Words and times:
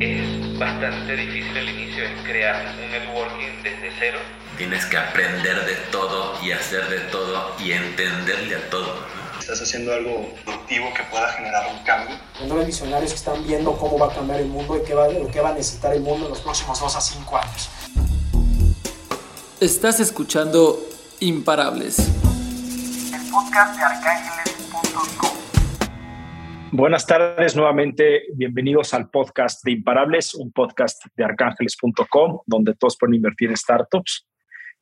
Es 0.00 0.58
bastante 0.58 1.14
difícil 1.14 1.54
al 1.58 1.68
inicio, 1.68 2.04
es 2.04 2.22
crear 2.22 2.74
un 2.74 2.90
networking 2.90 3.62
desde 3.62 3.92
cero. 3.98 4.18
Tienes 4.56 4.86
que 4.86 4.96
aprender 4.96 5.66
de 5.66 5.74
todo 5.92 6.42
y 6.42 6.52
hacer 6.52 6.88
de 6.88 7.00
todo 7.10 7.54
y 7.58 7.72
entenderle 7.72 8.56
a 8.56 8.70
todo. 8.70 8.94
Estás 9.38 9.60
haciendo 9.60 9.92
algo 9.92 10.34
productivo 10.42 10.94
que 10.94 11.02
pueda 11.04 11.30
generar 11.32 11.66
un 11.70 11.84
cambio. 11.84 12.16
Los 12.48 12.66
visionarios 12.66 13.10
que 13.10 13.18
están 13.18 13.46
viendo 13.46 13.76
cómo 13.76 13.98
va 13.98 14.10
a 14.10 14.14
cambiar 14.14 14.40
el 14.40 14.46
mundo 14.46 14.78
y 14.78 14.86
qué 14.86 14.94
va, 14.94 15.06
lo 15.08 15.30
que 15.30 15.40
va 15.40 15.50
a 15.50 15.54
necesitar 15.54 15.92
el 15.92 16.00
mundo 16.00 16.24
en 16.24 16.30
los 16.30 16.40
próximos 16.40 16.80
dos 16.80 16.96
a 16.96 17.00
cinco 17.02 17.36
años. 17.36 17.68
Estás 19.60 20.00
escuchando 20.00 20.80
Imparables. 21.20 21.98
El 21.98 23.30
podcast 23.30 23.76
de 23.76 23.82
arcángeles.com. 23.82 25.29
Buenas 26.72 27.04
tardes 27.04 27.56
nuevamente, 27.56 28.26
bienvenidos 28.36 28.94
al 28.94 29.10
podcast 29.10 29.64
de 29.64 29.72
Imparables, 29.72 30.36
un 30.36 30.52
podcast 30.52 31.04
de 31.16 31.24
arcángeles.com, 31.24 32.42
donde 32.46 32.74
todos 32.74 32.96
pueden 32.96 33.16
invertir 33.16 33.50
en 33.50 33.56
startups. 33.56 34.28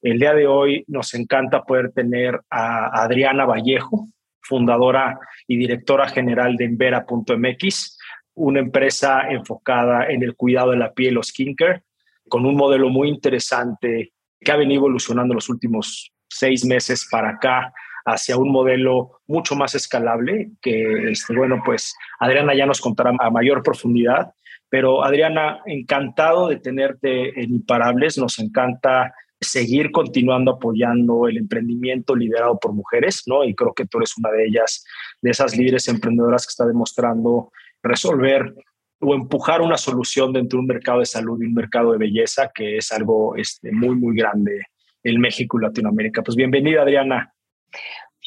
El 0.03 0.19
día 0.19 0.35
de 0.35 0.47
hoy 0.47 0.85
nos 0.87 1.15
encanta 1.15 1.63
poder 1.63 1.91
tener 1.93 2.43
a 2.51 3.03
Adriana 3.03 3.47
Vallejo, 3.47 4.07
fundadora 4.43 5.19
y 5.47 5.57
directora 5.57 6.07
general 6.09 6.57
de 6.57 6.67
Envera.mx, 6.67 7.99
una 8.35 8.61
empresa 8.61 9.23
enfocada 9.31 10.09
en 10.11 10.23
el 10.23 10.37
cuidado 10.37 10.73
de 10.73 10.77
la 10.77 10.93
piel 10.93 11.17
o 11.17 11.23
skincare, 11.23 11.85
con 12.29 12.45
un 12.45 12.55
modelo 12.55 12.91
muy 12.91 13.09
interesante 13.09 14.13
que 14.39 14.53
ha 14.53 14.57
venido 14.57 14.81
evolucionando 14.81 15.33
los 15.33 15.49
últimos 15.49 16.13
seis 16.29 16.67
meses 16.67 17.09
para 17.11 17.31
acá 17.31 17.73
hacia 18.05 18.37
un 18.37 18.51
modelo 18.51 19.21
mucho 19.27 19.55
más 19.55 19.75
escalable, 19.75 20.51
que, 20.61 21.11
este, 21.11 21.35
bueno, 21.35 21.63
pues 21.65 21.95
Adriana 22.19 22.55
ya 22.55 22.67
nos 22.67 22.81
contará 22.81 23.13
a 23.19 23.31
mayor 23.31 23.63
profundidad. 23.63 24.33
Pero 24.71 25.03
Adriana, 25.03 25.61
encantado 25.67 26.49
de 26.49 26.57
tenerte 26.57 27.41
en 27.41 27.55
Imparables, 27.55 28.19
nos 28.19 28.39
encanta 28.39 29.15
seguir 29.41 29.91
continuando 29.93 30.53
apoyando 30.53 31.29
el 31.29 31.39
emprendimiento 31.39 32.15
liderado 32.15 32.59
por 32.59 32.73
mujeres, 32.73 33.23
¿no? 33.27 33.45
Y 33.45 33.55
creo 33.55 33.73
que 33.73 33.87
tú 33.87 33.99
eres 33.99 34.17
una 34.19 34.31
de 34.31 34.47
ellas, 34.47 34.85
de 35.23 35.31
esas 35.31 35.57
líderes 35.57 35.89
emprendedoras 35.89 36.45
que 36.45 36.51
está 36.51 36.67
demostrando 36.67 37.53
resolver 37.83 38.55
o 39.01 39.15
empujar 39.15 39.61
una 39.61 39.77
solución 39.77 40.33
dentro 40.33 40.57
de 40.59 40.63
un 40.63 40.67
mercado 40.67 41.01
de 41.01 41.07
salud 41.07 41.41
y 41.41 41.47
un 41.47 41.55
mercado 41.55 41.93
de 41.93 41.99
belleza 41.99 42.51
que 42.53 42.79
es 42.79 42.91
algo 42.91 43.37
este, 43.37 43.71
muy, 43.71 43.95
muy 43.95 44.17
grande 44.17 44.65
en 45.05 45.21
México 45.21 45.59
y 45.59 45.63
Latinoamérica. 45.63 46.23
Pues 46.23 46.37
bienvenida, 46.37 46.83
Adriana. 46.83 47.33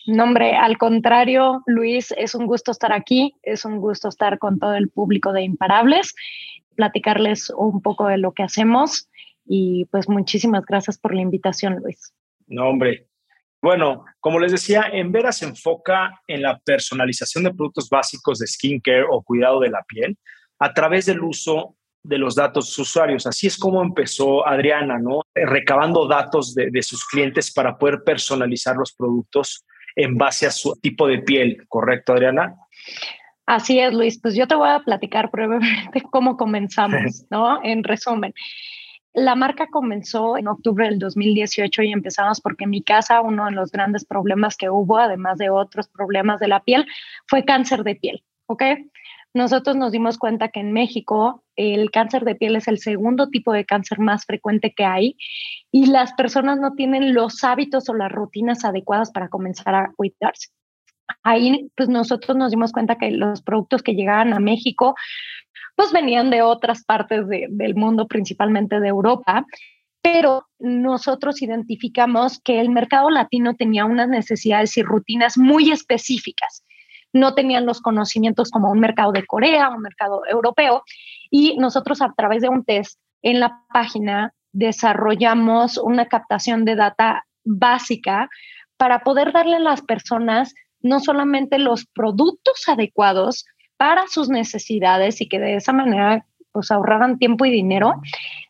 No, 0.08 0.24
hombre, 0.24 0.56
al 0.56 0.78
contrario, 0.78 1.62
Luis, 1.68 2.12
es 2.18 2.34
un 2.34 2.48
gusto 2.48 2.72
estar 2.72 2.92
aquí, 2.92 3.36
es 3.44 3.66
un 3.66 3.80
gusto 3.80 4.10
estar 4.10 4.40
con 4.40 4.60
todo 4.60 4.74
el 4.74 4.90
público 4.90 5.32
de 5.32 5.44
Imparables, 5.44 6.16
platicarles 6.76 7.52
un 7.56 7.82
poco 7.82 8.08
de 8.08 8.18
lo 8.18 8.34
que 8.34 8.44
hacemos 8.44 9.10
y 9.46 9.86
pues 9.92 10.10
muchísimas 10.10 10.66
gracias 10.66 10.98
por 10.98 11.14
la 11.14 11.22
invitación, 11.22 11.78
Luis. 11.84 12.14
No, 12.48 12.70
hombre. 12.70 13.08
Bueno, 13.62 14.06
como 14.20 14.40
les 14.40 14.52
decía, 14.52 14.86
en 14.92 15.12
Vera 15.12 15.32
se 15.32 15.46
enfoca 15.46 16.20
en 16.26 16.42
la 16.42 16.58
personalización 16.58 17.44
de 17.44 17.54
productos 17.54 17.90
básicos 17.90 18.40
de 18.40 18.48
skincare 18.48 19.06
o 19.08 19.22
cuidado 19.22 19.60
de 19.60 19.70
la 19.70 19.84
piel 19.84 20.18
a 20.58 20.74
través 20.74 21.06
del 21.06 21.22
uso 21.22 21.76
de 22.04 22.18
los 22.18 22.36
datos 22.36 22.78
usuarios. 22.78 23.28
Así 23.28 23.48
es 23.48 23.58
como 23.58 23.82
empezó 23.82 24.48
Adriana, 24.48 24.98
¿no? 25.00 25.22
Recabando 25.34 26.08
datos 26.08 26.54
de, 26.56 26.70
de, 26.72 26.82
sus 26.82 27.06
clientes 27.06 27.54
para 27.54 27.78
poder 27.78 28.04
personalizar 28.04 28.76
los 28.76 28.94
productos 28.94 29.66
en 29.96 30.18
base 30.18 30.48
a 30.48 30.52
su 30.52 30.74
tipo 30.82 31.08
de 31.08 31.20
piel, 31.20 31.66
¿correcto, 31.68 32.14
Adriana? 32.14 32.56
Así 33.46 33.80
es, 33.80 33.94
Luis. 33.94 34.20
Pues 34.22 34.36
yo 34.36 34.48
te 34.48 34.56
voy 34.56 34.70
a 34.70 34.80
platicar 34.80 35.30
brevemente 35.32 36.02
cómo 36.12 36.38
comenzamos, 36.38 37.26
¿no? 37.30 37.64
En 37.64 37.84
resumen. 37.84 38.34
La 39.14 39.36
marca 39.36 39.68
comenzó 39.70 40.38
en 40.38 40.48
octubre 40.48 40.86
del 40.86 40.98
2018 40.98 41.84
y 41.84 41.92
empezamos 41.92 42.40
porque 42.40 42.64
en 42.64 42.70
mi 42.70 42.82
casa 42.82 43.20
uno 43.20 43.46
de 43.46 43.52
los 43.52 43.70
grandes 43.72 44.06
problemas 44.06 44.56
que 44.56 44.70
hubo, 44.70 44.98
además 44.98 45.38
de 45.38 45.50
otros 45.50 45.90
problemas 45.90 46.40
de 46.40 46.48
la 46.48 46.64
piel, 46.64 46.88
fue 47.28 47.44
cáncer 47.44 47.84
de 47.84 47.96
piel, 47.96 48.24
¿ok? 48.46 48.64
Nosotros 49.34 49.76
nos 49.78 49.92
dimos 49.92 50.18
cuenta 50.18 50.50
que 50.50 50.60
en 50.60 50.74
México 50.74 51.44
el 51.56 51.90
cáncer 51.92 52.26
de 52.26 52.36
piel 52.36 52.56
es 52.56 52.68
el 52.68 52.80
segundo 52.80 53.30
tipo 53.30 53.54
de 53.54 53.66
cáncer 53.66 54.00
más 54.00 54.26
frecuente 54.26 54.74
que 54.76 54.84
hay 54.84 55.16
y 55.72 55.86
las 55.86 56.14
personas 56.14 56.60
no 56.60 56.74
tienen 56.74 57.14
los 57.14 57.44
hábitos 57.44 57.88
o 57.90 57.94
las 57.94 58.12
rutinas 58.12 58.66
adecuadas 58.66 59.12
para 59.12 59.30
comenzar 59.30 59.76
a 59.76 59.92
cuidarse. 59.96 60.50
Ahí 61.24 61.70
pues 61.76 61.88
nosotros 61.88 62.36
nos 62.38 62.52
dimos 62.52 62.72
cuenta 62.72 62.98
que 62.98 63.12
los 63.12 63.42
productos 63.42 63.84
que 63.84 63.96
llegaban 63.96 64.34
a 64.34 64.40
México 64.40 64.96
pues 65.76 65.94
venían 65.94 66.30
de 66.30 66.42
otras 66.42 66.84
partes 66.84 67.28
de, 67.28 67.48
del 67.50 67.76
mundo, 67.76 68.08
principalmente 68.08 68.80
de 68.80 68.90
Europa, 68.90 69.46
pero 70.02 70.48
nosotros 70.60 71.42
identificamos 71.42 72.40
que 72.44 72.60
el 72.60 72.70
mercado 72.70 73.10
latino 73.10 73.56
tenía 73.56 73.86
unas 73.86 74.10
necesidades 74.10 74.76
y 74.78 74.84
rutinas 74.84 75.38
muy 75.38 75.72
específicas 75.72 76.64
no 77.14 77.34
tenían 77.34 77.66
los 77.66 77.82
conocimientos 77.82 78.52
como 78.52 78.72
un 78.72 78.80
mercado 78.80 79.12
de 79.12 79.26
Corea, 79.26 79.70
un 79.70 79.82
mercado 79.82 80.22
europeo, 80.28 80.84
y 81.30 81.58
nosotros 81.58 82.02
a 82.02 82.14
través 82.16 82.42
de 82.42 82.50
un 82.50 82.64
test 82.64 83.00
en 83.22 83.40
la 83.40 83.64
página 83.74 84.34
desarrollamos 84.52 85.78
una 85.78 86.08
captación 86.08 86.66
de 86.66 86.76
data 86.76 87.26
básica 87.44 88.30
para 88.78 89.00
poder 89.00 89.32
darle 89.32 89.58
a 89.58 89.60
las 89.60 89.82
personas 89.82 90.54
no 90.82 91.00
solamente 91.00 91.60
los 91.60 91.86
productos 91.86 92.68
adecuados 92.68 93.46
para 93.78 94.08
sus 94.08 94.30
necesidades 94.30 95.22
y 95.22 95.30
que 95.30 95.40
de 95.40 95.56
esa 95.56 95.74
manera 95.74 96.26
pues 96.52 96.70
ahorraran 96.70 97.18
tiempo 97.18 97.46
y 97.46 97.52
dinero, 97.52 98.02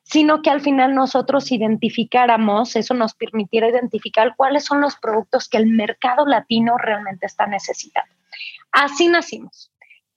sino 0.04 0.42
que 0.42 0.50
al 0.50 0.62
final 0.62 0.96
nosotros 0.96 1.52
identificáramos, 1.52 2.76
eso 2.76 2.94
nos 2.94 3.14
permitiera 3.14 3.70
identificar 3.70 4.34
cuáles 4.36 4.66
son 4.66 4.82
los 4.82 4.96
productos 4.96 5.48
que 5.48 5.58
el 5.58 5.68
mercado 5.68 6.26
latino 6.26 6.78
realmente 6.78 7.28
está 7.28 7.46
necesitando. 7.46 8.12
Así 8.72 9.08
nacimos, 9.08 9.72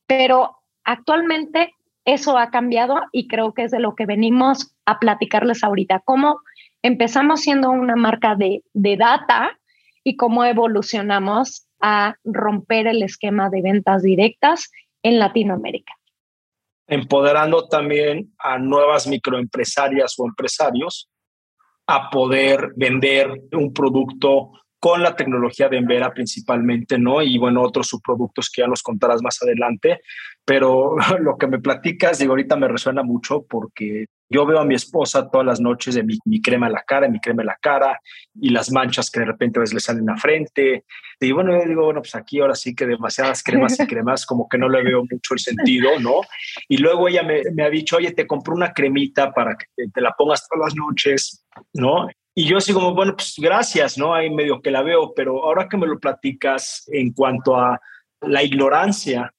pero 0.07 0.57
actualmente 0.85 1.75
eso 2.05 2.39
ha 2.39 2.51
cambiado 2.51 3.01
y 3.13 3.29
creo 3.29 3.55
que 3.55 3.65
es 3.65 3.71
de 3.71 3.81
lo 3.81 3.95
que 3.95 4.07
venimos 4.07 4.75
a 4.85 4.99
platicarles 4.99 5.65
ahorita, 5.65 6.01
cómo 6.05 6.41
empezamos 6.83 7.41
siendo 7.41 7.71
una 7.71 7.97
marca 7.97 8.35
de, 8.35 8.63
de 8.75 8.97
data 8.97 9.59
y 10.05 10.17
cómo 10.17 10.45
evolucionamos 10.45 11.67
a 11.81 12.17
romper 12.25 12.87
el 12.87 13.03
esquema 13.03 13.49
de 13.49 13.63
ventas 13.63 14.03
directas 14.03 14.71
en 15.03 15.19
Latinoamérica. 15.19 15.95
Empoderando 16.87 17.67
también 17.69 18.35
a 18.39 18.59
nuevas 18.59 19.07
microempresarias 19.07 20.15
o 20.19 20.27
empresarios 20.27 21.09
a 21.87 22.11
poder 22.11 22.73
vender 22.77 23.31
un 23.53 23.73
producto 23.73 24.53
con 24.85 25.03
la 25.03 25.17
tecnología 25.17 25.71
de 25.71 25.79
Envera 25.79 26.13
principalmente, 26.13 26.99
¿no? 26.99 27.23
Y 27.23 27.39
bueno, 27.39 27.63
otros 27.63 27.89
subproductos 27.89 28.51
que 28.51 28.61
ya 28.61 28.69
nos 28.69 28.83
contarás 28.83 29.23
más 29.23 29.43
adelante. 29.43 30.03
Pero 30.45 30.97
lo 31.21 31.39
que 31.39 31.47
me 31.47 31.59
platicas, 31.59 32.19
digo, 32.19 32.33
ahorita 32.33 32.55
me 32.57 32.69
resuena 32.69 33.03
mucho 33.03 33.47
porque 33.49 34.05
yo 34.29 34.45
veo 34.45 34.59
a 34.59 34.65
mi 34.67 34.75
esposa 34.75 35.31
todas 35.31 35.47
las 35.47 35.59
noches 35.59 35.95
de 35.95 36.03
mi, 36.03 36.19
mi 36.27 36.43
crema 36.43 36.67
en 36.67 36.75
la 36.75 36.83
cara, 36.83 37.09
mi 37.09 37.19
crema 37.19 37.41
en 37.41 37.47
la 37.47 37.57
cara 37.63 37.99
y 38.39 38.51
las 38.51 38.71
manchas 38.71 39.11
que 39.11 39.21
de 39.21 39.27
repente 39.27 39.59
a 39.59 39.63
veces 39.63 39.73
le 39.73 39.81
salen 39.81 40.11
a 40.11 40.19
frente. 40.19 40.85
Y 41.19 41.33
bueno, 41.33 41.59
yo 41.59 41.67
digo, 41.67 41.87
bueno, 41.87 42.03
pues 42.03 42.15
aquí 42.15 42.41
ahora 42.41 42.55
sí 42.55 42.75
que 42.75 42.85
demasiadas 42.85 43.43
cremas 43.43 43.81
y 43.81 43.87
cremas, 43.87 44.27
como 44.27 44.47
que 44.51 44.59
no 44.59 44.69
le 44.69 44.83
veo 44.83 45.01
mucho 45.01 45.33
el 45.33 45.41
sentido, 45.41 45.99
¿no? 45.99 46.21
Y 46.69 46.77
luego 46.77 47.09
ella 47.09 47.23
me, 47.23 47.41
me 47.55 47.65
ha 47.65 47.71
dicho, 47.71 47.97
oye, 47.97 48.13
te 48.13 48.27
compro 48.27 48.55
una 48.55 48.75
cremita 48.75 49.33
para 49.33 49.57
que 49.57 49.67
te 49.95 50.01
la 50.03 50.13
pongas 50.13 50.47
todas 50.47 50.75
las 50.75 50.77
noches, 50.77 51.47
¿no? 51.73 52.07
Y 52.35 52.49
yo 52.49 52.57
así 52.57 52.73
como, 52.73 52.95
bueno, 52.95 53.15
pues 53.15 53.35
gracias, 53.39 53.97
¿no? 53.97 54.13
Ahí 54.13 54.29
medio 54.29 54.61
que 54.61 54.73
la 54.73 54.83
veo, 54.83 55.13
pero 55.15 55.45
ahora 55.45 55.69
que 55.69 55.77
me 55.77 55.87
lo 55.87 55.99
platicas 56.01 56.85
en 56.93 57.13
cuanto 57.13 57.57
a 57.57 57.81
la 58.23 58.43
ignorancia, 58.43 59.33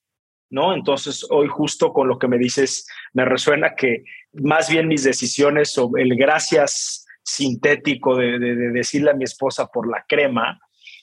¿no? 0.50 0.73
Entonces, 0.73 1.25
hoy 1.29 1.47
justo 1.47 1.91
con 1.91 2.07
lo 2.07 2.17
que 2.17 2.29
me 2.29 2.38
dices, 2.38 2.88
me 3.13 3.25
resuena 3.25 3.75
que 3.75 4.03
más 4.34 4.69
bien 4.69 4.87
mis 4.87 5.03
decisiones 5.03 5.72
sobre 5.72 6.03
el 6.03 6.16
gracias 6.16 7.05
sintético 7.22 8.16
de, 8.16 8.40
de, 8.40 8.55
de 8.55 8.72
decirle 8.72 9.11
a 9.11 9.16
mi 9.16 9.25
esposa 9.25 9.67
por 9.67 9.90
la 9.90 10.05
crema, 10.08 10.59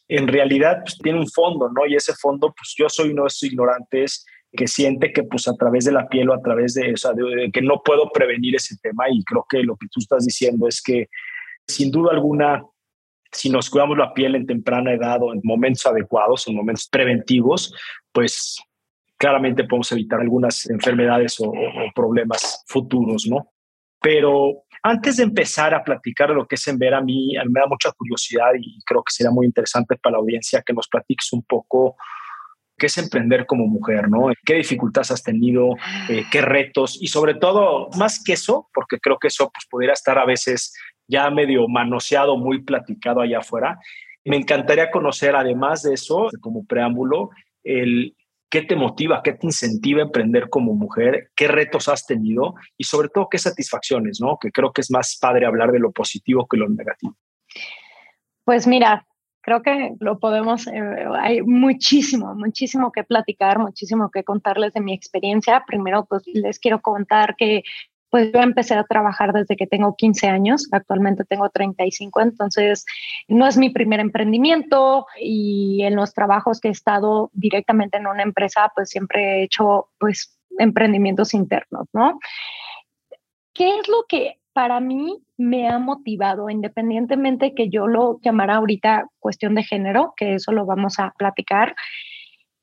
en 0.09 0.29
realidad 0.29 0.79
pues, 0.85 0.97
tiene 0.99 1.19
un 1.19 1.29
fondo, 1.29 1.71
¿no? 1.71 1.87
Y 1.87 1.95
ese 1.95 2.15
fondo, 2.15 2.55
pues 2.57 2.75
yo 2.77 2.89
soy 2.89 3.11
uno 3.11 3.23
de 3.23 3.29
esos 3.29 3.43
ignorantes 3.45 4.25
que 4.53 4.67
siente 4.67 5.13
que 5.13 5.25
pues 5.25 5.49
a 5.49 5.55
través 5.55 5.85
de 5.85 5.93
la 5.93 6.09
piel 6.09 6.31
o 6.31 6.35
a 6.35 6.43
través 6.43 6.75
de, 6.75 6.93
o 6.93 6.97
sea, 6.97 7.13
de, 7.13 7.23
de 7.23 7.51
que 7.51 7.63
no 7.63 7.83
puedo 7.83 8.11
prevenir 8.11 8.55
ese 8.55 8.77
tema 8.83 9.05
y 9.11 9.23
creo 9.25 9.47
que 9.49 9.63
lo 9.63 9.77
que 9.77 9.89
tú 9.91 10.01
estás 10.01 10.25
diciendo 10.25 10.69
es 10.69 10.83
que 10.83 11.09
sin 11.67 11.91
duda 11.91 12.13
alguna, 12.13 12.63
si 13.31 13.51
nos 13.51 13.71
cuidamos 13.71 13.97
la 13.99 14.13
piel 14.13 14.35
en 14.35 14.47
temprana 14.47 14.93
edad 14.93 15.23
o 15.23 15.33
en 15.33 15.41
momentos 15.43 15.87
adecuados, 15.87 16.47
en 16.49 16.57
momentos 16.57 16.89
preventivos, 16.89 17.75
pues 18.13 18.59
claramente 19.17 19.65
podemos 19.65 19.91
evitar 19.93 20.21
algunas 20.21 20.69
enfermedades 20.69 21.37
o, 21.41 21.53
problemas 21.95 22.65
futuros, 22.67 23.27
¿no? 23.29 23.53
Pero 24.01 24.65
antes 24.83 25.19
de 25.19 25.23
empezar 25.23 25.75
a 25.75 25.85
platicar 25.85 26.31
lo 26.31 26.47
que 26.47 26.57
es 26.57 26.67
en 26.67 26.77
ver, 26.77 26.93
a 26.93 27.01
mí, 27.01 27.37
a 27.37 27.45
mí 27.45 27.51
me 27.53 27.61
da 27.61 27.67
mucha 27.69 27.93
curiosidad 27.93 28.51
y 28.59 28.83
creo 28.85 29.03
que 29.05 29.13
sería 29.13 29.31
muy 29.31 29.47
interesante 29.47 29.97
para 29.97 30.15
la 30.15 30.19
audiencia 30.19 30.63
que 30.67 30.73
nos 30.73 30.89
platiques 30.89 31.33
un 31.33 31.45
poco 31.45 31.97
qué 32.77 32.87
es 32.87 32.99
emprender 32.99 33.47
como 33.47 33.69
mujer, 33.69 34.09
¿no? 34.09 34.33
¿Qué 34.45 34.55
dificultades 34.55 35.13
has 35.13 35.23
tenido? 35.23 35.77
Eh, 36.09 36.25
¿Qué 36.33 36.41
retos? 36.41 36.99
Y 37.01 37.07
sobre 37.07 37.35
todo, 37.35 37.89
más 37.97 38.21
que 38.25 38.33
eso, 38.33 38.69
porque 38.75 38.99
creo 38.99 39.19
que 39.21 39.29
eso 39.29 39.53
pues, 39.55 39.67
pudiera 39.71 39.93
estar 39.93 40.19
a 40.19 40.27
veces 40.27 40.75
ya 41.09 41.31
medio 41.31 41.69
manoseado, 41.69 42.37
muy 42.37 42.63
platicado 42.63 43.21
allá 43.21 43.39
afuera. 43.39 43.79
Me 44.25 44.37
encantaría 44.37 44.91
conocer, 44.91 45.35
además 45.35 45.83
de 45.83 45.95
eso, 45.95 46.29
como 46.41 46.65
preámbulo, 46.65 47.31
el 47.65 48.15
qué 48.53 48.61
te 48.61 48.77
motiva, 48.77 49.23
qué 49.23 49.33
te 49.33 49.47
incentiva 49.47 50.03
a 50.03 50.05
emprender 50.05 50.51
como 50.51 50.75
mujer, 50.75 51.31
qué 51.35 51.49
retos 51.49 51.89
has 51.89 52.07
tenido 52.07 52.55
y 52.77 52.85
sobre 52.85 53.09
todo 53.09 53.29
qué 53.31 53.39
satisfacciones, 53.39 54.21
¿no? 54.21 54.37
Que 54.39 54.53
creo 54.53 54.73
que 54.73 54.83
es 54.83 54.91
más 54.91 55.19
padre 55.19 55.47
hablar 55.47 55.73
de 55.73 55.79
lo 55.79 55.91
positivo 55.91 56.47
que 56.47 56.59
lo 56.59 56.69
negativo. 56.69 57.17
Pues 58.45 58.67
mira, 58.67 59.07
creo 59.41 59.63
que 59.63 59.95
lo 60.01 60.19
podemos, 60.19 60.67
eh, 60.67 61.07
hay 61.19 61.41
muchísimo, 61.43 62.35
muchísimo 62.35 62.93
que 62.93 63.05
platicar, 63.05 63.59
muchísimo 63.59 64.11
que 64.11 64.23
contarles 64.23 64.75
de 64.75 64.83
mi 64.83 64.93
experiencia. 64.93 65.65
Primero, 65.67 66.05
pues 66.05 66.23
les 66.27 66.59
quiero 66.59 66.83
contar 66.83 67.37
que 67.37 67.63
pues 68.13 68.31
yo 68.31 68.41
empecé 68.41 68.75
a 68.75 68.85
trabajar 68.85 69.33
desde 69.33 69.57
que 69.57 69.67
tengo 69.67 69.97
15 69.97 70.29
años, 70.29 70.69
actualmente 70.71 71.25
tengo 71.25 71.49
35, 71.49 72.21
entonces 72.21 72.85
no 73.27 73.47
es 73.47 73.57
mi 73.57 73.71
primer 73.71 74.01
emprendimiento 74.01 75.07
y 75.19 75.83
en 75.83 75.97
los 75.97 76.13
trabajos 76.13 76.61
que 76.61 76.69
he 76.69 76.73
estado 76.73 77.31
directamente 77.33 77.97
en 77.97 78.07
una 78.07 78.23
empresa, 78.23 78.71
pues 78.75 78.91
siempre 78.91 79.41
he 79.41 79.45
hecho 79.45 79.89
pues 79.99 80.39
emprendimientos 80.59 81.33
internos, 81.33 81.89
¿no? 81.95 82.21
¿Qué 83.55 83.79
es 83.79 83.89
lo 83.89 84.05
que 84.07 84.39
para 84.53 84.79
mí 84.81 85.25
me 85.39 85.71
ha 85.71 85.79
motivado, 85.79 86.51
independientemente 86.51 87.55
que 87.55 87.71
yo 87.71 87.87
lo 87.87 88.21
llamara 88.21 88.57
ahorita 88.57 89.07
cuestión 89.21 89.55
de 89.55 89.65
género, 89.65 90.13
que 90.19 90.35
eso 90.35 90.53
lo 90.53 90.67
vamos 90.67 90.99
a 90.99 91.15
platicar, 91.17 91.75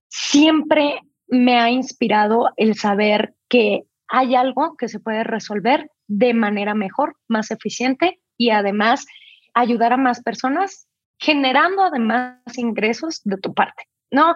siempre 0.10 1.02
me 1.28 1.60
ha 1.60 1.72
inspirado 1.72 2.52
el 2.56 2.76
saber 2.76 3.34
que 3.48 3.89
hay 4.10 4.36
algo 4.36 4.76
que 4.78 4.88
se 4.88 5.00
puede 5.00 5.24
resolver 5.24 5.90
de 6.08 6.34
manera 6.34 6.74
mejor, 6.74 7.16
más 7.28 7.52
eficiente 7.52 8.20
y 8.38 8.50
además 8.50 9.06
ayudar 9.54 9.94
a 9.94 9.98
más 9.98 10.22
personas, 10.22 10.88
generando 11.20 11.84
además 11.84 12.40
ingresos 12.58 13.22
de 13.24 13.38
tu 13.38 13.54
parte. 13.54 13.84
No, 14.12 14.36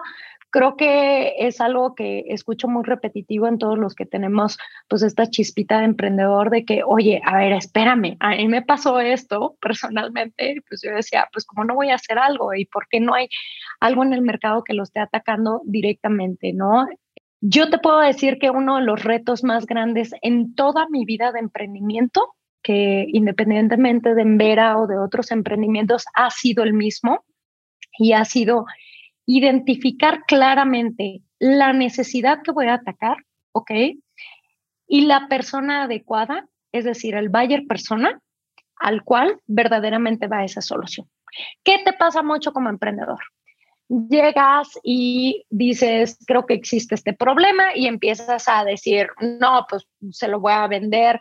creo 0.54 0.76
que 0.76 1.34
es 1.38 1.60
algo 1.60 1.96
que 1.96 2.22
escucho 2.28 2.68
muy 2.68 2.84
repetitivo 2.84 3.48
en 3.48 3.58
todos 3.58 3.76
los 3.76 3.96
que 3.96 4.06
tenemos 4.06 4.56
pues 4.88 5.02
esta 5.02 5.26
chispita 5.26 5.78
de 5.78 5.86
emprendedor 5.86 6.50
de 6.50 6.64
que, 6.64 6.82
oye, 6.86 7.20
a 7.24 7.38
ver, 7.38 7.52
espérame, 7.54 8.16
a 8.20 8.36
mí 8.36 8.46
me 8.46 8.62
pasó 8.62 9.00
esto 9.00 9.56
personalmente, 9.60 10.62
pues 10.68 10.80
yo 10.84 10.94
decía, 10.94 11.28
pues 11.32 11.44
cómo 11.44 11.64
no 11.64 11.74
voy 11.74 11.90
a 11.90 11.96
hacer 11.96 12.20
algo 12.20 12.54
y 12.54 12.66
por 12.66 12.86
qué 12.88 13.00
no 13.00 13.14
hay 13.14 13.28
algo 13.80 14.04
en 14.04 14.12
el 14.12 14.22
mercado 14.22 14.62
que 14.62 14.74
lo 14.74 14.84
esté 14.84 15.00
atacando 15.00 15.60
directamente, 15.64 16.52
¿no? 16.52 16.86
Yo 17.46 17.68
te 17.68 17.76
puedo 17.76 18.00
decir 18.00 18.38
que 18.38 18.48
uno 18.48 18.76
de 18.76 18.84
los 18.84 19.04
retos 19.04 19.44
más 19.44 19.66
grandes 19.66 20.12
en 20.22 20.54
toda 20.54 20.88
mi 20.88 21.04
vida 21.04 21.30
de 21.30 21.40
emprendimiento, 21.40 22.34
que 22.62 23.04
independientemente 23.12 24.14
de 24.14 24.22
Envera 24.22 24.78
o 24.78 24.86
de 24.86 24.96
otros 24.96 25.30
emprendimientos, 25.30 26.06
ha 26.14 26.30
sido 26.30 26.64
el 26.64 26.72
mismo 26.72 27.22
y 27.98 28.14
ha 28.14 28.24
sido 28.24 28.64
identificar 29.26 30.22
claramente 30.26 31.20
la 31.38 31.74
necesidad 31.74 32.40
que 32.42 32.52
voy 32.52 32.68
a 32.68 32.74
atacar, 32.76 33.18
¿ok? 33.52 33.70
Y 34.86 35.02
la 35.02 35.28
persona 35.28 35.82
adecuada, 35.82 36.48
es 36.72 36.84
decir, 36.84 37.14
el 37.14 37.28
buyer 37.28 37.66
persona 37.66 38.22
al 38.76 39.04
cual 39.04 39.38
verdaderamente 39.46 40.28
va 40.28 40.44
esa 40.44 40.62
solución. 40.62 41.10
¿Qué 41.62 41.82
te 41.84 41.92
pasa 41.92 42.22
mucho 42.22 42.54
como 42.54 42.70
emprendedor? 42.70 43.20
Llegas 43.88 44.68
y 44.82 45.44
dices, 45.50 46.18
creo 46.26 46.46
que 46.46 46.54
existe 46.54 46.94
este 46.94 47.12
problema 47.12 47.64
y 47.74 47.86
empiezas 47.86 48.48
a 48.48 48.64
decir, 48.64 49.08
no, 49.40 49.66
pues 49.68 49.86
se 50.10 50.28
lo 50.28 50.40
voy 50.40 50.52
a 50.52 50.66
vender 50.66 51.20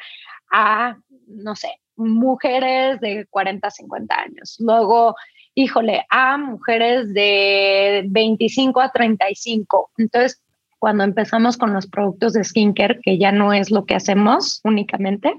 a, 0.51 0.97
no 1.27 1.55
sé, 1.55 1.79
mujeres 1.95 2.99
de 3.01 3.27
40, 3.29 3.69
50 3.69 4.15
años. 4.15 4.55
Luego 4.59 5.15
híjole, 5.55 6.05
a 6.09 6.37
mujeres 6.37 7.13
de 7.13 8.03
25 8.07 8.81
a 8.81 8.91
35. 8.91 9.91
Entonces, 9.97 10.41
cuando 10.79 11.03
empezamos 11.03 11.57
con 11.57 11.73
los 11.73 11.87
productos 11.87 12.33
de 12.33 12.43
skincare, 12.43 12.99
que 13.01 13.17
ya 13.17 13.31
no 13.31 13.53
es 13.53 13.71
lo 13.71 13.85
que 13.85 13.95
hacemos 13.95 14.59
únicamente, 14.63 15.33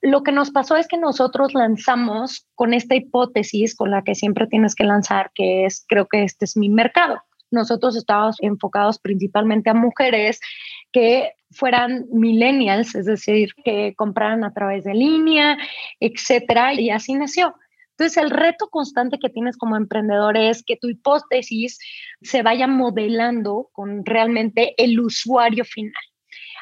lo 0.00 0.22
que 0.22 0.32
nos 0.32 0.50
pasó 0.50 0.76
es 0.76 0.86
que 0.86 0.96
nosotros 0.96 1.54
lanzamos 1.54 2.46
con 2.54 2.72
esta 2.72 2.94
hipótesis 2.94 3.74
con 3.74 3.90
la 3.90 4.02
que 4.02 4.14
siempre 4.14 4.46
tienes 4.46 4.74
que 4.74 4.84
lanzar, 4.84 5.30
que 5.34 5.66
es, 5.66 5.84
creo 5.88 6.06
que 6.06 6.22
este 6.22 6.44
es 6.44 6.56
mi 6.56 6.68
mercado. 6.68 7.22
Nosotros 7.50 7.96
estábamos 7.96 8.36
enfocados 8.40 8.98
principalmente 8.98 9.70
a 9.70 9.74
mujeres 9.74 10.38
que 10.92 11.32
fueran 11.50 12.06
millennials, 12.12 12.94
es 12.94 13.06
decir, 13.06 13.50
que 13.64 13.94
compraran 13.96 14.44
a 14.44 14.52
través 14.52 14.84
de 14.84 14.94
línea, 14.94 15.56
etcétera, 15.98 16.74
y 16.74 16.90
así 16.90 17.14
nació. 17.14 17.54
Entonces, 17.92 18.22
el 18.22 18.30
reto 18.30 18.68
constante 18.68 19.18
que 19.18 19.30
tienes 19.30 19.56
como 19.56 19.76
emprendedor 19.76 20.36
es 20.36 20.62
que 20.62 20.76
tu 20.76 20.88
hipótesis 20.88 21.78
se 22.20 22.42
vaya 22.42 22.68
modelando 22.68 23.70
con 23.72 24.04
realmente 24.04 24.74
el 24.76 25.00
usuario 25.00 25.64
final. 25.64 25.92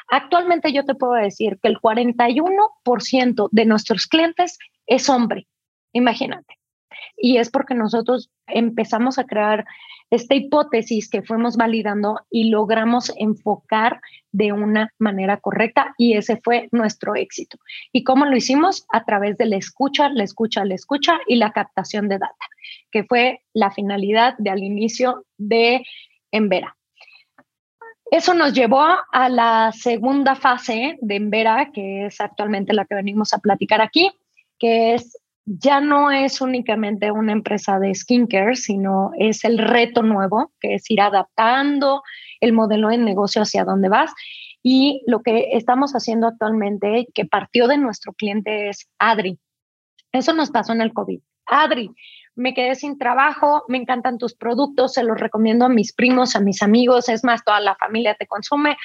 Actualmente 0.09 0.71
yo 0.71 0.85
te 0.85 0.95
puedo 0.95 1.13
decir 1.13 1.59
que 1.61 1.67
el 1.67 1.77
41% 1.79 3.49
de 3.51 3.65
nuestros 3.65 4.07
clientes 4.07 4.57
es 4.85 5.09
hombre, 5.09 5.47
imagínate. 5.93 6.55
Y 7.17 7.37
es 7.37 7.49
porque 7.49 7.75
nosotros 7.75 8.29
empezamos 8.47 9.19
a 9.19 9.25
crear 9.25 9.65
esta 10.09 10.35
hipótesis 10.35 11.09
que 11.09 11.21
fuimos 11.21 11.57
validando 11.57 12.21
y 12.29 12.49
logramos 12.49 13.11
enfocar 13.17 13.99
de 14.31 14.53
una 14.53 14.93
manera 14.99 15.37
correcta 15.37 15.93
y 15.97 16.13
ese 16.13 16.37
fue 16.37 16.69
nuestro 16.71 17.15
éxito. 17.15 17.57
¿Y 17.91 18.03
cómo 18.03 18.25
lo 18.25 18.37
hicimos? 18.37 18.85
A 18.89 19.03
través 19.03 19.37
de 19.37 19.47
la 19.47 19.57
escucha, 19.57 20.09
la 20.09 20.23
escucha, 20.23 20.63
la 20.63 20.75
escucha 20.75 21.19
y 21.27 21.35
la 21.35 21.51
captación 21.51 22.07
de 22.07 22.19
data, 22.19 22.45
que 22.91 23.03
fue 23.03 23.41
la 23.53 23.71
finalidad 23.71 24.35
de 24.37 24.49
al 24.49 24.63
inicio 24.63 25.25
de 25.37 25.83
Envera. 26.31 26.77
Eso 28.11 28.33
nos 28.33 28.53
llevó 28.53 28.85
a 29.11 29.29
la 29.29 29.71
segunda 29.73 30.35
fase 30.35 30.97
de 31.01 31.15
Envera, 31.15 31.71
que 31.73 32.05
es 32.05 32.21
actualmente 32.21 32.73
la 32.73 32.85
que 32.85 32.95
venimos 32.95 33.33
a 33.33 33.39
platicar 33.39 33.81
aquí, 33.81 34.11
que 34.57 34.93
es 34.93 35.17
ya 35.49 35.79
no 35.79 36.11
es 36.11 36.41
únicamente 36.41 37.09
una 37.09 37.31
empresa 37.31 37.79
de 37.79 37.95
skincare, 37.95 38.57
sino 38.57 39.11
es 39.17 39.45
el 39.45 39.57
reto 39.57 40.03
nuevo, 40.03 40.51
que 40.59 40.75
es 40.75 40.91
ir 40.91 40.99
adaptando 40.99 42.03
el 42.41 42.51
modelo 42.51 42.89
de 42.89 42.97
negocio 42.97 43.41
hacia 43.41 43.63
dónde 43.63 43.87
vas. 43.87 44.11
Y 44.61 45.03
lo 45.07 45.21
que 45.21 45.51
estamos 45.53 45.93
haciendo 45.93 46.27
actualmente, 46.27 47.07
que 47.13 47.25
partió 47.25 47.69
de 47.69 47.77
nuestro 47.77 48.11
cliente, 48.11 48.67
es 48.67 48.89
Adri. 48.99 49.39
Eso 50.11 50.33
nos 50.33 50.51
pasó 50.51 50.73
en 50.73 50.81
el 50.81 50.91
COVID. 50.91 51.21
Adri, 51.45 51.91
me 52.37 52.53
quedé 52.53 52.75
sin 52.75 52.97
trabajo, 52.97 53.65
me 53.67 53.77
encantan 53.77 54.17
tus 54.17 54.33
productos, 54.33 54.93
se 54.93 55.03
los 55.03 55.19
recomiendo 55.19 55.65
a 55.65 55.69
mis 55.69 55.91
primos, 55.91 56.35
a 56.35 56.39
mis 56.39 56.61
amigos, 56.61 57.09
es 57.09 57.23
más, 57.23 57.43
toda 57.43 57.59
la 57.59 57.75
familia 57.75 58.15
te 58.15 58.27
consume. 58.27 58.77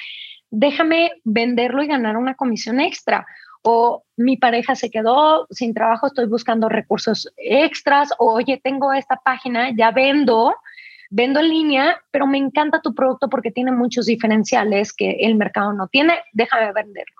Déjame 0.49 1.11
venderlo 1.23 1.83
y 1.83 1.87
ganar 1.87 2.17
una 2.17 2.35
comisión 2.35 2.79
extra 2.79 3.25
o 3.63 4.03
mi 4.17 4.37
pareja 4.37 4.75
se 4.75 4.91
quedó 4.91 5.47
sin 5.49 5.73
trabajo, 5.73 6.07
estoy 6.07 6.25
buscando 6.25 6.67
recursos 6.67 7.31
extras, 7.37 8.09
o 8.19 8.33
oye, 8.33 8.59
tengo 8.61 8.91
esta 8.93 9.15
página, 9.23 9.69
ya 9.75 9.91
vendo, 9.91 10.53
vendo 11.09 11.39
en 11.39 11.49
línea, 11.49 12.01
pero 12.11 12.27
me 12.27 12.37
encanta 12.37 12.81
tu 12.81 12.93
producto 12.93 13.29
porque 13.29 13.51
tiene 13.51 13.71
muchos 13.71 14.05
diferenciales 14.05 14.93
que 14.93 15.11
el 15.21 15.35
mercado 15.35 15.71
no 15.71 15.87
tiene, 15.87 16.19
déjame 16.33 16.73
venderlo. 16.73 17.15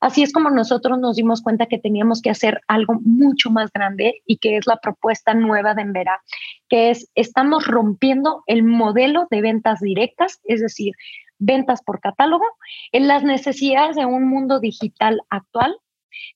Así 0.00 0.22
es 0.22 0.32
como 0.32 0.50
nosotros 0.50 0.98
nos 0.98 1.16
dimos 1.16 1.42
cuenta 1.42 1.66
que 1.66 1.78
teníamos 1.78 2.20
que 2.20 2.30
hacer 2.30 2.60
algo 2.68 2.94
mucho 3.02 3.50
más 3.50 3.70
grande 3.72 4.22
y 4.26 4.38
que 4.38 4.56
es 4.56 4.66
la 4.66 4.76
propuesta 4.76 5.34
nueva 5.34 5.74
de 5.74 5.82
Envera, 5.82 6.20
que 6.68 6.90
es 6.90 7.10
estamos 7.14 7.66
rompiendo 7.66 8.42
el 8.46 8.62
modelo 8.62 9.26
de 9.30 9.40
ventas 9.40 9.80
directas, 9.80 10.40
es 10.44 10.60
decir, 10.60 10.92
ventas 11.38 11.82
por 11.82 12.00
catálogo, 12.00 12.44
en 12.92 13.08
las 13.08 13.22
necesidades 13.22 13.96
de 13.96 14.06
un 14.06 14.28
mundo 14.28 14.60
digital 14.60 15.20
actual 15.30 15.76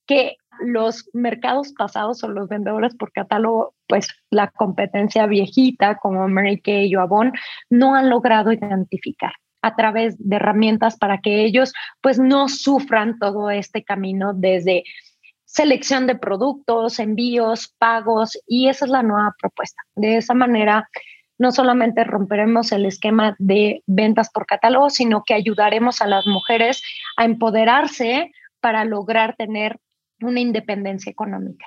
que 0.07 0.37
los 0.61 1.09
mercados 1.13 1.73
pasados 1.73 2.25
o 2.25 2.29
los 2.29 2.49
vendedores 2.49 2.95
por 2.97 3.13
catálogo, 3.13 3.75
pues 3.87 4.09
la 4.31 4.51
competencia 4.51 5.27
viejita 5.27 5.97
como 5.99 6.27
Mary 6.29 6.61
Kay 6.61 6.95
o 6.97 7.01
Avon, 7.01 7.33
no 7.71 7.95
han 7.95 8.11
logrado 8.11 8.53
identificar 8.53 9.33
a 9.63 9.77
través 9.77 10.17
de 10.19 10.37
herramientas 10.37 10.97
para 10.97 11.19
que 11.19 11.45
ellos 11.45 11.73
pues 12.01 12.19
no 12.19 12.49
sufran 12.49 13.19
todo 13.19 13.51
este 13.51 13.83
camino 13.85 14.33
desde 14.35 14.85
selección 15.45 16.07
de 16.07 16.17
productos, 16.17 16.99
envíos, 16.99 17.75
pagos 17.79 18.39
y 18.47 18.69
esa 18.69 18.85
es 18.85 18.91
la 18.91 19.03
nueva 19.03 19.35
propuesta. 19.41 19.83
De 19.97 20.19
esa 20.19 20.35
manera 20.35 20.89
no 21.39 21.53
solamente 21.53 22.05
romperemos 22.05 22.73
el 22.73 22.85
esquema 22.85 23.37
de 23.39 23.83
ventas 23.87 24.29
por 24.31 24.45
catálogo, 24.47 24.91
sino 24.91 25.23
que 25.25 25.35
ayudaremos 25.35 26.03
a 26.03 26.07
las 26.07 26.27
mujeres 26.27 26.83
a 27.17 27.25
empoderarse 27.25 28.33
para 28.61 28.85
lograr 28.85 29.37
tener 29.37 29.79
una 30.21 30.41
independencia 30.41 31.11
económica. 31.11 31.67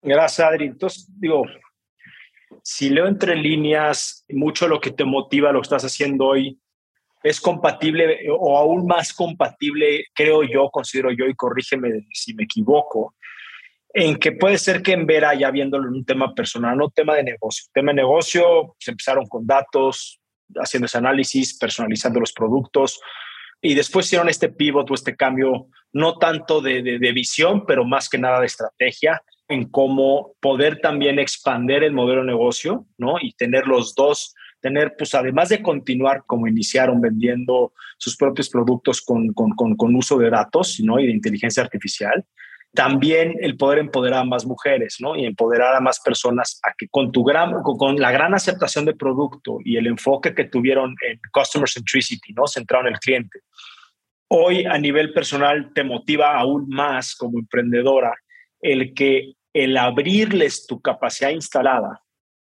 Gracias, 0.00 0.46
Adri. 0.46 0.66
Entonces, 0.66 1.08
digo, 1.18 1.44
si 2.62 2.90
leo 2.90 3.06
entre 3.06 3.36
líneas, 3.36 4.24
mucho 4.28 4.68
lo 4.68 4.80
que 4.80 4.90
te 4.90 5.04
motiva, 5.04 5.52
lo 5.52 5.60
que 5.60 5.66
estás 5.66 5.84
haciendo 5.84 6.26
hoy, 6.26 6.58
es 7.22 7.40
compatible 7.40 8.18
o 8.30 8.56
aún 8.56 8.86
más 8.86 9.12
compatible, 9.12 10.06
creo 10.14 10.42
yo, 10.42 10.70
considero 10.70 11.10
yo, 11.10 11.26
y 11.26 11.34
corrígeme 11.34 12.06
si 12.12 12.34
me 12.34 12.44
equivoco, 12.44 13.14
en 13.92 14.16
que 14.16 14.32
puede 14.32 14.58
ser 14.58 14.82
que 14.82 14.92
en 14.92 15.06
Vera, 15.06 15.34
ya 15.34 15.50
viéndolo 15.50 15.88
en 15.88 15.94
un 15.94 16.04
tema 16.04 16.34
personal, 16.34 16.76
no 16.76 16.90
tema 16.90 17.14
de 17.14 17.24
negocio. 17.24 17.64
Tema 17.72 17.92
de 17.92 17.96
negocio, 17.96 18.76
se 18.78 18.90
empezaron 18.90 19.26
con 19.26 19.46
datos, 19.46 20.20
haciendo 20.54 20.86
ese 20.86 20.98
análisis, 20.98 21.58
personalizando 21.58 22.20
los 22.20 22.32
productos, 22.32 23.00
y 23.60 23.74
después 23.74 24.06
hicieron 24.06 24.28
este 24.28 24.50
pivot 24.50 24.90
o 24.90 24.94
este 24.94 25.16
cambio, 25.16 25.68
no 25.92 26.18
tanto 26.18 26.60
de, 26.60 26.82
de, 26.82 27.12
visión, 27.12 27.64
pero 27.66 27.84
más 27.84 28.08
que 28.08 28.18
nada 28.18 28.40
de 28.40 28.46
estrategia, 28.46 29.22
en 29.48 29.68
cómo 29.68 30.34
poder 30.40 30.80
también 30.80 31.18
expandir 31.18 31.84
el 31.84 31.92
modelo 31.92 32.22
de 32.22 32.28
negocio, 32.28 32.86
¿no? 32.98 33.16
Y 33.20 33.32
tener 33.32 33.66
los 33.66 33.94
dos, 33.94 34.34
tener, 34.60 34.94
pues 34.98 35.14
además 35.14 35.48
de 35.48 35.62
continuar 35.62 36.24
como 36.26 36.48
iniciaron 36.48 37.00
vendiendo 37.00 37.72
sus 37.98 38.16
propios 38.16 38.48
productos 38.48 39.00
con, 39.02 39.32
con, 39.32 39.50
con, 39.50 39.76
con 39.76 39.94
uso 39.94 40.18
de 40.18 40.30
datos, 40.30 40.80
¿no? 40.80 40.98
Y 40.98 41.06
de 41.06 41.12
inteligencia 41.12 41.62
artificial, 41.62 42.24
también 42.74 43.34
el 43.40 43.56
poder 43.56 43.78
empoderar 43.78 44.20
a 44.20 44.24
más 44.24 44.44
mujeres, 44.44 44.96
¿no? 45.00 45.16
Y 45.16 45.24
empoderar 45.24 45.76
a 45.76 45.80
más 45.80 46.00
personas 46.00 46.60
a 46.62 46.72
que 46.76 46.88
con 46.88 47.12
tu 47.12 47.24
gran, 47.24 47.62
con 47.62 47.96
la 47.96 48.10
gran 48.10 48.34
aceptación 48.34 48.84
de 48.84 48.94
producto 48.94 49.58
y 49.64 49.76
el 49.76 49.86
enfoque 49.86 50.34
que 50.34 50.44
tuvieron 50.44 50.94
en 51.08 51.18
customer 51.32 51.68
centricity, 51.68 52.32
¿no? 52.34 52.46
Centrado 52.46 52.86
en 52.86 52.94
el 52.94 53.00
cliente. 53.00 53.40
Hoy 54.28 54.64
a 54.64 54.76
nivel 54.76 55.12
personal 55.12 55.72
te 55.72 55.84
motiva 55.84 56.36
aún 56.36 56.68
más 56.68 57.14
como 57.14 57.38
emprendedora 57.38 58.12
el 58.72 58.94
que 58.94 59.34
el 59.52 59.76
abrirles 59.76 60.66
tu 60.66 60.80
capacidad 60.80 61.30
instalada 61.30 62.02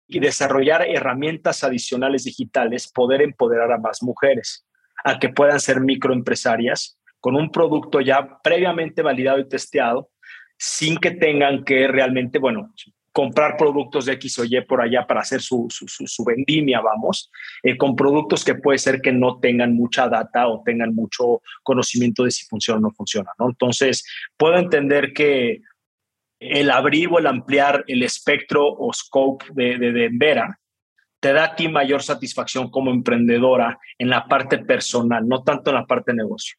y 0.07 0.21
desarrollar 0.21 0.87
herramientas 0.87 1.65
adicionales 1.65 2.25
digitales, 2.25 2.91
poder 2.93 3.23
empoderar 3.23 3.73
a 3.73 3.79
más 3.79 4.03
mujeres, 4.03 4.67
a 5.05 5.19
que 5.19 5.29
puedan 5.29 5.61
ser 5.61 5.81
microempresarias 5.81 6.99
con 7.21 7.37
un 7.37 7.51
producto 7.51 8.01
ya 8.01 8.41
previamente 8.43 9.03
validado 9.03 9.39
y 9.39 9.49
testeado, 9.49 10.11
sin 10.59 10.99
que 10.99 11.13
tengan 11.13 11.65
que 11.65 11.87
realmente, 11.87 12.39
bueno, 12.39 12.73
comprar 13.13 13.57
productos 13.57 14.07
de 14.07 14.13
X 14.15 14.39
o 14.39 14.45
Y 14.45 14.61
por 14.63 14.81
allá 14.81 15.07
para 15.07 15.21
hacer 15.21 15.41
su, 15.41 15.67
su, 15.71 16.25
vendimia, 16.25 16.81
vamos, 16.81 17.31
eh, 17.63 17.77
con 17.77 17.97
productos 17.97 18.45
que 18.45 18.55
puede 18.55 18.79
ser 18.79 19.01
que 19.01 19.13
no 19.13 19.39
tengan 19.41 19.75
mucha 19.75 20.09
data 20.09 20.49
o 20.49 20.63
tengan 20.65 20.95
mucho 20.95 21.43
conocimiento 21.63 22.25
de 22.25 22.31
si 22.31 22.47
funciona 22.47 22.79
o 22.79 22.83
no 22.83 22.91
funciona, 22.91 23.31
¿no? 23.39 23.49
Entonces, 23.49 24.05
puedo 24.37 24.57
entender 24.57 25.13
que 25.13 25.61
el 26.41 26.71
abrir 26.71 27.09
o 27.13 27.19
el 27.19 27.27
ampliar 27.27 27.85
el 27.87 28.03
espectro 28.03 28.67
o 28.67 28.93
scope 28.93 29.45
de, 29.53 29.79
de, 29.79 29.93
de 29.93 30.09
Vera 30.11 30.59
te 31.21 31.35
da 31.35 31.45
a 31.45 31.55
ti 31.55 31.69
mayor 31.69 32.03
satisfacción 32.03 32.71
como 32.71 32.91
emprendedora 32.91 33.79
en 33.99 34.09
la 34.09 34.27
parte 34.27 34.59
personal, 34.59 35.29
no 35.29 35.43
tanto 35.43 35.71
en 35.71 35.77
la 35.77 35.87
parte 35.87 36.13
de 36.13 36.17
negocio. 36.17 36.57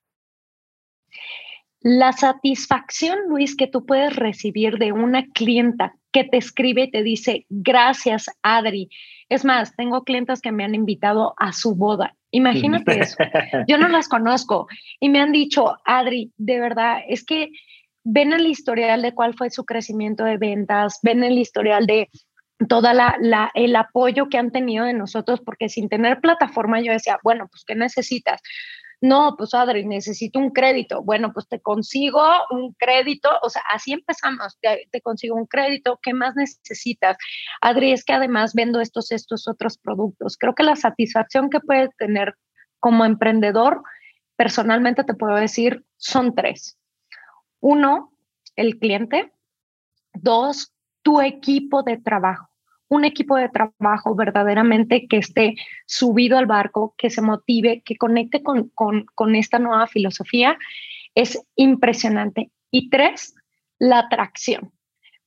La 1.80 2.12
satisfacción, 2.12 3.18
Luis, 3.28 3.56
que 3.56 3.66
tú 3.66 3.88
puedes 3.88 4.16
recibir 4.16 4.78
de 4.78 4.92
una 4.92 5.26
clienta 5.30 5.96
que 6.12 6.24
te 6.24 6.38
escribe 6.38 6.84
y 6.84 6.92
te 6.92 7.02
dice, 7.02 7.48
gracias, 7.50 8.28
Adri. 8.44 8.90
Es 9.30 9.44
más, 9.44 9.76
tengo 9.76 10.04
clientes 10.04 10.42
que 10.42 10.52
me 10.52 10.64
han 10.64 10.76
invitado 10.76 11.34
a 11.38 11.54
su 11.54 11.76
boda. 11.76 12.16
Imagínate 12.30 13.00
eso. 13.00 13.18
Yo 13.68 13.80
no 13.80 13.88
las 13.88 14.08
conozco 14.08 14.68
y 15.00 15.10
me 15.10 15.22
han 15.22 15.32
dicho, 15.32 15.76
Adri, 15.84 16.32
de 16.38 16.60
verdad, 16.60 17.00
es 17.08 17.26
que 17.26 17.50
ven 18.04 18.34
el 18.34 18.46
historial 18.46 19.02
de 19.02 19.14
cuál 19.14 19.36
fue 19.36 19.50
su 19.50 19.66
crecimiento 19.66 20.24
de 20.24 20.38
ventas, 20.38 21.00
ven 21.04 21.24
el 21.24 21.38
historial 21.38 21.86
de 21.86 22.10
toda 22.68 22.94
la, 22.94 23.52
el 23.56 23.76
apoyo 23.76 24.30
que 24.30 24.38
han 24.38 24.52
tenido 24.52 24.86
de 24.86 24.94
nosotros, 24.94 25.42
porque 25.42 25.70
sin 25.70 25.90
tener 25.90 26.22
plataforma 26.22 26.82
yo 26.82 26.92
decía, 26.92 27.20
bueno, 27.24 27.48
pues 27.52 27.64
¿qué 27.66 27.76
necesitas? 27.76 28.42
no, 29.02 29.36
pues 29.36 29.54
Adri, 29.56 29.86
necesito 29.86 30.38
un 30.40 30.52
crédito. 30.52 31.02
Bueno, 31.04 31.34
pues 31.34 31.48
te 31.48 31.60
consigo 31.60 32.22
un 32.52 32.74
crédito, 32.74 33.30
o 33.42 33.50
sea, 33.50 33.64
así 33.74 33.94
empezamos, 33.94 34.58
te, 34.62 35.02
consigo 35.02 35.36
un 35.36 35.48
crédito, 35.48 36.00
¿qué 36.04 36.14
más 36.14 36.36
necesitas? 36.36 37.18
Adri, 37.62 37.92
es 37.94 38.06
que 38.06 38.14
además 38.14 38.54
vendo 38.54 38.80
estos, 38.80 39.12
estos 39.12 39.48
otros 39.48 39.80
productos. 39.80 40.38
Creo 40.38 40.54
que 40.54 40.64
la 40.64 40.76
satisfacción 40.76 41.50
que 41.50 41.60
puedes 41.60 41.90
tener 41.98 42.36
como 42.80 43.04
emprendedor, 43.04 43.82
personalmente 44.36 45.04
te 45.04 45.16
puedo 45.16 45.36
decir, 45.36 45.84
son 45.98 46.36
tres. 46.36 46.78
Uno, 47.62 48.12
el 48.58 48.78
cliente. 48.78 49.32
Dos, 50.14 50.74
tu 51.02 51.22
equipo 51.22 51.84
de 51.84 51.98
trabajo 51.98 52.52
un 52.92 53.06
equipo 53.06 53.38
de 53.38 53.48
trabajo 53.48 54.16
verdaderamente 54.16 55.08
que 55.08 55.16
esté 55.16 55.56
subido 55.86 56.38
al 56.38 56.46
barco, 56.46 56.94
que 56.98 57.10
se 57.10 57.22
motive, 57.22 57.82
que 57.86 57.96
conecte 57.96 58.44
con, 58.44 58.70
con, 58.76 59.36
esta 59.36 59.60
nueva 59.60 59.88
filosofía, 59.88 60.58
es 61.16 61.42
impresionante. 61.56 62.52
Y 62.70 62.90
tres, 62.90 63.34
la 63.80 64.00
atracción, 64.00 64.74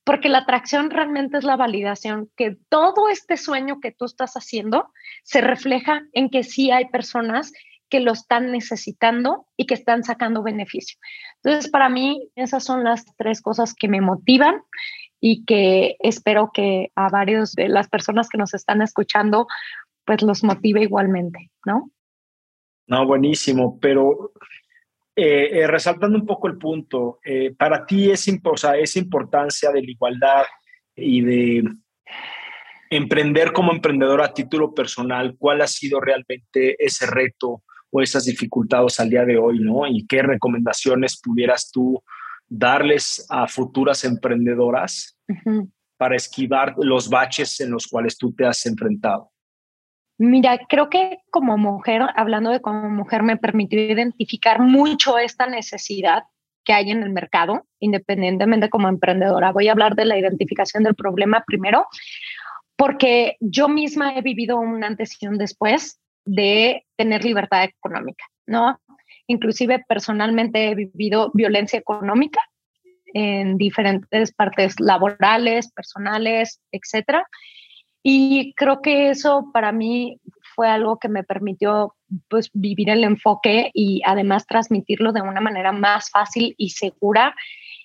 porque 0.03 0.29
la 0.29 0.39
atracción 0.39 0.91
realmente 0.91 1.39
es 1.39 1.43
la 1.43 1.55
validación 1.55 2.29
que 2.37 2.55
todo 2.69 3.09
este 3.09 3.35
sueño 3.35 3.79
que 3.79 3.91
tú 3.91 4.05
estás 4.05 4.35
haciendo 4.35 4.91
se 5.23 5.41
refleja 5.41 6.03
en 6.13 6.29
que 6.29 6.43
sí 6.43 6.69
hay 6.69 6.85
personas 6.89 7.51
que 7.89 7.99
lo 7.99 8.11
están 8.11 8.51
necesitando 8.51 9.47
y 9.57 9.65
que 9.65 9.73
están 9.73 10.03
sacando 10.03 10.43
beneficio. 10.43 10.99
Entonces, 11.45 11.69
para 11.69 11.89
mí, 11.89 12.31
esas 12.35 12.63
son 12.63 12.83
las 12.83 13.05
tres 13.17 13.39
cosas 13.39 13.75
que 13.75 13.87
me 13.87 14.01
motivan 14.01 14.63
y 15.21 15.45
que 15.45 15.95
espero 15.99 16.49
que 16.51 16.91
a 16.95 17.07
varios 17.09 17.53
de 17.53 17.69
las 17.69 17.87
personas 17.87 18.29
que 18.29 18.39
nos 18.39 18.55
están 18.55 18.81
escuchando 18.81 19.45
pues 20.05 20.23
los 20.23 20.43
motive 20.43 20.81
igualmente, 20.81 21.51
¿no? 21.63 21.91
No, 22.87 23.05
buenísimo, 23.05 23.79
pero 23.79 24.31
eh, 25.15 25.49
eh, 25.51 25.67
resaltando 25.67 26.17
un 26.17 26.25
poco 26.25 26.47
el 26.47 26.57
punto, 26.57 27.19
eh, 27.23 27.53
para 27.55 27.85
ti 27.85 28.09
es 28.09 28.27
o 28.27 28.53
esa 28.55 28.99
importancia 28.99 29.71
de 29.71 29.83
la 29.83 29.91
igualdad 29.91 30.45
y 30.95 31.21
de 31.21 31.63
emprender 32.89 33.53
como 33.53 33.71
emprendedor 33.71 34.21
a 34.23 34.33
título 34.33 34.73
personal, 34.73 35.35
¿cuál 35.37 35.61
ha 35.61 35.67
sido 35.67 35.99
realmente 35.99 36.75
ese 36.83 37.05
reto 37.05 37.61
o 37.95 38.01
esas 38.01 38.25
dificultades 38.25 38.99
al 38.99 39.09
día 39.09 39.23
de 39.23 39.37
hoy, 39.37 39.59
¿no? 39.59 39.87
Y 39.87 40.05
qué 40.05 40.21
recomendaciones 40.21 41.17
pudieras 41.21 41.71
tú 41.71 42.03
darles 42.45 43.25
a 43.29 43.47
futuras 43.47 44.03
emprendedoras 44.03 45.17
para 45.95 46.17
esquivar 46.17 46.75
los 46.77 47.09
baches 47.09 47.61
en 47.61 47.71
los 47.71 47.87
cuales 47.87 48.17
tú 48.17 48.33
te 48.33 48.45
has 48.45 48.65
enfrentado? 48.65 49.31
Mira, 50.17 50.59
creo 50.67 50.89
que 50.89 51.19
como 51.31 51.57
mujer, 51.57 52.01
hablando 52.15 52.49
de 52.49 52.59
como 52.59 52.89
mujer, 52.89 53.23
me 53.23 53.37
permitió 53.37 53.79
identificar 53.79 54.59
mucho 54.59 55.17
esta 55.17 55.47
necesidad 55.47 56.23
que 56.65 56.73
hay 56.73 56.91
en 56.91 57.01
el 57.01 57.11
mercado, 57.11 57.65
independientemente 57.79 58.69
como 58.69 58.89
emprendedora. 58.89 59.53
Voy 59.53 59.69
a 59.69 59.71
hablar 59.71 59.95
de 59.95 60.03
la 60.03 60.19
identificación 60.19 60.83
del 60.83 60.95
problema 60.95 61.45
primero, 61.47 61.85
porque 62.75 63.37
yo 63.39 63.69
misma 63.69 64.17
he 64.17 64.21
vivido 64.21 64.57
un 64.57 64.83
antes 64.83 65.15
y 65.21 65.27
un 65.27 65.37
después 65.37 66.01
de 66.25 66.85
tener 66.97 67.23
libertad 67.23 67.63
económica, 67.63 68.25
¿no? 68.45 68.79
Inclusive 69.27 69.83
personalmente 69.87 70.69
he 70.69 70.75
vivido 70.75 71.31
violencia 71.33 71.79
económica 71.79 72.39
en 73.13 73.57
diferentes 73.57 74.33
partes 74.33 74.79
laborales, 74.79 75.71
personales, 75.71 76.61
etcétera. 76.71 77.25
Y 78.03 78.53
creo 78.55 78.81
que 78.81 79.09
eso 79.09 79.49
para 79.53 79.71
mí 79.71 80.19
fue 80.53 80.67
algo 80.69 80.99
que 80.99 81.09
me 81.09 81.23
permitió 81.23 81.95
pues 82.29 82.49
vivir 82.53 82.89
el 82.89 83.03
enfoque 83.03 83.71
y 83.73 84.01
además 84.05 84.45
transmitirlo 84.45 85.11
de 85.11 85.21
una 85.21 85.41
manera 85.41 85.71
más 85.71 86.09
fácil 86.11 86.53
y 86.57 86.69
segura 86.69 87.35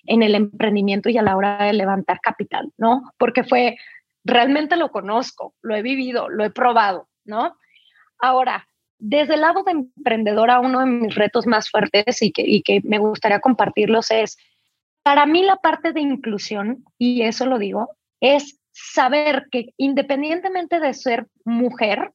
en 0.05 0.23
el 0.23 0.35
emprendimiento 0.35 1.09
y 1.09 1.17
a 1.17 1.21
la 1.21 1.35
hora 1.35 1.65
de 1.65 1.73
levantar 1.73 2.19
capital, 2.21 2.71
¿no? 2.77 3.01
Porque 3.17 3.43
fue, 3.43 3.77
realmente 4.23 4.75
lo 4.75 4.89
conozco, 4.89 5.53
lo 5.61 5.75
he 5.75 5.81
vivido, 5.81 6.29
lo 6.29 6.43
he 6.43 6.49
probado, 6.49 7.07
¿no? 7.25 7.55
Ahora, 8.21 8.67
desde 8.99 9.33
el 9.33 9.41
lado 9.41 9.63
de 9.63 9.71
emprendedora, 9.71 10.59
uno 10.59 10.79
de 10.79 10.85
mis 10.85 11.15
retos 11.15 11.47
más 11.47 11.69
fuertes 11.69 12.21
y 12.21 12.31
que, 12.31 12.81
me 12.83 12.99
gustaría 12.99 13.39
compartirlos 13.39 14.11
es, 14.11 14.37
para 15.03 15.25
mí 15.25 15.41
la 15.43 15.55
parte 15.55 15.91
de 15.91 16.01
inclusión, 16.01 16.85
y 16.99 17.23
eso 17.23 17.47
lo 17.47 17.57
digo, 17.57 17.89
es 18.19 18.59
saber 18.71 19.47
que 19.51 19.73
independientemente 19.77 20.79
de 20.79 20.93
ser 20.93 21.27
mujer, 21.43 22.13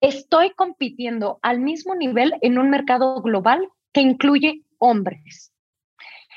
estoy 0.00 0.50
compitiendo 0.54 1.38
al 1.42 1.60
mismo 1.60 1.94
nivel 1.94 2.34
en 2.40 2.58
un 2.58 2.70
mercado 2.70 3.20
global 3.20 3.68
que 3.92 4.00
incluye 4.00 4.62
hombres. 4.78 5.52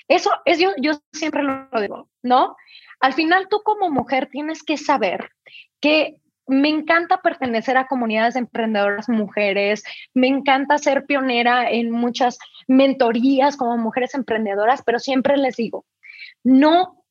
Eso 0.10 0.32
es 0.44 0.60
yo, 0.60 0.72
yo 0.82 0.94
siempre 1.14 1.44
lo 1.44 1.70
digo, 1.80 2.10
¿no? 2.22 2.58
Al 3.00 3.14
final 3.14 3.48
tú 3.50 3.62
como 3.64 3.90
mujer 3.90 4.28
tienes 4.30 4.64
que 4.64 4.76
saber 4.76 5.32
que 5.80 6.18
me 6.50 6.70
encanta 6.70 7.22
pertenecer 7.22 7.78
a 7.78 7.88
comunidades 7.88 8.34
de 8.34 8.42
emprendedoras 8.42 9.08
mujeres, 9.08 9.84
me 10.14 10.28
encanta 10.28 10.78
ser 10.78 11.06
pionera 11.06 11.70
en 11.70 11.92
muchas 11.92 12.40
mentorías 12.68 13.56
como 13.56 13.78
mujeres 13.78 14.16
emprendedoras, 14.16 14.82
pero 14.84 15.00
siempre 15.00 15.38
les 15.38 15.56
digo, 15.56 15.86
no 16.44 17.04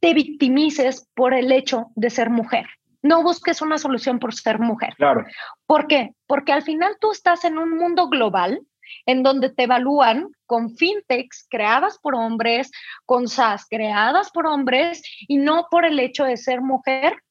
te 0.00 0.12
victimices 0.12 1.08
por 1.14 1.32
el 1.32 1.50
hecho 1.50 1.86
de 1.96 2.10
ser 2.10 2.28
mujer, 2.28 2.66
no 3.02 3.22
busques 3.22 3.62
una 3.62 3.78
solución 3.78 4.18
por 4.18 4.34
ser 4.34 4.58
mujer. 4.58 4.94
Claro. 4.96 5.24
¿Por 5.66 5.86
qué? 5.86 6.12
Porque 6.26 6.52
al 6.52 6.62
final 6.62 6.96
tú 7.00 7.12
estás 7.12 7.44
en 7.44 7.58
un 7.58 7.76
mundo 7.76 8.08
global 8.08 8.60
en 9.06 9.22
donde 9.22 9.50
te 9.50 9.64
evalúan 9.64 10.28
con 10.46 10.76
fintechs 10.76 11.46
creadas 11.50 11.98
por 11.98 12.14
hombres, 12.14 12.70
con 13.06 13.28
SaaS 13.28 13.66
creadas 13.68 14.30
por 14.30 14.46
hombres 14.46 15.02
y 15.26 15.38
no 15.38 15.68
por 15.70 15.84
el 15.84 15.98
hecho 15.98 16.24
de 16.24 16.36
ser 16.36 16.60
mujer, 16.60 17.23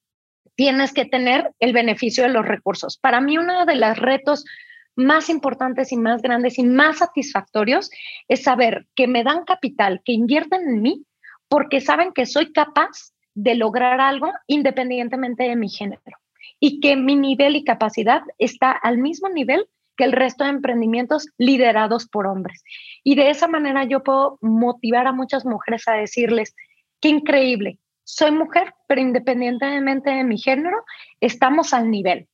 tienes 0.55 0.93
que 0.93 1.05
tener 1.05 1.51
el 1.59 1.73
beneficio 1.73 2.23
de 2.23 2.29
los 2.29 2.45
recursos. 2.45 2.97
Para 2.97 3.21
mí, 3.21 3.37
uno 3.37 3.65
de 3.65 3.75
los 3.75 3.97
retos 3.97 4.45
más 4.95 5.29
importantes 5.29 5.91
y 5.91 5.97
más 5.97 6.21
grandes 6.21 6.59
y 6.59 6.63
más 6.63 6.99
satisfactorios 6.99 7.89
es 8.27 8.43
saber 8.43 8.85
que 8.95 9.07
me 9.07 9.23
dan 9.23 9.43
capital, 9.43 10.01
que 10.05 10.13
invierten 10.13 10.61
en 10.61 10.81
mí, 10.81 11.05
porque 11.47 11.81
saben 11.81 12.13
que 12.13 12.25
soy 12.25 12.51
capaz 12.51 13.13
de 13.33 13.55
lograr 13.55 13.99
algo 13.99 14.31
independientemente 14.47 15.43
de 15.43 15.55
mi 15.55 15.69
género 15.69 16.17
y 16.59 16.79
que 16.79 16.95
mi 16.95 17.15
nivel 17.15 17.55
y 17.55 17.63
capacidad 17.63 18.21
está 18.37 18.71
al 18.71 18.97
mismo 18.97 19.29
nivel 19.29 19.65
que 19.97 20.03
el 20.03 20.11
resto 20.11 20.43
de 20.43 20.51
emprendimientos 20.51 21.27
liderados 21.37 22.07
por 22.07 22.27
hombres. 22.27 22.63
Y 23.03 23.15
de 23.15 23.29
esa 23.29 23.47
manera 23.47 23.83
yo 23.85 24.03
puedo 24.03 24.37
motivar 24.41 25.07
a 25.07 25.11
muchas 25.11 25.45
mujeres 25.45 25.87
a 25.87 25.93
decirles, 25.93 26.55
qué 26.99 27.09
increíble, 27.09 27.79
soy 28.03 28.31
mujer, 28.31 28.73
pero 28.87 29.01
independientemente 29.01 30.09
de 30.09 30.23
mi 30.23 30.37
género, 30.37 30.83
estamos 31.19 31.73
al 31.73 31.89
nivel. 31.89 32.27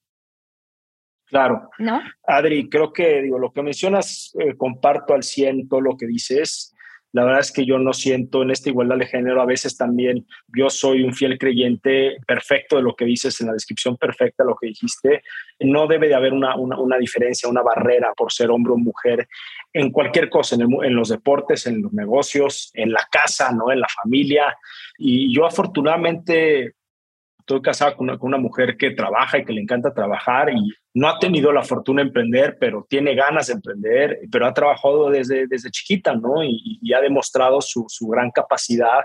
Claro. 1.26 1.70
¿No? 1.78 2.02
Adri, 2.24 2.70
creo 2.70 2.92
que 2.92 3.22
digo, 3.22 3.38
lo 3.38 3.52
que 3.52 3.62
mencionas, 3.62 4.34
eh, 4.40 4.58
comparto 4.58 5.14
al 5.14 5.24
100 5.24 5.70
todo 5.70 5.82
lo 5.82 5.96
que 5.96 6.08
dices. 6.08 6.76
La 7.12 7.24
verdad 7.24 7.40
es 7.40 7.52
que 7.52 7.66
yo 7.66 7.80
no 7.80 7.94
siento 7.94 8.44
en 8.44 8.52
esta 8.52 8.70
igualdad 8.70 8.98
de 8.98 9.08
género, 9.08 9.42
a 9.42 9.46
veces 9.46 9.76
también 9.76 10.28
yo 10.56 10.70
soy 10.70 11.04
un 11.04 11.14
fiel 11.14 11.40
creyente 11.40 12.18
perfecto 12.28 12.76
de 12.76 12.84
lo 12.84 12.96
que 12.96 13.06
dices 13.06 13.42
en 13.42 13.48
la 13.48 13.54
descripción 13.54 13.98
perfecta, 13.98 14.44
lo 14.44 14.56
que 14.56 14.68
dijiste. 14.68 15.24
No 15.60 15.88
debe 15.88 16.08
de 16.08 16.16
haber 16.16 16.34
una, 16.34 16.56
una, 16.56 16.98
diferencia, 16.98 17.50
una 17.50 17.64
barrera 17.64 18.14
por 18.16 18.32
ser 18.32 18.52
hombre 18.52 18.74
o 18.74 18.78
mujer 18.78 19.28
en 19.74 19.92
cualquier 19.92 20.30
cosa, 20.30 20.56
en, 20.56 20.62
en, 20.62 20.96
los 20.96 21.10
deportes, 21.10 21.66
en 21.66 21.82
los 21.82 21.94
negocios, 21.94 22.72
en 22.76 22.92
la 22.92 23.08
casa, 23.12 23.52
¿no? 23.52 23.72
en 23.72 23.80
la 23.80 23.88
familia. 24.04 24.56
Y 24.98 25.34
yo 25.34 25.46
afortunadamente 25.46 26.76
estoy 27.50 27.62
casado 27.64 27.96
con 27.96 28.10
una, 28.22 28.38
mujer 28.38 28.78
que 28.78 28.92
trabaja 28.92 29.40
y 29.40 29.46
que 29.46 29.54
le 29.54 29.62
encanta 29.62 29.92
trabajar 29.92 30.52
y 30.52 30.72
no 30.94 31.08
ha 31.08 31.20
tenido 31.20 31.52
la 31.52 31.64
fortuna 31.64 32.02
de 32.02 32.08
emprender, 32.08 32.58
pero 32.60 32.86
tiene 32.90 33.14
ganas 33.14 33.48
de 33.48 33.54
emprender, 33.54 34.20
pero 34.32 34.48
ha 34.48 34.54
trabajado 34.54 35.10
desde, 35.10 35.46
desde 35.48 35.70
chiquita, 35.70 36.16
¿no? 36.16 36.44
Y, 36.44 36.80
ha 36.94 37.02
demostrado 37.02 37.62
su, 37.62 37.86
su, 37.88 38.08
gran 38.08 38.32
capacidad 38.32 39.04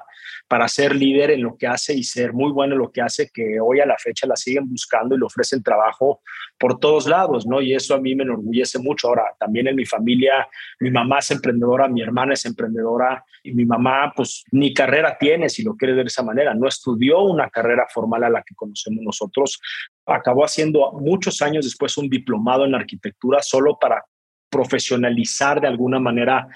para 0.49 0.67
ser 0.69 0.97
líder 0.97 1.31
en 1.33 1.43
lo 1.43 1.57
que 1.59 1.67
hace 1.67 1.93
y 1.93 2.03
ser 2.03 2.33
muy 2.33 2.51
bueno 2.51 2.73
en 2.73 2.79
lo 2.79 2.91
que 2.91 3.03
hace, 3.03 3.29
que 3.33 3.61
hoy 3.61 3.81
a 3.81 3.87
la 3.87 3.99
fecha 3.99 4.27
la 4.27 4.37
siguen 4.37 4.67
buscando 4.71 5.15
y 5.15 5.19
le 5.19 5.27
ofrecen 5.27 5.63
trabajo 5.63 6.23
por 6.59 6.79
todos 6.79 7.07
lados, 7.07 7.47
¿no? 7.47 7.61
Y 7.61 7.75
eso 7.75 7.95
a 7.95 8.01
mí 8.01 8.15
me 8.15 8.23
enorgullece 8.23 8.79
mucho. 8.79 9.09
Ahora, 9.09 9.35
también 9.39 9.67
en 9.67 9.77
mi 9.77 9.85
familia, 9.85 10.49
mi 10.81 10.91
mamá 10.91 11.19
es 11.19 11.31
emprendedora, 11.31 11.89
mi 11.89 12.01
hermana 12.01 12.33
es 12.33 12.47
emprendedora 12.47 13.23
y 13.43 13.53
mi 13.53 13.67
mamá, 13.67 14.13
pues, 14.17 14.45
ni 14.53 14.73
carrera 14.73 15.19
tiene, 15.19 15.51
si 15.51 15.63
lo 15.63 15.77
quiere 15.77 15.95
de 15.95 16.03
esa 16.03 16.23
manera. 16.23 16.55
No 16.55 16.67
estudió 16.67 17.21
una 17.23 17.51
carrera 17.51 17.87
formal 17.93 18.25
a 18.25 18.31
la 18.31 18.43
que 18.43 18.55
conocemos 18.55 19.05
nosotros. 19.05 19.61
Acabó 20.07 20.45
haciendo 20.45 20.93
muchos 20.93 21.41
años 21.43 21.65
después 21.65 21.97
un 21.97 22.09
diplomado 22.09 22.65
en 22.65 22.75
arquitectura 22.75 23.43
solo 23.43 23.79
para 23.81 24.05
profesionalizar 24.51 25.61
de 25.61 25.69
alguna 25.69 25.99
manera 25.99 26.47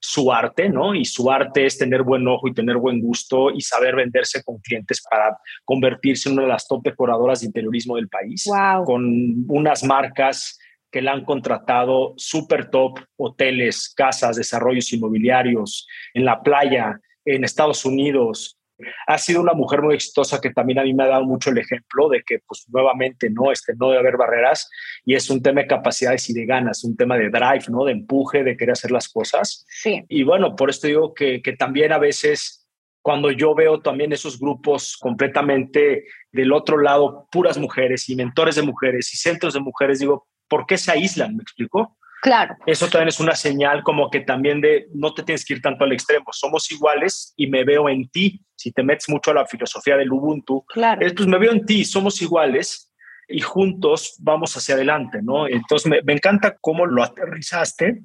su 0.00 0.32
arte, 0.32 0.68
¿no? 0.68 0.94
Y 0.94 1.04
su 1.04 1.30
arte 1.30 1.66
es 1.66 1.76
tener 1.76 2.02
buen 2.02 2.26
ojo 2.28 2.48
y 2.48 2.54
tener 2.54 2.76
buen 2.76 3.00
gusto 3.00 3.50
y 3.50 3.60
saber 3.60 3.96
venderse 3.96 4.42
con 4.44 4.58
clientes 4.58 5.02
para 5.08 5.36
convertirse 5.64 6.28
en 6.28 6.34
una 6.34 6.42
de 6.42 6.48
las 6.48 6.68
top 6.68 6.82
decoradoras 6.84 7.40
de 7.40 7.46
interiorismo 7.46 7.96
del 7.96 8.08
país, 8.08 8.44
wow. 8.46 8.84
con 8.84 9.44
unas 9.48 9.82
marcas 9.84 10.58
que 10.90 11.02
la 11.02 11.12
han 11.12 11.24
contratado 11.24 12.14
super 12.16 12.70
top, 12.70 13.00
hoteles, 13.16 13.92
casas, 13.94 14.36
desarrollos 14.36 14.92
inmobiliarios, 14.92 15.86
en 16.14 16.24
la 16.24 16.42
playa, 16.42 17.00
en 17.24 17.44
Estados 17.44 17.84
Unidos, 17.84 18.57
ha 19.06 19.18
sido 19.18 19.40
una 19.40 19.54
mujer 19.54 19.82
muy 19.82 19.94
exitosa 19.94 20.40
que 20.40 20.50
también 20.50 20.78
a 20.78 20.82
mí 20.82 20.94
me 20.94 21.04
ha 21.04 21.08
dado 21.08 21.24
mucho 21.24 21.50
el 21.50 21.58
ejemplo 21.58 22.08
de 22.08 22.22
que, 22.22 22.40
pues, 22.46 22.66
nuevamente, 22.68 23.30
no, 23.30 23.52
este, 23.52 23.74
no 23.74 23.88
debe 23.88 24.00
haber 24.00 24.16
barreras 24.16 24.70
y 25.04 25.14
es 25.14 25.28
un 25.30 25.42
tema 25.42 25.62
de 25.62 25.66
capacidades 25.66 26.28
y 26.30 26.34
de 26.34 26.46
ganas, 26.46 26.84
un 26.84 26.96
tema 26.96 27.16
de 27.16 27.30
drive, 27.30 27.64
¿no? 27.68 27.84
De 27.84 27.92
empuje, 27.92 28.44
de 28.44 28.56
querer 28.56 28.72
hacer 28.72 28.90
las 28.90 29.08
cosas. 29.08 29.66
Sí. 29.68 30.04
Y 30.08 30.22
bueno, 30.22 30.54
por 30.56 30.70
esto 30.70 30.86
digo 30.86 31.14
que, 31.14 31.42
que 31.42 31.54
también 31.54 31.92
a 31.92 31.98
veces 31.98 32.68
cuando 33.02 33.30
yo 33.30 33.54
veo 33.54 33.80
también 33.80 34.12
esos 34.12 34.38
grupos 34.38 34.96
completamente 35.00 36.04
del 36.30 36.52
otro 36.52 36.78
lado, 36.78 37.26
puras 37.30 37.56
mujeres 37.56 38.08
y 38.08 38.16
mentores 38.16 38.56
de 38.56 38.62
mujeres 38.62 39.12
y 39.14 39.16
centros 39.16 39.54
de 39.54 39.60
mujeres, 39.60 39.98
digo, 39.98 40.26
¿por 40.46 40.66
qué 40.66 40.76
se 40.76 40.92
aíslan? 40.92 41.36
¿Me 41.36 41.42
explico? 41.42 41.96
Claro. 42.28 42.56
Eso 42.66 42.88
también 42.88 43.08
es 43.08 43.20
una 43.20 43.34
señal 43.34 43.82
como 43.82 44.10
que 44.10 44.20
también 44.20 44.60
de 44.60 44.86
no 44.94 45.14
te 45.14 45.22
tienes 45.22 45.44
que 45.44 45.54
ir 45.54 45.62
tanto 45.62 45.84
al 45.84 45.92
extremo, 45.92 46.26
somos 46.32 46.70
iguales 46.70 47.32
y 47.36 47.46
me 47.46 47.64
veo 47.64 47.88
en 47.88 48.08
ti. 48.10 48.40
Si 48.54 48.70
te 48.70 48.82
metes 48.82 49.08
mucho 49.08 49.30
a 49.30 49.34
la 49.34 49.46
filosofía 49.46 49.96
del 49.96 50.12
Ubuntu, 50.12 50.64
claro. 50.66 51.04
es, 51.04 51.14
pues 51.14 51.26
me 51.26 51.38
veo 51.38 51.52
en 51.52 51.64
ti, 51.64 51.84
somos 51.84 52.20
iguales 52.20 52.92
y 53.28 53.40
juntos 53.40 54.16
vamos 54.20 54.54
hacia 54.56 54.74
adelante, 54.74 55.20
¿no? 55.22 55.46
Entonces 55.48 55.90
me, 55.90 56.02
me 56.02 56.12
encanta 56.12 56.56
cómo 56.60 56.86
lo 56.86 57.02
aterrizaste 57.02 58.02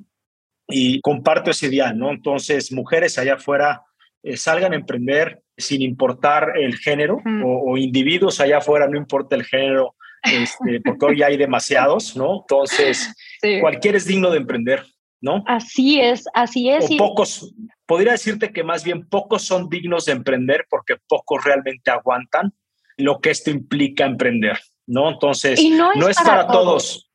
y 0.68 1.02
comparto 1.02 1.52
ese 1.52 1.70
día, 1.70 1.92
¿no? 1.94 2.10
Entonces, 2.12 2.72
mujeres 2.72 3.18
allá 3.18 3.36
afuera 3.36 3.82
eh, 4.24 4.38
salgan 4.38 4.72
a 4.72 4.78
emprender 4.78 5.42
sin 5.58 5.82
importar 5.82 6.54
el 6.58 6.78
género 6.78 7.20
Mm. 7.24 7.44
o, 7.44 7.72
o 7.74 7.78
individuos 7.78 8.40
allá 8.40 8.60
afuera, 8.60 8.88
no 8.88 8.98
importa 8.98 9.36
el 9.36 9.44
género, 9.44 9.96
este, 10.24 10.80
porque 10.82 11.06
hoy 11.06 11.22
hay 11.24 11.36
demasiados, 11.38 12.16
¿no? 12.16 12.42
Entonces, 12.42 13.14
Sí. 13.44 13.60
cualquiera 13.60 13.98
es 13.98 14.06
digno 14.08 14.32
de 14.32 14.38
emprender, 14.38 14.84
¿no? 15.22 15.44
Así 15.46 16.00
es, 16.00 16.26
así 16.34 16.70
es. 16.70 16.90
O 16.90 16.94
y- 16.94 16.98
pocos, 16.98 17.54
podría 17.86 18.14
decirte 18.14 18.52
que 18.52 18.64
más 18.64 18.84
bien 18.84 19.08
pocos 19.08 19.44
son 19.44 19.70
dignos 19.70 20.06
de 20.06 20.14
emprender 20.14 20.66
porque 20.70 20.96
pocos 21.08 21.44
realmente 21.44 21.92
aguantan 21.92 22.54
lo 22.98 23.20
que 23.20 23.30
esto 23.32 23.52
implica 23.52 24.06
emprender, 24.06 24.60
¿no? 24.88 25.10
Entonces, 25.10 25.60
Y 25.60 25.72
no 25.72 25.92
es 26.08 26.16
para, 26.18 26.30
para 26.30 26.48
todos. 26.48 27.10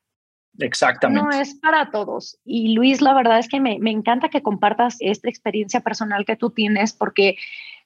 Exactamente. 0.58 1.22
No 1.22 1.30
es 1.30 1.54
para 1.54 1.90
todos. 1.90 2.38
Y 2.44 2.74
Luis, 2.74 3.00
la 3.00 3.14
verdad 3.14 3.38
es 3.38 3.48
que 3.48 3.60
me, 3.60 3.78
me 3.78 3.90
encanta 3.92 4.28
que 4.28 4.42
compartas 4.42 4.96
esta 5.00 5.28
experiencia 5.28 5.80
personal 5.80 6.24
que 6.24 6.34
tú 6.36 6.50
tienes 6.50 6.92
porque 6.92 7.36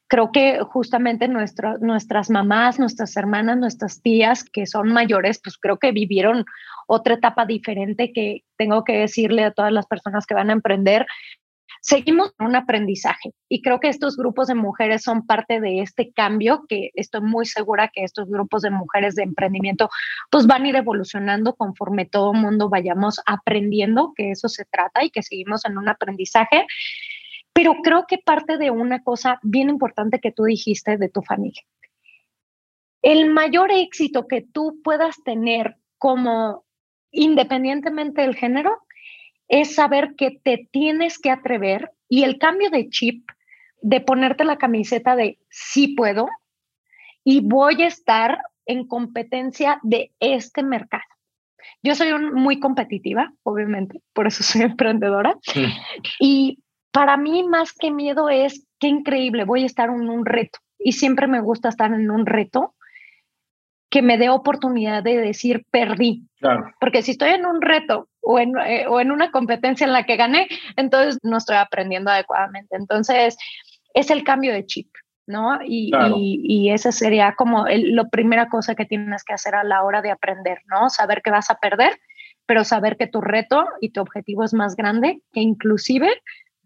creo 0.08 0.32
que 0.32 0.60
justamente 0.62 1.28
nuestra- 1.28 1.76
nuestras 1.80 2.30
mamás, 2.30 2.78
nuestras 2.78 3.16
hermanas, 3.16 3.58
nuestras 3.58 4.00
tías 4.02 4.44
que 4.44 4.66
son 4.66 4.88
mayores, 4.92 5.38
pues 5.42 5.58
creo 5.58 5.78
que 5.78 5.92
vivieron 5.92 6.44
otra 6.86 7.14
etapa 7.14 7.46
diferente 7.46 8.12
que 8.12 8.44
tengo 8.56 8.84
que 8.84 8.98
decirle 8.98 9.44
a 9.44 9.52
todas 9.52 9.72
las 9.72 9.86
personas 9.86 10.26
que 10.26 10.34
van 10.34 10.50
a 10.50 10.54
emprender. 10.54 11.06
Seguimos 11.80 12.32
en 12.38 12.46
un 12.46 12.54
aprendizaje 12.54 13.32
y 13.48 13.60
creo 13.60 13.80
que 13.80 13.88
estos 13.88 14.16
grupos 14.16 14.46
de 14.46 14.54
mujeres 14.54 15.02
son 15.02 15.26
parte 15.26 15.60
de 15.60 15.80
este 15.80 16.12
cambio 16.12 16.64
que 16.68 16.90
estoy 16.94 17.22
muy 17.22 17.44
segura 17.44 17.90
que 17.92 18.04
estos 18.04 18.28
grupos 18.28 18.62
de 18.62 18.70
mujeres 18.70 19.16
de 19.16 19.24
emprendimiento 19.24 19.90
pues 20.30 20.46
van 20.46 20.62
a 20.62 20.68
ir 20.68 20.76
evolucionando 20.76 21.54
conforme 21.56 22.06
todo 22.06 22.34
el 22.34 22.40
mundo 22.40 22.68
vayamos 22.68 23.20
aprendiendo, 23.26 24.12
que 24.14 24.30
eso 24.30 24.48
se 24.48 24.64
trata 24.64 25.04
y 25.04 25.10
que 25.10 25.24
seguimos 25.24 25.64
en 25.64 25.76
un 25.76 25.88
aprendizaje. 25.88 26.66
Pero 27.52 27.74
creo 27.82 28.06
que 28.06 28.18
parte 28.18 28.58
de 28.58 28.70
una 28.70 29.02
cosa 29.02 29.40
bien 29.42 29.68
importante 29.68 30.20
que 30.20 30.30
tú 30.30 30.44
dijiste 30.44 30.96
de 30.98 31.08
tu 31.08 31.22
familia. 31.22 31.62
El 33.02 33.30
mayor 33.30 33.72
éxito 33.72 34.28
que 34.28 34.42
tú 34.42 34.80
puedas 34.84 35.22
tener 35.24 35.76
como 35.98 36.64
independientemente 37.12 38.22
del 38.22 38.34
género 38.34 38.78
es 39.48 39.74
saber 39.74 40.14
que 40.16 40.40
te 40.42 40.68
tienes 40.72 41.18
que 41.18 41.30
atrever 41.30 41.92
y 42.08 42.24
el 42.24 42.38
cambio 42.38 42.70
de 42.70 42.88
chip 42.88 43.28
de 43.82 44.00
ponerte 44.00 44.44
la 44.44 44.58
camiseta 44.58 45.14
de 45.16 45.38
sí 45.50 45.88
puedo 45.88 46.28
y 47.24 47.40
voy 47.40 47.82
a 47.82 47.86
estar 47.86 48.38
en 48.66 48.86
competencia 48.86 49.78
de 49.82 50.12
este 50.20 50.62
mercado. 50.62 51.02
Yo 51.82 51.94
soy 51.94 52.12
un- 52.12 52.32
muy 52.34 52.58
competitiva, 52.60 53.32
obviamente, 53.42 54.00
por 54.12 54.26
eso 54.26 54.42
soy 54.42 54.62
emprendedora. 54.78 55.36
Y 56.20 56.60
para 56.92 57.16
mí 57.16 57.42
más 57.44 57.72
que 57.72 57.90
miedo 57.90 58.28
es, 58.28 58.66
qué 58.78 58.88
increíble, 58.88 59.44
voy 59.44 59.62
a 59.62 59.66
estar 59.66 59.88
en 59.88 60.08
un 60.08 60.24
reto. 60.24 60.58
Y 60.78 60.92
siempre 60.92 61.26
me 61.26 61.40
gusta 61.40 61.68
estar 61.68 61.92
en 61.92 62.10
un 62.10 62.26
reto 62.26 62.74
que 63.92 64.00
me 64.00 64.16
dé 64.16 64.30
oportunidad 64.30 65.02
de 65.02 65.18
decir, 65.18 65.66
perdí. 65.70 66.26
Claro. 66.40 66.72
Porque 66.80 67.02
si 67.02 67.10
estoy 67.10 67.28
en 67.28 67.44
un 67.44 67.60
reto 67.60 68.08
o 68.22 68.38
en, 68.38 68.54
eh, 68.66 68.86
o 68.88 69.00
en 69.02 69.12
una 69.12 69.30
competencia 69.30 69.84
en 69.84 69.92
la 69.92 70.04
que 70.04 70.16
gané, 70.16 70.48
entonces 70.76 71.18
no 71.22 71.36
estoy 71.36 71.56
aprendiendo 71.56 72.10
adecuadamente. 72.10 72.74
Entonces, 72.74 73.36
es 73.92 74.10
el 74.10 74.24
cambio 74.24 74.54
de 74.54 74.64
chip, 74.64 74.88
¿no? 75.26 75.58
Y, 75.62 75.90
Claro. 75.90 76.14
y, 76.16 76.40
y 76.42 76.70
esa 76.70 76.90
sería 76.90 77.34
como 77.36 77.66
el, 77.66 77.94
la 77.94 78.08
primera 78.08 78.48
cosa 78.48 78.74
que 78.74 78.86
tienes 78.86 79.24
que 79.24 79.34
hacer 79.34 79.54
a 79.54 79.62
la 79.62 79.82
hora 79.84 80.00
de 80.00 80.10
aprender, 80.10 80.60
¿no? 80.70 80.88
Saber 80.88 81.20
que 81.20 81.30
vas 81.30 81.50
a 81.50 81.56
perder, 81.56 82.00
pero 82.46 82.64
saber 82.64 82.96
que 82.96 83.08
tu 83.08 83.20
reto 83.20 83.66
y 83.82 83.90
tu 83.90 84.00
objetivo 84.00 84.42
es 84.42 84.54
más 84.54 84.74
grande 84.74 85.20
que 85.34 85.40
inclusive 85.40 86.10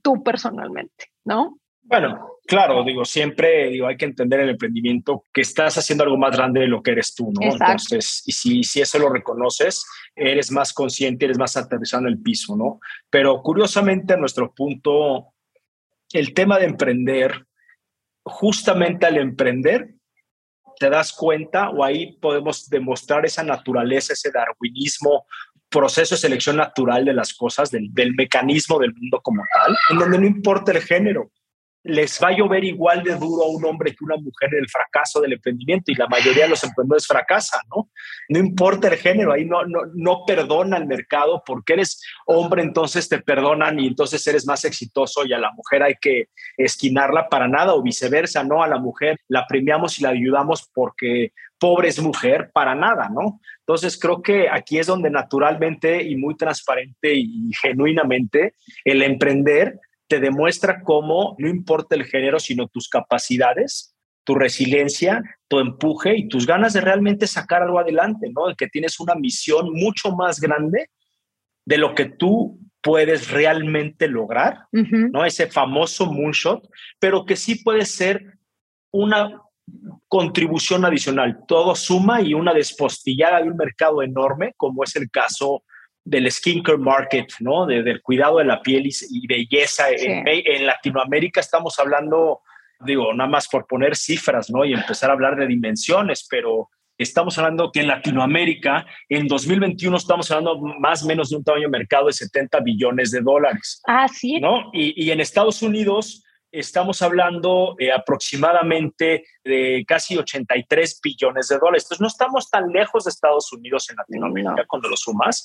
tú 0.00 0.22
personalmente, 0.22 1.06
¿no? 1.24 1.58
Bueno, 1.88 2.38
claro, 2.46 2.82
digo, 2.84 3.04
siempre 3.04 3.68
digo, 3.70 3.86
hay 3.86 3.96
que 3.96 4.06
entender 4.06 4.40
el 4.40 4.50
emprendimiento 4.50 5.24
que 5.32 5.42
estás 5.42 5.78
haciendo 5.78 6.02
algo 6.02 6.18
más 6.18 6.36
grande 6.36 6.60
de 6.60 6.66
lo 6.66 6.82
que 6.82 6.90
eres 6.90 7.14
tú, 7.14 7.32
¿no? 7.32 7.52
Entonces, 7.52 8.22
y 8.26 8.32
si, 8.32 8.64
si 8.64 8.80
eso 8.80 8.98
lo 8.98 9.08
reconoces, 9.08 9.86
eres 10.16 10.50
más 10.50 10.72
consciente, 10.72 11.26
eres 11.26 11.38
más 11.38 11.56
aterrizado 11.56 12.02
en 12.02 12.08
el 12.08 12.20
piso, 12.20 12.56
¿no? 12.56 12.80
Pero 13.08 13.40
curiosamente, 13.40 14.14
a 14.14 14.16
nuestro 14.16 14.52
punto, 14.52 15.32
el 16.12 16.34
tema 16.34 16.58
de 16.58 16.66
emprender, 16.66 17.46
justamente 18.24 19.06
al 19.06 19.18
emprender, 19.18 19.94
te 20.78 20.90
das 20.90 21.12
cuenta 21.12 21.70
o 21.70 21.84
ahí 21.84 22.18
podemos 22.18 22.68
demostrar 22.68 23.24
esa 23.24 23.44
naturaleza, 23.44 24.12
ese 24.12 24.30
darwinismo, 24.32 25.24
proceso 25.68 26.14
de 26.14 26.20
selección 26.20 26.56
natural 26.56 27.04
de 27.04 27.14
las 27.14 27.32
cosas, 27.32 27.70
del, 27.70 27.92
del 27.92 28.14
mecanismo 28.14 28.78
del 28.78 28.92
mundo 28.92 29.20
como 29.22 29.42
tal, 29.52 29.76
en 29.90 29.98
donde 29.98 30.18
no 30.18 30.26
importa 30.26 30.72
el 30.72 30.82
género, 30.82 31.30
les 31.86 32.20
va 32.22 32.28
a 32.28 32.36
llover 32.36 32.64
igual 32.64 33.02
de 33.02 33.14
duro 33.14 33.44
a 33.44 33.50
un 33.50 33.64
hombre 33.64 33.92
que 33.92 33.98
a 34.00 34.04
una 34.04 34.16
mujer 34.16 34.54
el 34.54 34.68
fracaso 34.68 35.20
del 35.20 35.34
emprendimiento 35.34 35.90
y 35.90 35.94
la 35.94 36.06
mayoría 36.06 36.44
de 36.44 36.50
los 36.50 36.64
emprendedores 36.64 37.06
fracasan, 37.06 37.60
¿no? 37.74 37.90
No 38.28 38.38
importa 38.38 38.88
el 38.88 38.96
género, 38.96 39.32
ahí 39.32 39.44
no, 39.44 39.64
no, 39.64 39.80
no 39.94 40.24
perdona 40.26 40.76
el 40.76 40.86
mercado 40.86 41.42
porque 41.44 41.74
eres 41.74 42.02
hombre, 42.26 42.62
entonces 42.62 43.08
te 43.08 43.20
perdonan 43.20 43.78
y 43.78 43.86
entonces 43.86 44.26
eres 44.26 44.46
más 44.46 44.64
exitoso 44.64 45.24
y 45.24 45.32
a 45.32 45.38
la 45.38 45.52
mujer 45.52 45.82
hay 45.82 45.94
que 46.00 46.28
esquinarla 46.56 47.28
para 47.28 47.48
nada 47.48 47.74
o 47.74 47.82
viceversa, 47.82 48.44
¿no? 48.44 48.62
A 48.62 48.68
la 48.68 48.78
mujer 48.78 49.18
la 49.28 49.46
premiamos 49.46 49.98
y 49.98 50.02
la 50.02 50.10
ayudamos 50.10 50.70
porque 50.74 51.32
pobre 51.58 51.88
es 51.88 52.00
mujer, 52.00 52.50
para 52.52 52.74
nada, 52.74 53.08
¿no? 53.08 53.40
Entonces 53.60 53.98
creo 53.98 54.22
que 54.22 54.48
aquí 54.48 54.78
es 54.78 54.86
donde 54.86 55.10
naturalmente 55.10 56.02
y 56.02 56.16
muy 56.16 56.36
transparente 56.36 57.14
y 57.14 57.50
genuinamente 57.60 58.54
el 58.84 59.02
emprender 59.02 59.80
te 60.08 60.20
demuestra 60.20 60.82
cómo 60.82 61.34
no 61.38 61.48
importa 61.48 61.94
el 61.94 62.04
género, 62.04 62.38
sino 62.38 62.68
tus 62.68 62.88
capacidades, 62.88 63.94
tu 64.24 64.34
resiliencia, 64.34 65.22
tu 65.48 65.60
empuje 65.60 66.16
y 66.16 66.28
tus 66.28 66.46
ganas 66.46 66.72
de 66.72 66.80
realmente 66.80 67.26
sacar 67.26 67.62
algo 67.62 67.78
adelante, 67.78 68.30
¿no? 68.34 68.48
El 68.48 68.56
que 68.56 68.68
tienes 68.68 68.98
una 69.00 69.14
misión 69.14 69.72
mucho 69.72 70.12
más 70.12 70.40
grande 70.40 70.90
de 71.64 71.78
lo 71.78 71.94
que 71.94 72.06
tú 72.06 72.58
puedes 72.80 73.30
realmente 73.30 74.06
lograr, 74.06 74.66
¿no? 74.72 75.24
Ese 75.24 75.48
famoso 75.48 76.06
moonshot, 76.06 76.68
pero 77.00 77.24
que 77.24 77.34
sí 77.34 77.56
puede 77.56 77.84
ser 77.84 78.38
una 78.92 79.42
contribución 80.06 80.84
adicional. 80.84 81.40
Todo 81.48 81.74
suma 81.74 82.22
y 82.22 82.34
una 82.34 82.54
despostillada 82.54 83.42
de 83.42 83.50
un 83.50 83.56
mercado 83.56 84.02
enorme, 84.02 84.54
como 84.56 84.84
es 84.84 84.94
el 84.94 85.10
caso 85.10 85.64
del 86.06 86.30
skincare 86.30 86.78
market, 86.78 87.26
¿no? 87.40 87.66
del 87.66 88.00
cuidado 88.00 88.38
de 88.38 88.44
la 88.44 88.62
piel 88.62 88.86
y, 88.86 89.26
belleza. 89.26 89.90
En, 89.90 90.64
Latinoamérica 90.64 91.40
estamos 91.40 91.78
hablando, 91.80 92.42
digo, 92.80 93.12
nada 93.12 93.28
más 93.28 93.48
por 93.48 93.66
poner 93.66 93.96
cifras, 93.96 94.48
¿no? 94.48 94.64
Y 94.64 94.72
empezar 94.72 95.10
a 95.10 95.14
hablar 95.14 95.36
de 95.36 95.48
dimensiones, 95.48 96.24
pero 96.30 96.70
estamos 96.96 97.36
hablando 97.38 97.72
que 97.72 97.80
en 97.80 97.88
Latinoamérica, 97.88 98.86
en 99.08 99.26
2021 99.26 99.96
estamos 99.96 100.30
hablando 100.30 100.58
más 100.78 101.02
o 101.02 101.06
menos 101.06 101.30
de 101.30 101.36
un 101.36 101.44
tamaño 101.44 101.64
de 101.64 101.78
mercado 101.78 102.06
de 102.06 102.12
70 102.12 102.60
billones 102.60 103.10
de 103.10 103.20
dólares. 103.20 103.82
Ah, 103.88 104.06
sí. 104.06 104.38
¿No? 104.38 104.70
Y, 104.72 105.04
y 105.04 105.10
en 105.10 105.20
Estados 105.20 105.60
Unidos 105.60 106.22
estamos 106.60 107.02
hablando 107.02 107.76
eh, 107.78 107.92
aproximadamente 107.92 109.24
de 109.44 109.84
casi 109.86 110.16
83 110.16 111.00
billones 111.02 111.48
de 111.48 111.58
dólares. 111.58 111.84
Entonces, 111.84 112.00
no 112.00 112.08
estamos 112.08 112.50
tan 112.50 112.70
lejos 112.70 113.04
de 113.04 113.10
Estados 113.10 113.52
Unidos 113.52 113.88
en 113.90 113.96
Latinoamérica 113.96 114.64
cuando 114.66 114.88
lo 114.88 114.96
sumas. 114.96 115.44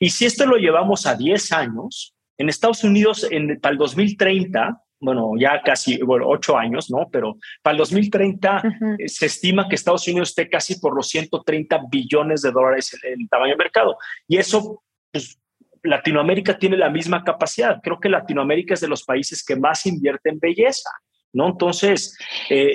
Y 0.00 0.10
si 0.10 0.24
esto 0.24 0.46
lo 0.46 0.56
llevamos 0.56 1.06
a 1.06 1.14
10 1.14 1.52
años, 1.52 2.14
en 2.38 2.48
Estados 2.48 2.84
Unidos, 2.84 3.26
en, 3.30 3.58
para 3.60 3.72
el 3.72 3.78
2030, 3.78 4.82
bueno, 5.00 5.32
ya 5.38 5.60
casi, 5.62 5.98
bueno, 6.02 6.26
8 6.28 6.56
años, 6.56 6.90
¿no? 6.90 7.08
Pero 7.10 7.36
para 7.62 7.72
el 7.72 7.78
2030 7.78 8.62
eh, 8.98 9.08
se 9.08 9.26
estima 9.26 9.68
que 9.68 9.74
Estados 9.74 10.06
Unidos 10.08 10.30
esté 10.30 10.48
casi 10.48 10.78
por 10.80 10.94
los 10.94 11.08
130 11.08 11.80
billones 11.90 12.42
de 12.42 12.50
dólares 12.50 12.98
en 13.02 13.20
el 13.20 13.28
tamaño 13.28 13.52
de 13.52 13.58
mercado. 13.58 13.96
Y 14.26 14.38
eso, 14.38 14.82
pues, 15.12 15.38
Latinoamérica 15.86 16.58
tiene 16.58 16.76
la 16.76 16.90
misma 16.90 17.24
capacidad. 17.24 17.80
Creo 17.82 17.98
que 18.00 18.08
Latinoamérica 18.08 18.74
es 18.74 18.80
de 18.80 18.88
los 18.88 19.04
países 19.04 19.44
que 19.44 19.56
más 19.56 19.86
invierte 19.86 20.30
en 20.30 20.38
belleza. 20.38 20.90
¿no? 21.32 21.48
Entonces, 21.48 22.16
eh, 22.48 22.72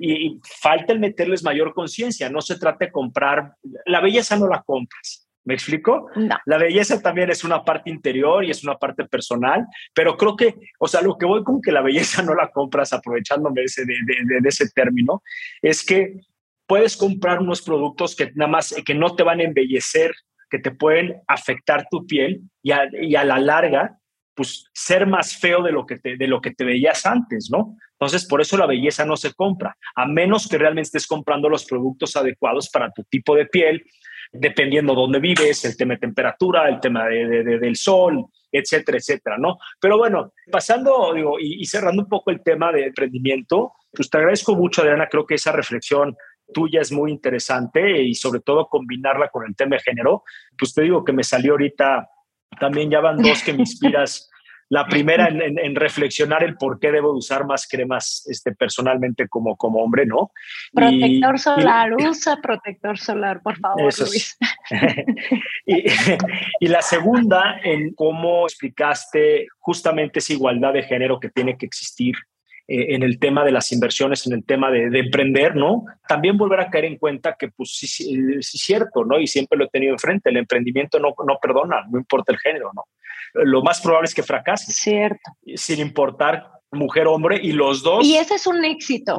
y, 0.00 0.40
falta 0.60 0.92
el 0.92 0.98
meterles 0.98 1.42
mayor 1.44 1.74
conciencia. 1.74 2.28
No 2.28 2.40
se 2.40 2.58
trata 2.58 2.86
de 2.86 2.92
comprar, 2.92 3.52
la 3.86 4.00
belleza 4.00 4.36
no 4.36 4.48
la 4.48 4.62
compras. 4.62 5.28
¿Me 5.44 5.54
explico? 5.54 6.10
La 6.44 6.58
belleza 6.58 7.00
también 7.00 7.30
es 7.30 7.42
una 7.42 7.64
parte 7.64 7.88
interior 7.88 8.44
y 8.44 8.50
es 8.50 8.62
una 8.64 8.76
parte 8.76 9.06
personal, 9.06 9.64
pero 9.94 10.14
creo 10.18 10.36
que, 10.36 10.54
o 10.78 10.86
sea, 10.86 11.00
lo 11.00 11.16
que 11.16 11.24
voy 11.24 11.42
con 11.42 11.62
que 11.62 11.72
la 11.72 11.80
belleza 11.80 12.22
no 12.22 12.34
la 12.34 12.50
compras, 12.50 12.92
aprovechándome 12.92 13.62
de, 13.62 13.84
de, 13.84 14.40
de 14.42 14.48
ese 14.48 14.68
término, 14.68 15.22
es 15.62 15.82
que 15.82 16.20
puedes 16.66 16.98
comprar 16.98 17.40
unos 17.40 17.62
productos 17.62 18.14
que 18.14 18.30
nada 18.34 18.50
más, 18.50 18.74
que 18.84 18.94
no 18.94 19.16
te 19.16 19.22
van 19.22 19.40
a 19.40 19.44
embellecer 19.44 20.12
que 20.50 20.58
te 20.58 20.70
pueden 20.70 21.20
afectar 21.26 21.86
tu 21.90 22.06
piel 22.06 22.42
y 22.62 22.72
a, 22.72 22.88
y 23.00 23.14
a 23.16 23.24
la 23.24 23.38
larga, 23.38 23.98
pues 24.34 24.66
ser 24.72 25.06
más 25.06 25.36
feo 25.36 25.62
de 25.62 25.72
lo, 25.72 25.84
que 25.84 25.98
te, 25.98 26.16
de 26.16 26.26
lo 26.28 26.40
que 26.40 26.52
te 26.52 26.64
veías 26.64 27.04
antes, 27.06 27.48
¿no? 27.50 27.76
Entonces, 27.92 28.24
por 28.26 28.40
eso 28.40 28.56
la 28.56 28.66
belleza 28.66 29.04
no 29.04 29.16
se 29.16 29.34
compra, 29.34 29.76
a 29.96 30.06
menos 30.06 30.46
que 30.46 30.58
realmente 30.58 30.86
estés 30.86 31.08
comprando 31.08 31.48
los 31.48 31.64
productos 31.64 32.16
adecuados 32.16 32.70
para 32.70 32.92
tu 32.92 33.02
tipo 33.02 33.34
de 33.34 33.46
piel, 33.46 33.84
dependiendo 34.30 34.94
dónde 34.94 35.18
vives, 35.18 35.64
el 35.64 35.76
tema 35.76 35.94
de 35.94 36.00
temperatura, 36.00 36.68
el 36.68 36.78
tema 36.78 37.06
de, 37.06 37.42
del 37.42 37.74
sol, 37.74 38.26
etcétera, 38.52 38.98
etcétera, 38.98 39.36
¿no? 39.38 39.58
Pero 39.80 39.98
bueno, 39.98 40.32
pasando 40.50 41.12
digo, 41.14 41.40
y, 41.40 41.60
y, 41.60 41.66
cerrando 41.66 42.02
un 42.02 42.08
poco 42.08 42.30
el 42.30 42.42
tema 42.42 42.70
de 42.70 42.86
emprendimiento, 42.86 43.72
pues 43.92 44.08
te 44.08 44.18
agradezco 44.18 44.54
mucho, 44.54 44.82
Adriana, 44.82 45.08
creo 45.08 45.26
que 45.26 45.34
esa 45.34 45.50
reflexión 45.50 46.16
tuya 46.52 46.80
es 46.80 46.92
muy 46.92 47.10
interesante 47.10 48.02
y 48.02 48.14
sobre 48.14 48.40
todo 48.40 48.68
combinarla 48.68 49.28
con 49.28 49.46
el 49.46 49.54
tema 49.54 49.76
de 49.76 49.82
género. 49.82 50.24
Pues 50.56 50.74
te 50.74 50.82
digo 50.82 51.04
que 51.04 51.12
me 51.12 51.24
salió 51.24 51.52
ahorita, 51.52 52.08
también 52.58 52.90
ya 52.90 53.00
van 53.00 53.18
dos 53.18 53.42
que 53.42 53.52
me 53.52 53.60
inspiras. 53.60 54.30
La 54.70 54.86
primera 54.86 55.28
en, 55.28 55.74
reflexionar 55.74 56.44
el 56.44 56.56
por 56.56 56.78
qué 56.78 56.92
debo 56.92 57.12
usar 57.12 57.46
más 57.46 57.66
cremas 57.66 58.26
este, 58.28 58.54
personalmente 58.54 59.26
como, 59.26 59.56
como 59.56 59.82
hombre, 59.82 60.04
¿no? 60.04 60.30
Protector 60.74 61.38
solar, 61.38 61.94
usa 61.98 62.36
protector 62.42 62.98
solar, 62.98 63.40
por 63.42 63.56
favor, 63.56 63.90
Luis. 63.98 64.36
y, 65.66 65.84
y, 66.60 66.68
la 66.68 66.82
segunda 66.82 67.58
en 67.64 67.94
cómo 67.94 68.44
explicaste 68.44 69.46
justamente 69.58 70.18
esa 70.18 70.34
igualdad 70.34 70.74
de 70.74 70.82
género 70.82 71.18
que 71.18 71.30
tiene 71.30 71.56
que 71.56 71.64
existir 71.64 72.14
eh, 72.68 72.94
en 72.94 73.02
el 73.02 73.18
tema 73.18 73.44
de 73.44 73.50
las 73.50 73.72
inversiones, 73.72 74.26
en 74.26 74.34
el 74.34 74.44
tema 74.44 74.70
de, 74.70 74.98
emprender, 74.98 75.56
¿no? 75.56 75.86
También 76.06 76.36
volver 76.36 76.60
a 76.60 76.70
caer 76.70 76.84
en 76.84 76.98
cuenta 76.98 77.34
que, 77.38 77.48
pues 77.48 77.76
sí, 77.76 77.86
sí, 77.86 78.14
es 78.38 78.50
cierto, 78.50 79.04
¿no? 79.04 79.18
Y 79.18 79.26
siempre 79.26 79.58
lo 79.58 79.64
he 79.64 79.68
tenido 79.68 79.92
enfrente, 79.92 80.30
el 80.30 80.36
emprendimiento 80.36 80.98
no, 80.98 81.14
no 81.26 81.38
perdona, 81.40 81.86
no 81.90 81.98
importa 81.98 82.32
el 82.32 82.38
género, 82.38 82.70
¿no? 82.74 82.84
Lo 83.34 83.62
más 83.62 83.80
probable 83.80 84.06
es 84.06 84.14
que 84.14 84.22
fracase. 84.22 84.72
Cierto. 84.72 85.32
Sin 85.54 85.80
importar 85.80 86.57
mujer, 86.70 87.06
hombre, 87.06 87.38
y 87.42 87.52
los 87.52 87.82
dos. 87.82 88.04
Y 88.04 88.16
ese 88.16 88.34
es 88.34 88.46
un 88.46 88.64
éxito. 88.64 89.18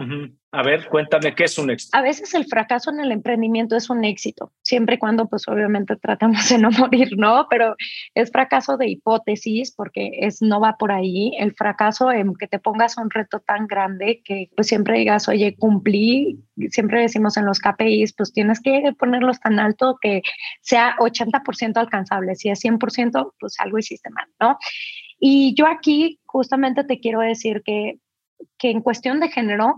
A 0.51 0.63
ver, 0.63 0.87
cuéntame 0.89 1.35
qué 1.35 1.43
es 1.43 1.59
un 1.59 1.69
éxito. 1.69 1.95
A 1.95 2.01
veces 2.01 2.33
el 2.33 2.45
fracaso 2.45 2.89
en 2.89 2.99
el 2.99 3.11
emprendimiento 3.11 3.75
es 3.75 3.89
un 3.91 4.03
éxito, 4.03 4.51
siempre 4.63 4.95
y 4.95 4.97
cuando, 4.97 5.27
pues 5.27 5.47
obviamente 5.47 5.95
tratamos 5.95 6.49
de 6.49 6.57
no 6.57 6.71
morir, 6.79 7.09
¿no? 7.17 7.45
Pero 7.51 7.75
es 8.15 8.31
fracaso 8.31 8.75
de 8.75 8.89
hipótesis 8.89 9.71
porque 9.75 10.09
es 10.21 10.41
no 10.41 10.59
va 10.59 10.75
por 10.77 10.91
ahí. 10.91 11.33
El 11.37 11.53
fracaso 11.53 12.11
en 12.11 12.33
que 12.33 12.47
te 12.47 12.57
pongas 12.57 12.97
un 12.97 13.11
reto 13.11 13.39
tan 13.41 13.67
grande 13.67 14.21
que 14.25 14.49
pues 14.55 14.67
siempre 14.67 14.97
digas, 14.97 15.27
oye, 15.27 15.55
cumplí. 15.55 16.39
Siempre 16.69 17.01
decimos 17.01 17.37
en 17.37 17.45
los 17.45 17.59
KPIs, 17.59 18.13
pues 18.13 18.33
tienes 18.33 18.59
que 18.59 18.93
ponerlos 18.97 19.39
tan 19.39 19.59
alto 19.59 19.97
que 20.01 20.23
sea 20.61 20.95
80% 20.97 21.77
alcanzable. 21.77 22.35
Si 22.35 22.49
es 22.49 22.59
100%, 22.63 23.33
pues 23.39 23.55
algo 23.59 23.77
hiciste 23.77 24.09
mal, 24.09 24.27
¿no? 24.39 24.57
Y 25.19 25.53
yo 25.55 25.67
aquí 25.67 26.19
justamente 26.25 26.83
te 26.83 26.99
quiero 26.99 27.19
decir 27.19 27.61
que, 27.63 27.99
que 28.57 28.71
en 28.71 28.81
cuestión 28.81 29.19
de 29.19 29.29
género, 29.29 29.75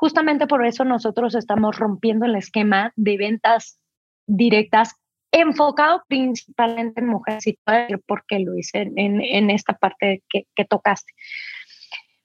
Justamente 0.00 0.46
por 0.46 0.64
eso 0.64 0.82
nosotros 0.86 1.34
estamos 1.34 1.78
rompiendo 1.78 2.24
el 2.24 2.34
esquema 2.34 2.90
de 2.96 3.18
ventas 3.18 3.78
directas 4.26 4.94
enfocado 5.30 6.02
principalmente 6.08 7.02
en 7.02 7.08
mujeres 7.08 7.46
y 7.46 7.58
por 8.06 8.24
qué 8.26 8.38
lo 8.38 8.56
hice 8.56 8.90
en, 8.96 9.20
en 9.20 9.50
esta 9.50 9.74
parte 9.74 10.22
que, 10.30 10.46
que 10.56 10.64
tocaste. 10.64 11.12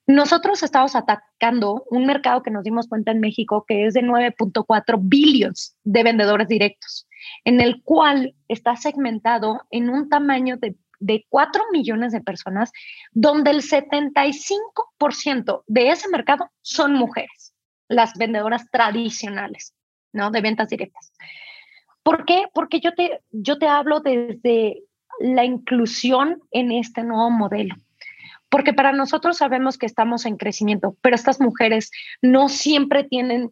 Nosotros 0.07 0.63
estamos 0.63 0.95
atacando 0.95 1.83
un 1.89 2.05
mercado 2.05 2.43
que 2.43 2.51
nos 2.51 2.63
dimos 2.63 2.87
cuenta 2.87 3.11
en 3.11 3.19
México 3.19 3.65
que 3.67 3.87
es 3.87 3.93
de 3.93 4.03
9.4 4.03 4.97
billones 5.01 5.77
de 5.83 6.03
vendedores 6.03 6.47
directos, 6.47 7.09
en 7.43 7.59
el 7.59 7.83
cual 7.83 8.35
está 8.47 8.77
segmentado 8.77 9.63
en 9.69 9.89
un 9.89 10.07
tamaño 10.07 10.55
de, 10.55 10.77
de 11.05 11.25
4 11.29 11.63
millones 11.71 12.11
de 12.11 12.21
personas, 12.21 12.71
donde 13.11 13.51
el 13.51 13.61
75% 13.61 15.63
de 15.67 15.89
ese 15.89 16.09
mercado 16.09 16.49
son 16.61 16.93
mujeres 16.93 17.53
las 17.87 18.13
vendedoras 18.15 18.69
tradicionales, 18.71 19.73
¿no? 20.11 20.31
De 20.31 20.41
ventas 20.41 20.69
directas. 20.69 21.13
¿Por 22.01 22.25
qué? 22.25 22.45
Porque 22.53 22.79
yo 22.79 22.93
te, 22.93 23.21
yo 23.31 23.57
te 23.57 23.67
hablo 23.67 23.99
desde 23.99 24.83
la 25.19 25.45
inclusión 25.45 26.41
en 26.51 26.71
este 26.71 27.03
nuevo 27.03 27.29
modelo. 27.29 27.75
porque 28.49 28.73
para 28.73 28.93
nosotros 28.93 29.37
sabemos 29.37 29.77
que 29.77 29.85
estamos 29.85 30.25
en 30.25 30.37
crecimiento, 30.37 30.95
pero 31.01 31.15
estas 31.15 31.41
mujeres 31.41 31.91
no 32.21 32.47
siempre 32.47 33.03
tienen 33.03 33.49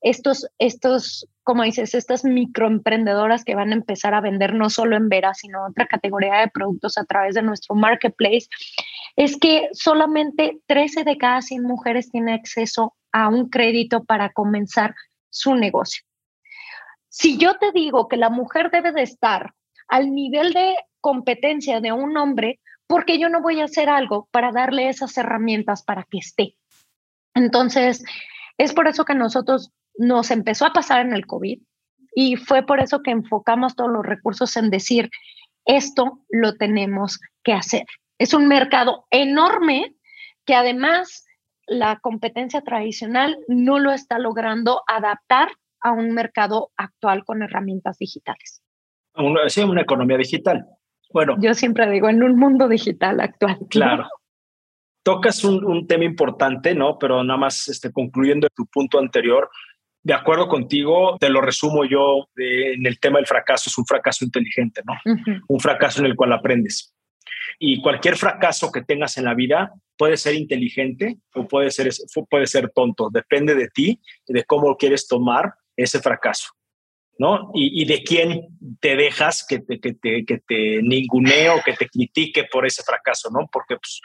estos, 0.00 0.46
estos, 0.58 1.28
como 1.48 1.62
dices, 1.62 1.94
estas 1.94 2.26
microemprendedoras 2.26 3.42
que 3.42 3.54
van 3.54 3.70
a 3.70 3.74
empezar 3.76 4.12
a 4.12 4.20
vender 4.20 4.52
no 4.52 4.68
solo 4.68 4.96
en 4.96 5.08
Vera, 5.08 5.32
sino 5.32 5.64
otra 5.64 5.86
categoría 5.86 6.40
de 6.40 6.48
productos 6.48 6.98
a 6.98 7.06
través 7.06 7.34
de 7.36 7.40
nuestro 7.40 7.74
marketplace, 7.74 8.48
es 9.16 9.38
que 9.38 9.70
solamente 9.72 10.60
13 10.66 11.04
de 11.04 11.16
cada 11.16 11.40
100 11.40 11.62
mujeres 11.62 12.10
tienen 12.10 12.34
acceso 12.34 12.94
a 13.12 13.30
un 13.30 13.48
crédito 13.48 14.04
para 14.04 14.30
comenzar 14.30 14.94
su 15.30 15.54
negocio. 15.54 16.04
Si 17.08 17.38
yo 17.38 17.56
te 17.56 17.72
digo 17.72 18.08
que 18.08 18.18
la 18.18 18.28
mujer 18.28 18.70
debe 18.70 18.92
de 18.92 19.04
estar 19.04 19.54
al 19.88 20.14
nivel 20.14 20.52
de 20.52 20.76
competencia 21.00 21.80
de 21.80 21.92
un 21.92 22.14
hombre, 22.18 22.60
porque 22.86 23.18
yo 23.18 23.30
no 23.30 23.40
voy 23.40 23.62
a 23.62 23.64
hacer 23.64 23.88
algo 23.88 24.28
para 24.32 24.52
darle 24.52 24.90
esas 24.90 25.16
herramientas 25.16 25.82
para 25.82 26.04
que 26.10 26.18
esté. 26.18 26.56
Entonces, 27.32 28.04
es 28.58 28.74
por 28.74 28.86
eso 28.86 29.06
que 29.06 29.14
nosotros 29.14 29.72
nos 29.98 30.30
empezó 30.30 30.64
a 30.64 30.72
pasar 30.72 31.04
en 31.04 31.12
el 31.12 31.26
COVID 31.26 31.60
y 32.14 32.36
fue 32.36 32.64
por 32.64 32.80
eso 32.80 33.02
que 33.02 33.10
enfocamos 33.10 33.76
todos 33.76 33.90
los 33.90 34.04
recursos 34.04 34.56
en 34.56 34.70
decir, 34.70 35.10
esto 35.66 36.20
lo 36.30 36.54
tenemos 36.54 37.20
que 37.44 37.52
hacer. 37.52 37.84
Es 38.18 38.32
un 38.32 38.48
mercado 38.48 39.06
enorme 39.10 39.94
que 40.46 40.54
además 40.54 41.26
la 41.66 41.98
competencia 42.00 42.62
tradicional 42.62 43.38
no 43.48 43.78
lo 43.78 43.92
está 43.92 44.18
logrando 44.18 44.82
adaptar 44.86 45.50
a 45.80 45.92
un 45.92 46.12
mercado 46.12 46.72
actual 46.76 47.24
con 47.24 47.42
herramientas 47.42 47.98
digitales. 47.98 48.62
Sí, 49.48 49.62
una 49.62 49.82
economía 49.82 50.16
digital. 50.16 50.66
Bueno. 51.12 51.36
Yo 51.40 51.54
siempre 51.54 51.90
digo, 51.90 52.08
en 52.08 52.22
un 52.22 52.36
mundo 52.36 52.68
digital 52.68 53.20
actual. 53.20 53.58
Claro. 53.70 54.08
Tocas 55.02 55.44
un, 55.44 55.64
un, 55.64 55.86
tema 55.86 56.04
importante, 56.04 56.74
¿no? 56.74 56.98
Pero 56.98 57.22
nada 57.24 57.38
más 57.38 57.68
este, 57.68 57.92
concluyendo 57.92 58.48
tu 58.54 58.66
punto 58.66 58.98
anterior, 58.98 59.48
de 60.08 60.14
acuerdo 60.14 60.48
contigo, 60.48 61.18
te 61.20 61.28
lo 61.28 61.42
resumo 61.42 61.84
yo 61.84 62.30
en 62.34 62.86
el 62.86 62.98
tema 62.98 63.18
del 63.18 63.26
fracaso, 63.26 63.68
es 63.68 63.76
un 63.76 63.84
fracaso 63.84 64.24
inteligente, 64.24 64.80
¿no? 64.86 64.94
Un 65.48 65.60
fracaso 65.60 66.00
en 66.00 66.06
el 66.06 66.16
cual 66.16 66.32
aprendes. 66.32 66.94
Y 67.58 67.82
cualquier 67.82 68.16
fracaso 68.16 68.72
que 68.72 68.82
tengas 68.82 69.18
en 69.18 69.26
la 69.26 69.34
vida 69.34 69.70
puede 69.98 70.16
ser 70.16 70.34
inteligente 70.34 71.18
o 71.34 71.46
puede 71.46 71.70
ser, 71.70 71.90
puede 72.30 72.46
ser 72.46 72.70
tonto, 72.70 73.10
depende 73.12 73.54
de 73.54 73.68
ti 73.68 74.00
y 74.26 74.32
de 74.32 74.44
cómo 74.44 74.78
quieres 74.78 75.06
tomar 75.06 75.52
ese 75.76 76.00
fracaso. 76.00 76.54
¿No? 77.18 77.50
Y, 77.52 77.84
de 77.84 78.04
quién 78.04 78.46
te 78.80 78.94
dejas 78.94 79.44
que 79.46 79.58
te, 79.58 79.80
que 79.80 79.94
te, 79.94 80.24
que 80.24 80.38
te 80.38 80.80
ningunee 80.82 81.50
o 81.50 81.60
que 81.64 81.72
te 81.72 81.88
critique 81.88 82.44
por 82.44 82.64
ese 82.64 82.84
fracaso, 82.84 83.28
¿no? 83.30 83.48
Porque 83.52 83.76
pues, 83.76 84.00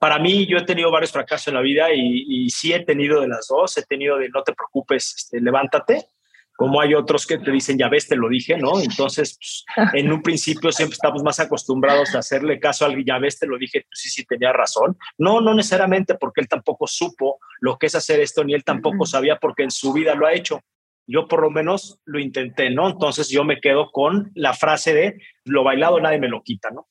para 0.00 0.20
mí 0.20 0.46
yo 0.46 0.58
he 0.58 0.64
tenido 0.64 0.90
varios 0.92 1.10
fracasos 1.10 1.48
en 1.48 1.54
la 1.54 1.60
vida 1.60 1.92
y, 1.92 2.24
y, 2.28 2.50
sí 2.50 2.72
he 2.72 2.84
tenido 2.84 3.20
de 3.20 3.28
las 3.28 3.48
dos, 3.48 3.76
he 3.78 3.82
tenido 3.82 4.16
de 4.16 4.28
no 4.28 4.44
te 4.44 4.52
preocupes, 4.52 5.12
este, 5.16 5.40
levántate, 5.40 6.06
como 6.54 6.80
hay 6.80 6.94
otros 6.94 7.26
que 7.26 7.38
te 7.38 7.50
dicen, 7.50 7.76
ya 7.76 7.88
ves, 7.88 8.06
te 8.06 8.14
lo 8.14 8.28
dije, 8.28 8.56
¿no? 8.56 8.80
Entonces, 8.80 9.36
pues, 9.36 9.64
en 9.94 10.12
un 10.12 10.22
principio 10.22 10.70
siempre 10.70 10.94
estamos 10.94 11.24
más 11.24 11.40
acostumbrados 11.40 12.14
a 12.14 12.20
hacerle 12.20 12.60
caso 12.60 12.84
a 12.84 12.88
alguien, 12.88 13.06
ya 13.06 13.18
ves, 13.18 13.40
te 13.40 13.48
lo 13.48 13.58
dije, 13.58 13.84
pues 13.88 13.98
sí, 14.00 14.08
sí, 14.08 14.24
tenía 14.24 14.52
razón. 14.52 14.96
No, 15.18 15.40
no 15.40 15.54
necesariamente 15.54 16.14
porque 16.14 16.40
él 16.40 16.46
tampoco 16.46 16.86
supo 16.86 17.40
lo 17.60 17.76
que 17.76 17.86
es 17.86 17.96
hacer 17.96 18.20
esto, 18.20 18.44
ni 18.44 18.54
él 18.54 18.62
tampoco 18.62 19.04
sabía 19.04 19.38
porque 19.40 19.64
en 19.64 19.72
su 19.72 19.92
vida 19.92 20.14
lo 20.14 20.26
ha 20.26 20.34
hecho 20.34 20.60
yo 21.06 21.28
por 21.28 21.42
lo 21.42 21.50
menos 21.50 22.00
lo 22.04 22.18
intenté, 22.18 22.70
¿no? 22.70 22.88
Entonces 22.88 23.28
yo 23.28 23.44
me 23.44 23.60
quedo 23.60 23.90
con 23.90 24.30
la 24.34 24.54
frase 24.54 24.94
de 24.94 25.18
lo 25.44 25.64
bailado 25.64 26.00
nadie 26.00 26.18
me 26.18 26.28
lo 26.28 26.42
quita, 26.42 26.70
¿no? 26.70 26.88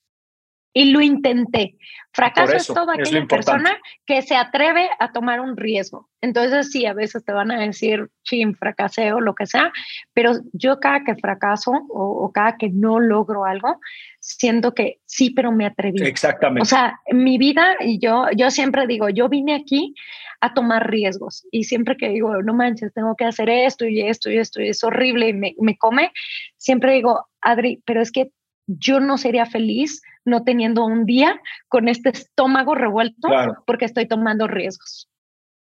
Y 0.74 0.92
lo 0.92 1.02
intenté. 1.02 1.76
Fracaso 2.14 2.54
es 2.54 2.68
toda 2.68 2.94
aquella 2.94 3.26
persona 3.26 3.78
que 4.06 4.22
se 4.22 4.36
atreve 4.36 4.90
a 5.00 5.12
tomar 5.12 5.42
un 5.42 5.58
riesgo. 5.58 6.10
Entonces 6.22 6.72
sí, 6.72 6.86
a 6.86 6.94
veces 6.94 7.26
te 7.26 7.34
van 7.34 7.52
a 7.52 7.60
decir, 7.60 8.10
chin, 8.24 8.56
fracasé 8.56 9.12
o 9.12 9.20
lo 9.20 9.36
que 9.36 9.48
sea, 9.48 9.72
pero 10.14 10.34
yo 10.54 10.80
cada 10.80 11.04
que 11.04 11.16
fracaso 11.16 11.72
o, 11.90 12.26
o 12.26 12.32
cada 12.32 12.58
que 12.58 12.70
no 12.70 13.00
logro 13.00 13.44
algo, 13.44 13.80
siento 14.22 14.74
que 14.74 15.00
sí, 15.06 15.32
pero 15.32 15.52
me 15.52 15.66
atreví. 15.66 16.02
Exactamente. 16.04 16.62
O 16.62 16.66
sea, 16.66 17.00
mi 17.12 17.38
vida, 17.38 17.76
y 17.82 18.00
yo, 18.00 18.28
yo 18.38 18.52
siempre 18.52 18.88
digo, 18.88 19.10
yo 19.10 19.28
vine 19.28 19.56
aquí 19.56 19.94
a 20.40 20.54
tomar 20.54 20.90
riesgos. 20.90 21.46
Y 21.52 21.66
siempre 21.66 21.98
que 21.98 22.10
digo, 22.10 22.42
no 22.42 22.54
manches, 22.54 22.94
tengo 22.94 23.16
que 23.16 23.26
hacer 23.26 23.50
esto 23.50 23.86
y 23.86 24.02
esto 24.02 24.30
y 24.30 24.38
esto 24.38 24.62
y 24.62 24.70
es 24.70 24.84
horrible 24.84 25.30
y 25.30 25.34
me, 25.34 25.56
me 25.60 25.78
come, 25.78 26.12
siempre 26.58 26.94
digo, 26.94 27.28
Adri, 27.42 27.82
pero 27.86 28.02
es 28.02 28.12
que 28.12 28.32
yo 28.68 29.00
no 29.00 29.18
sería 29.18 29.46
feliz 29.46 30.02
no 30.24 30.44
teniendo 30.44 30.86
un 30.86 31.06
día 31.06 31.42
con 31.68 31.88
este 31.88 32.10
estómago 32.10 32.76
revuelto 32.76 33.28
porque 33.66 33.86
estoy 33.86 34.08
tomando 34.08 34.48
riesgos. 34.48 35.10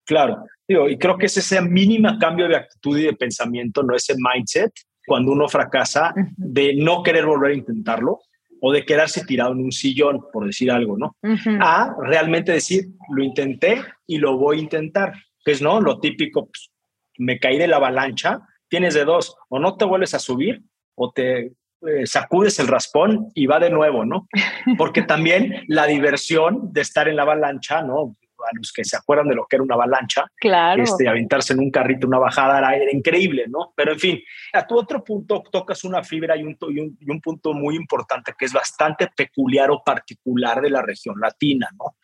Claro, 0.04 0.44
y 0.66 0.98
creo 0.98 1.16
que 1.16 1.26
es 1.26 1.36
ese 1.36 1.60
mínimo 1.62 2.18
cambio 2.18 2.48
de 2.48 2.56
actitud 2.56 2.98
y 2.98 3.04
de 3.04 3.12
pensamiento, 3.12 3.84
no 3.84 3.94
ese 3.94 4.14
mindset, 4.16 4.72
cuando 5.06 5.30
uno 5.30 5.48
fracasa, 5.48 6.12
de 6.36 6.74
no 6.74 7.02
querer 7.04 7.26
volver 7.26 7.52
a 7.52 7.54
intentarlo, 7.54 8.18
o 8.60 8.72
de 8.72 8.84
quedarse 8.84 9.24
tirado 9.24 9.52
en 9.52 9.64
un 9.64 9.72
sillón, 9.72 10.20
por 10.32 10.46
decir 10.46 10.70
algo, 10.70 10.96
¿no? 10.98 11.16
A 11.60 11.94
realmente 12.02 12.52
decir, 12.52 12.88
lo 13.10 13.22
intenté 13.22 13.82
y 14.06 14.18
lo 14.18 14.36
voy 14.36 14.58
a 14.58 14.62
intentar, 14.62 15.14
que 15.44 15.52
es, 15.52 15.62
¿no? 15.62 15.80
Lo 15.80 15.98
típico, 15.98 16.46
pues, 16.46 16.70
me 17.18 17.38
caí 17.38 17.58
de 17.58 17.68
la 17.68 17.76
avalancha, 17.76 18.40
tienes 18.68 18.94
de 18.94 19.04
dos, 19.04 19.36
o 19.48 19.58
no 19.58 19.76
te 19.76 19.84
vuelves 19.84 20.14
a 20.14 20.18
subir, 20.18 20.62
o 20.94 21.12
te 21.12 21.52
eh, 21.86 22.06
sacudes 22.06 22.58
el 22.58 22.68
raspón 22.68 23.28
y 23.34 23.46
va 23.46 23.58
de 23.58 23.70
nuevo, 23.70 24.04
¿no? 24.04 24.28
Porque 24.76 25.02
también 25.02 25.64
la 25.66 25.86
diversión 25.86 26.72
de 26.72 26.82
estar 26.82 27.08
en 27.08 27.16
la 27.16 27.22
avalancha, 27.22 27.82
¿no? 27.82 28.16
A 28.44 28.56
los 28.56 28.72
que 28.72 28.84
se 28.84 28.96
acuerdan 28.96 29.28
de 29.28 29.34
lo 29.34 29.46
que 29.46 29.56
era 29.56 29.62
una 29.62 29.74
avalancha, 29.74 30.26
claro. 30.36 30.82
este, 30.82 31.08
aventarse 31.08 31.52
en 31.52 31.60
un 31.60 31.70
carrito, 31.70 32.06
una 32.06 32.18
bajada, 32.18 32.58
era, 32.58 32.92
increíble, 32.92 33.46
¿no? 33.48 33.72
Pero 33.76 33.92
en 33.92 33.98
fin, 33.98 34.22
a 34.52 34.66
tu 34.66 34.78
otro 34.78 35.02
punto 35.02 35.42
tocas 35.50 35.84
una 35.84 36.02
fibra 36.02 36.36
y 36.36 36.42
un, 36.42 36.56
y 36.68 36.80
un, 36.80 36.96
y 37.00 37.10
un 37.10 37.20
punto 37.20 37.52
muy 37.52 37.76
importante 37.76 38.34
que 38.38 38.44
es 38.44 38.52
bastante 38.52 39.08
peculiar 39.14 39.70
o 39.70 39.82
particular 39.84 40.60
de 40.60 40.70
la 40.70 40.82
región 40.82 41.16
latina, 41.20 41.68
¿no? 41.78 41.96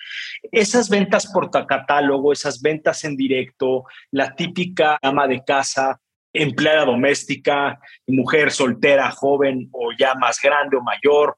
Esas 0.51 0.89
ventas 0.89 1.31
por 1.33 1.51
catálogo, 1.51 2.33
esas 2.33 2.61
ventas 2.61 3.05
en 3.05 3.17
directo, 3.17 3.85
la 4.11 4.35
típica 4.35 4.99
ama 5.03 5.27
de 5.27 5.43
casa, 5.45 6.01
empleada 6.33 6.85
doméstica, 6.85 7.81
mujer 8.07 8.51
soltera, 8.51 9.11
joven 9.11 9.69
o 9.73 9.91
ya 9.99 10.15
más 10.15 10.41
grande 10.43 10.77
o 10.77 10.83
mayor, 10.83 11.37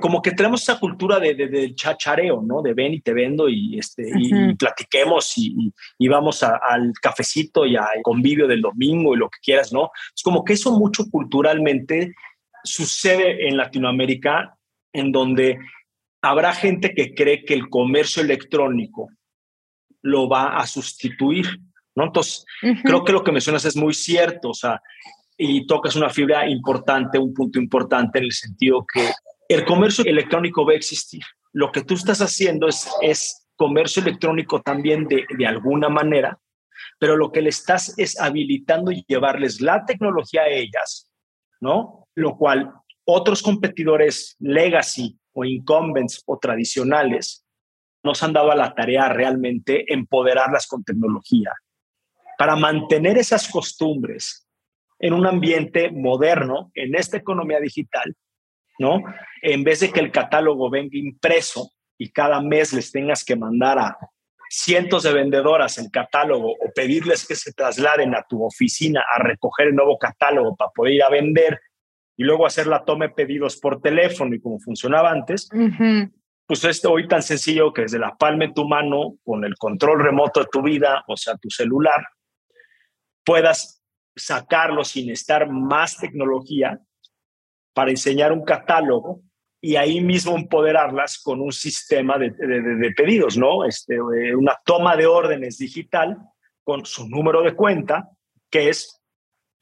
como 0.00 0.22
que 0.22 0.32
tenemos 0.32 0.62
esa 0.62 0.78
cultura 0.78 1.20
de, 1.20 1.34
de, 1.34 1.74
chachareo, 1.74 2.40
¿no? 2.42 2.62
De 2.62 2.72
ven 2.72 2.94
y 2.94 3.00
te 3.00 3.12
vendo 3.12 3.48
y, 3.48 3.78
este, 3.78 4.10
y, 4.16 4.54
platiquemos 4.54 5.36
y, 5.36 5.72
y 5.98 6.08
vamos 6.08 6.42
al 6.42 6.92
cafecito 7.00 7.66
y 7.66 7.76
al 7.76 8.02
convivio 8.02 8.46
del 8.46 8.62
domingo 8.62 9.14
y 9.14 9.18
lo 9.18 9.28
que 9.28 9.38
quieras, 9.42 9.72
¿no? 9.72 9.90
Es 10.14 10.22
como 10.22 10.44
que 10.44 10.54
eso 10.54 10.78
mucho 10.78 11.04
culturalmente 11.10 12.14
sucede 12.64 13.48
en 13.48 13.56
Latinoamérica, 13.56 14.56
en 14.94 15.12
donde 15.12 15.58
habrá 16.22 16.54
gente 16.54 16.94
que 16.94 17.14
cree 17.14 17.44
que 17.44 17.54
el 17.54 17.68
comercio 17.68 18.22
electrónico 18.22 19.08
lo 20.00 20.28
va 20.28 20.56
a 20.56 20.66
sustituir, 20.66 21.60
¿no? 21.94 22.04
Entonces, 22.04 22.46
creo 22.84 23.04
que 23.04 23.12
lo 23.12 23.22
que 23.22 23.32
mencionas 23.32 23.64
es 23.64 23.76
muy 23.76 23.92
cierto, 23.92 24.50
o 24.50 24.54
sea, 24.54 24.80
y 25.36 25.66
tocas 25.66 25.96
una 25.96 26.08
fibra 26.08 26.48
importante, 26.48 27.18
un 27.18 27.34
punto 27.34 27.58
importante 27.58 28.18
en 28.18 28.24
el 28.24 28.32
sentido 28.32 28.86
que 28.92 29.10
el 29.52 29.64
comercio 29.64 30.04
electrónico 30.04 30.64
va 30.64 30.72
a 30.72 30.76
existir. 30.76 31.22
Lo 31.52 31.70
que 31.70 31.82
tú 31.82 31.94
estás 31.94 32.20
haciendo 32.20 32.68
es, 32.68 33.38
comercio 33.54 34.02
electrónico 34.02 34.60
también 34.62 35.06
de, 35.06 35.24
de 35.38 35.46
alguna 35.46 35.88
manera, 35.88 36.38
pero 36.98 37.16
lo 37.16 37.30
que 37.30 37.42
le 37.42 37.50
estás 37.50 37.96
es 37.98 38.18
habilitando 38.18 38.90
y 38.90 39.04
llevarles 39.06 39.60
la 39.60 39.84
tecnología 39.84 40.42
a 40.42 40.48
ellas, 40.48 41.08
¿no? 41.60 42.08
Lo 42.14 42.36
cual 42.36 42.72
otros 43.04 43.42
competidores 43.42 44.36
legacy 44.40 45.16
o 45.32 45.44
incumbents 45.44 46.22
o 46.26 46.38
tradicionales 46.38 47.44
nos 48.02 48.22
han 48.22 48.32
dado 48.32 48.50
a 48.50 48.56
la 48.56 48.74
tarea 48.74 49.08
realmente 49.10 49.92
empoderarlas 49.92 50.66
con 50.66 50.82
tecnología 50.82 51.52
para 52.38 52.56
mantener 52.56 53.18
esas 53.18 53.48
costumbres 53.48 54.48
en 54.98 55.12
un 55.12 55.26
ambiente 55.26 55.90
moderno, 55.90 56.70
en 56.74 56.94
esta 56.94 57.16
economía 57.16 57.60
digital, 57.60 58.16
¿no? 58.78 59.02
En 59.42 59.64
vez 59.64 59.80
de 59.80 59.90
que 59.90 60.00
el 60.00 60.10
catálogo 60.10 60.70
venga 60.70 60.96
impreso 60.96 61.72
y 61.98 62.10
cada 62.10 62.40
mes 62.40 62.72
les 62.72 62.90
tengas 62.90 63.24
que 63.24 63.36
mandar 63.36 63.78
a 63.78 63.96
cientos 64.48 65.04
de 65.04 65.12
vendedoras 65.12 65.78
el 65.78 65.90
catálogo 65.90 66.50
o 66.52 66.72
pedirles 66.74 67.26
que 67.26 67.34
se 67.34 67.52
trasladen 67.52 68.14
a 68.14 68.22
tu 68.28 68.44
oficina 68.44 69.02
a 69.14 69.22
recoger 69.22 69.68
el 69.68 69.74
nuevo 69.74 69.98
catálogo 69.98 70.54
para 70.56 70.70
poder 70.72 70.94
ir 70.94 71.02
a 71.02 71.08
vender 71.08 71.58
y 72.16 72.24
luego 72.24 72.44
hacer 72.44 72.66
la 72.66 72.84
toma 72.84 73.06
de 73.06 73.14
pedidos 73.14 73.56
por 73.56 73.80
teléfono 73.80 74.34
y 74.34 74.40
como 74.40 74.58
funcionaba 74.58 75.10
antes, 75.10 75.48
pues 76.46 76.64
es 76.64 76.84
hoy 76.84 77.08
tan 77.08 77.22
sencillo 77.22 77.72
que 77.72 77.82
desde 77.82 77.98
la 77.98 78.14
palma 78.14 78.46
de 78.46 78.52
tu 78.52 78.68
mano, 78.68 79.14
con 79.24 79.44
el 79.44 79.56
control 79.56 80.02
remoto 80.02 80.40
de 80.40 80.48
tu 80.52 80.60
vida, 80.60 81.02
o 81.08 81.16
sea, 81.16 81.36
tu 81.36 81.48
celular, 81.48 82.06
puedas 83.24 83.82
sacarlo 84.14 84.84
sin 84.84 85.10
estar 85.10 85.48
más 85.48 85.96
tecnología 85.96 86.78
para 87.72 87.90
enseñar 87.90 88.32
un 88.32 88.44
catálogo 88.44 89.22
y 89.60 89.76
ahí 89.76 90.00
mismo 90.00 90.36
empoderarlas 90.36 91.18
con 91.22 91.40
un 91.40 91.52
sistema 91.52 92.18
de, 92.18 92.30
de, 92.30 92.92
pedidos, 92.96 93.38
¿no? 93.38 93.64
Este, 93.64 93.94
eh, 93.94 94.34
una 94.34 94.58
toma 94.64 94.96
de 94.96 95.06
órdenes 95.06 95.58
digital 95.58 96.18
con 96.64 96.84
su 96.84 97.08
número 97.08 97.42
de 97.42 97.54
cuenta, 97.54 98.10
que 98.50 98.68
es 98.68 99.00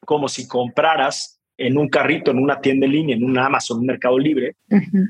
como 0.07 0.29
si 0.29 0.49
compraras 0.49 1.41
en 1.59 1.77
un 1.77 1.91
carrito, 1.91 2.31
en 2.31 2.39
una 2.39 2.61
tienda 2.61 2.87
en 2.87 2.93
línea, 2.93 3.17
en 3.17 3.25
un 3.25 3.39
Amazon, 3.39 3.81
un 3.81 3.87
Mercado 3.87 4.19
Libre, 4.19 4.57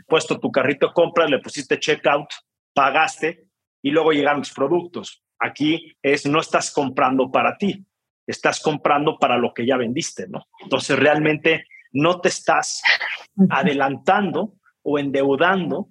puesto 0.09 0.41
tu 0.41 0.51
carrito 0.51 0.89
de 0.89 0.93
compras, 0.93 1.31
le 1.31 1.39
pusiste 1.39 1.79
checkout, 1.79 2.29
pagaste 2.75 3.47
y 3.83 3.91
luego 3.91 4.11
llegaron 4.11 4.43
tus 4.43 4.53
productos. 4.53 5.23
Aquí 5.39 5.97
es 6.03 6.27
no 6.27 6.41
estás 6.41 6.73
comprando 6.73 7.31
para 7.31 7.57
ti, 7.57 7.87
estás 8.27 8.61
comprando 8.61 9.17
para 9.19 9.39
lo 9.39 9.55
que 9.55 9.65
ya 9.65 9.77
vendiste, 9.77 10.27
¿no? 10.29 10.49
Entonces 10.61 10.99
realmente 10.99 11.65
no 11.92 12.20
te 12.20 12.29
estás 12.29 12.83
adelantando 13.48 14.55
o 14.83 14.98
endeudando, 14.98 15.88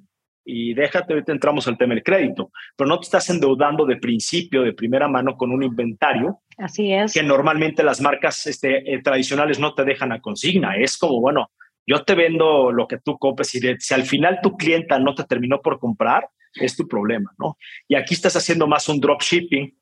y 0.52 0.74
déjate, 0.74 1.14
ahorita 1.14 1.32
entramos 1.32 1.68
al 1.68 1.78
tema 1.78 1.94
del 1.94 2.04
crédito, 2.04 2.52
pero 2.76 2.88
no 2.88 3.00
te 3.00 3.06
estás 3.06 3.30
endeudando 3.30 3.86
de 3.86 3.98
principio, 3.98 4.64
de 4.64 4.74
primera 4.74 5.08
mano 5.08 5.38
con 5.38 5.52
un 5.52 5.62
inventario. 5.62 6.42
Así 6.58 6.92
es. 6.92 7.14
Que 7.14 7.22
normalmente 7.22 7.84
las 7.84 8.02
marcas 8.02 8.48
este, 8.48 8.94
eh, 8.94 9.02
tradicionales 9.04 9.60
no 9.60 9.76
te 9.76 9.84
dejan 9.84 10.12
a 10.12 10.20
consigna. 10.20 10.76
Es 10.76 10.98
como, 10.98 11.22
bueno, 11.22 11.52
yo 11.86 12.04
te 12.04 12.16
vendo 12.16 12.72
lo 12.72 12.88
que 12.88 12.98
tú 12.98 13.18
compres 13.20 13.54
y 13.56 13.62
si 13.80 13.94
al 13.94 14.04
final 14.04 14.40
tu 14.42 14.58
clienta 14.58 14.98
no 14.98 15.14
te 15.14 15.24
terminó 15.24 15.62
por 15.62 15.80
comprar, 15.80 16.28
es 16.56 16.76
tu 16.76 16.88
problema, 16.88 17.32
¿no? 17.38 17.58
Y 17.88 17.96
aquí 17.96 18.16
estás 18.16 18.36
haciendo 18.36 18.68
más 18.68 18.90
un 18.90 19.00
dropshipping 19.00 19.78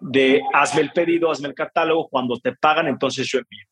de 0.00 0.40
hazme 0.54 0.80
el 0.80 0.92
pedido, 0.92 1.30
hazme 1.30 1.48
el 1.48 1.54
catálogo, 1.54 2.08
cuando 2.08 2.38
te 2.38 2.52
pagan, 2.52 2.88
entonces 2.88 3.26
yo 3.26 3.38
envío. 3.38 3.66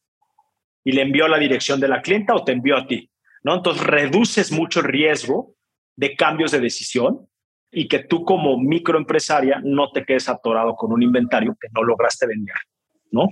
Y 0.87 0.93
le 0.93 1.03
envío 1.03 1.25
a 1.25 1.29
la 1.29 1.39
dirección 1.39 1.81
de 1.81 1.89
la 1.89 2.01
clienta 2.01 2.33
o 2.35 2.45
te 2.45 2.53
envío 2.53 2.77
a 2.77 2.87
ti. 2.87 3.11
¿no? 3.43 3.55
Entonces 3.55 3.85
reduces 3.85 4.53
mucho 4.53 4.81
el 4.81 4.87
riesgo 4.87 5.55
de 5.97 6.17
cambios 6.17 6.53
de 6.53 6.61
decisión 6.61 7.29
y 7.71 7.89
que 7.89 8.01
tú 8.01 8.25
como 8.25 8.59
microempresaria 8.59 9.61
no 9.63 9.91
te 9.91 10.05
quedes 10.05 10.29
atorado 10.29 10.75
con 10.77 10.93
un 10.93 11.03
inventario 11.03 11.57
que 11.61 11.69
no 11.73 11.83
lograste 11.83 12.27
vender, 12.27 12.57
¿no? 13.11 13.29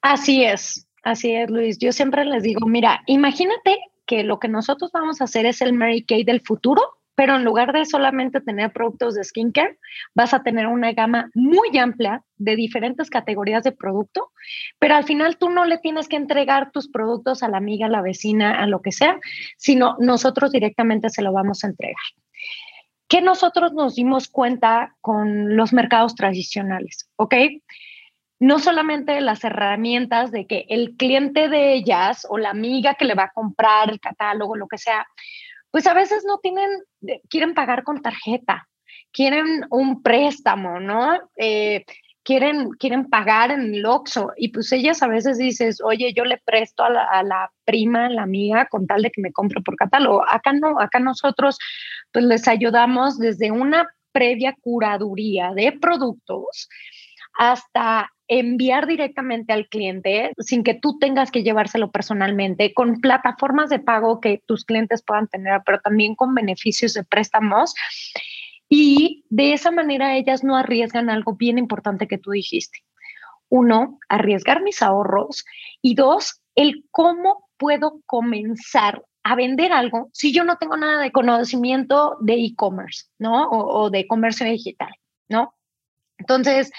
Así 0.00 0.44
es, 0.44 0.88
así 1.02 1.32
es, 1.34 1.50
Luis. 1.50 1.78
Yo 1.78 1.92
siempre 1.92 2.24
les 2.24 2.42
digo, 2.42 2.66
mira, 2.66 3.02
imagínate 3.06 3.78
que 4.06 4.24
lo 4.24 4.38
que 4.38 4.48
nosotros 4.48 4.90
vamos 4.92 5.20
a 5.20 5.24
hacer 5.24 5.46
es 5.46 5.62
el 5.62 5.72
Mary 5.72 6.04
Kay 6.04 6.24
del 6.24 6.40
futuro, 6.40 6.82
pero 7.14 7.36
en 7.36 7.44
lugar 7.44 7.72
de 7.72 7.84
solamente 7.84 8.40
tener 8.40 8.72
productos 8.72 9.14
de 9.14 9.24
skincare, 9.24 9.78
vas 10.14 10.34
a 10.34 10.42
tener 10.42 10.66
una 10.66 10.92
gama 10.92 11.30
muy 11.34 11.76
amplia 11.78 12.22
de 12.36 12.56
diferentes 12.56 13.10
categorías 13.10 13.64
de 13.64 13.72
producto, 13.72 14.30
pero 14.78 14.94
al 14.94 15.04
final 15.04 15.36
tú 15.36 15.50
no 15.50 15.64
le 15.64 15.78
tienes 15.78 16.08
que 16.08 16.16
entregar 16.16 16.72
tus 16.72 16.88
productos 16.88 17.42
a 17.42 17.48
la 17.48 17.58
amiga, 17.58 17.86
a 17.86 17.90
la 17.90 18.02
vecina, 18.02 18.62
a 18.62 18.66
lo 18.66 18.80
que 18.80 18.92
sea, 18.92 19.18
sino 19.56 19.96
nosotros 19.98 20.52
directamente 20.52 21.10
se 21.10 21.22
lo 21.22 21.32
vamos 21.32 21.64
a 21.64 21.68
entregar. 21.68 21.96
¿Qué 23.08 23.20
nosotros 23.20 23.74
nos 23.74 23.94
dimos 23.94 24.28
cuenta 24.28 24.96
con 25.02 25.54
los 25.54 25.74
mercados 25.74 26.14
tradicionales? 26.14 27.10
¿Ok? 27.16 27.34
No 28.40 28.58
solamente 28.58 29.20
las 29.20 29.44
herramientas 29.44 30.32
de 30.32 30.46
que 30.46 30.64
el 30.70 30.96
cliente 30.96 31.50
de 31.50 31.74
ellas 31.74 32.26
o 32.28 32.38
la 32.38 32.48
amiga 32.48 32.94
que 32.94 33.04
le 33.04 33.14
va 33.14 33.24
a 33.24 33.32
comprar 33.32 33.90
el 33.90 34.00
catálogo, 34.00 34.56
lo 34.56 34.66
que 34.66 34.78
sea, 34.78 35.06
pues 35.72 35.86
a 35.88 35.94
veces 35.94 36.24
no 36.24 36.38
tienen, 36.38 36.70
eh, 37.08 37.20
quieren 37.28 37.54
pagar 37.54 37.82
con 37.82 38.00
tarjeta, 38.00 38.68
quieren 39.10 39.66
un 39.70 40.02
préstamo, 40.02 40.78
¿no? 40.78 41.18
Eh, 41.36 41.84
quieren, 42.22 42.70
quieren 42.72 43.08
pagar 43.08 43.50
en 43.50 43.74
el 43.74 43.84
y 44.36 44.48
pues 44.48 44.70
ellas 44.70 45.02
a 45.02 45.08
veces 45.08 45.38
dices, 45.38 45.80
oye, 45.82 46.12
yo 46.14 46.24
le 46.24 46.38
presto 46.44 46.84
a 46.84 46.90
la, 46.90 47.04
a 47.04 47.22
la, 47.22 47.50
prima, 47.64 48.06
a 48.06 48.10
la 48.10 48.22
amiga, 48.22 48.66
con 48.66 48.86
tal 48.86 49.02
de 49.02 49.10
que 49.10 49.22
me 49.22 49.32
compre 49.32 49.60
por 49.62 49.74
catálogo. 49.76 50.22
Acá 50.28 50.52
no, 50.52 50.78
acá 50.78 51.00
nosotros 51.00 51.58
pues 52.12 52.24
les 52.24 52.46
ayudamos 52.46 53.18
desde 53.18 53.50
una 53.50 53.88
previa 54.12 54.54
curaduría 54.60 55.52
de 55.54 55.72
productos 55.72 56.68
hasta 57.34 58.10
enviar 58.28 58.86
directamente 58.86 59.52
al 59.52 59.68
cliente 59.68 60.32
sin 60.38 60.62
que 60.62 60.74
tú 60.74 60.98
tengas 60.98 61.30
que 61.30 61.42
llevárselo 61.42 61.90
personalmente, 61.90 62.72
con 62.72 63.00
plataformas 63.00 63.68
de 63.68 63.78
pago 63.78 64.20
que 64.20 64.42
tus 64.46 64.64
clientes 64.64 65.02
puedan 65.02 65.28
tener, 65.28 65.60
pero 65.66 65.80
también 65.80 66.14
con 66.14 66.34
beneficios 66.34 66.94
de 66.94 67.04
préstamos. 67.04 67.74
Y 68.68 69.26
de 69.28 69.52
esa 69.52 69.70
manera 69.70 70.16
ellas 70.16 70.44
no 70.44 70.56
arriesgan 70.56 71.10
algo 71.10 71.34
bien 71.34 71.58
importante 71.58 72.08
que 72.08 72.16
tú 72.16 72.30
dijiste. 72.30 72.78
Uno, 73.50 73.98
arriesgar 74.08 74.62
mis 74.62 74.80
ahorros 74.80 75.44
y 75.82 75.94
dos, 75.94 76.40
el 76.54 76.86
cómo 76.90 77.50
puedo 77.58 78.00
comenzar 78.06 79.04
a 79.24 79.36
vender 79.36 79.72
algo 79.72 80.08
si 80.12 80.32
yo 80.32 80.44
no 80.44 80.56
tengo 80.56 80.76
nada 80.78 81.02
de 81.02 81.12
conocimiento 81.12 82.16
de 82.20 82.34
e-commerce, 82.34 83.08
¿no? 83.18 83.46
O, 83.50 83.82
o 83.82 83.90
de 83.90 84.06
comercio 84.06 84.46
digital, 84.46 84.94
¿no? 85.28 85.54
Entonces, 86.16 86.72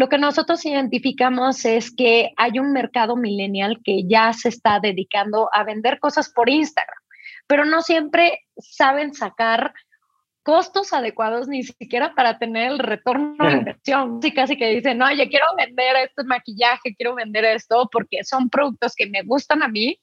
lo 0.00 0.08
que 0.08 0.16
nosotros 0.16 0.64
identificamos 0.64 1.62
es 1.66 1.94
que 1.94 2.30
hay 2.38 2.58
un 2.58 2.72
mercado 2.72 3.16
millennial 3.16 3.82
que 3.84 4.08
ya 4.08 4.32
se 4.32 4.48
está 4.48 4.80
dedicando 4.80 5.50
a 5.52 5.62
vender 5.62 5.98
cosas 6.00 6.30
por 6.30 6.48
Instagram, 6.48 6.96
pero 7.46 7.66
no 7.66 7.82
siempre 7.82 8.46
saben 8.56 9.12
sacar 9.12 9.74
costos 10.42 10.94
adecuados 10.94 11.48
ni 11.48 11.64
siquiera 11.64 12.14
para 12.14 12.38
tener 12.38 12.72
el 12.72 12.78
retorno 12.78 13.44
de 13.44 13.52
inversión. 13.52 14.22
Sí, 14.22 14.32
casi 14.32 14.56
que 14.56 14.70
dicen, 14.70 15.02
oye, 15.02 15.28
quiero 15.28 15.44
vender 15.58 15.94
este 15.96 16.24
maquillaje, 16.24 16.94
quiero 16.96 17.14
vender 17.14 17.44
esto, 17.44 17.86
porque 17.92 18.24
son 18.24 18.48
productos 18.48 18.94
que 18.94 19.06
me 19.06 19.22
gustan 19.22 19.62
a 19.62 19.68
mí, 19.68 20.00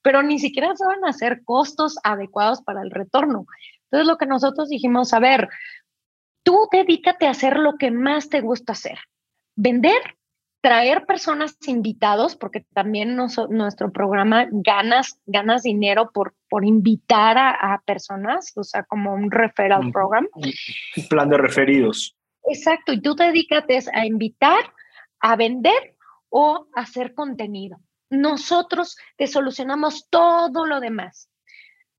pero 0.00 0.22
ni 0.22 0.38
siquiera 0.38 0.76
saben 0.76 1.04
hacer 1.04 1.42
costos 1.42 1.96
adecuados 2.04 2.62
para 2.62 2.82
el 2.82 2.92
retorno. 2.92 3.46
Entonces, 3.86 4.06
lo 4.06 4.16
que 4.16 4.26
nosotros 4.26 4.68
dijimos, 4.68 5.12
a 5.12 5.18
ver, 5.18 5.48
tú 6.44 6.68
dedícate 6.70 7.26
a 7.26 7.30
hacer 7.30 7.56
lo 7.56 7.78
que 7.78 7.90
más 7.90 8.28
te 8.28 8.42
gusta 8.42 8.74
hacer 8.74 9.00
vender, 9.56 10.00
traer 10.60 11.06
personas 11.06 11.56
invitados, 11.66 12.36
porque 12.36 12.64
también 12.74 13.16
nuestro 13.16 13.92
programa 13.92 14.46
ganas, 14.50 15.18
ganas 15.26 15.62
dinero 15.62 16.10
por, 16.12 16.34
por 16.48 16.64
invitar 16.64 17.38
a, 17.38 17.80
personas, 17.84 18.52
o 18.56 18.62
sea, 18.62 18.84
como 18.84 19.14
un 19.14 19.30
referral 19.30 19.90
program. 19.92 20.28
Un 20.34 21.08
plan 21.08 21.28
de 21.28 21.38
referidos. 21.38 22.16
Exacto, 22.44 22.92
y 22.92 23.00
tú 23.00 23.14
te 23.14 23.24
dedícate 23.24 23.78
a 23.92 24.06
invitar, 24.06 24.72
a 25.20 25.36
vender 25.36 25.96
o 26.28 26.66
a 26.74 26.80
hacer 26.80 27.14
contenido. 27.14 27.78
Nosotros 28.10 28.96
te 29.16 29.26
solucionamos 29.26 30.08
todo 30.10 30.66
lo 30.66 30.80
demás. 30.80 31.30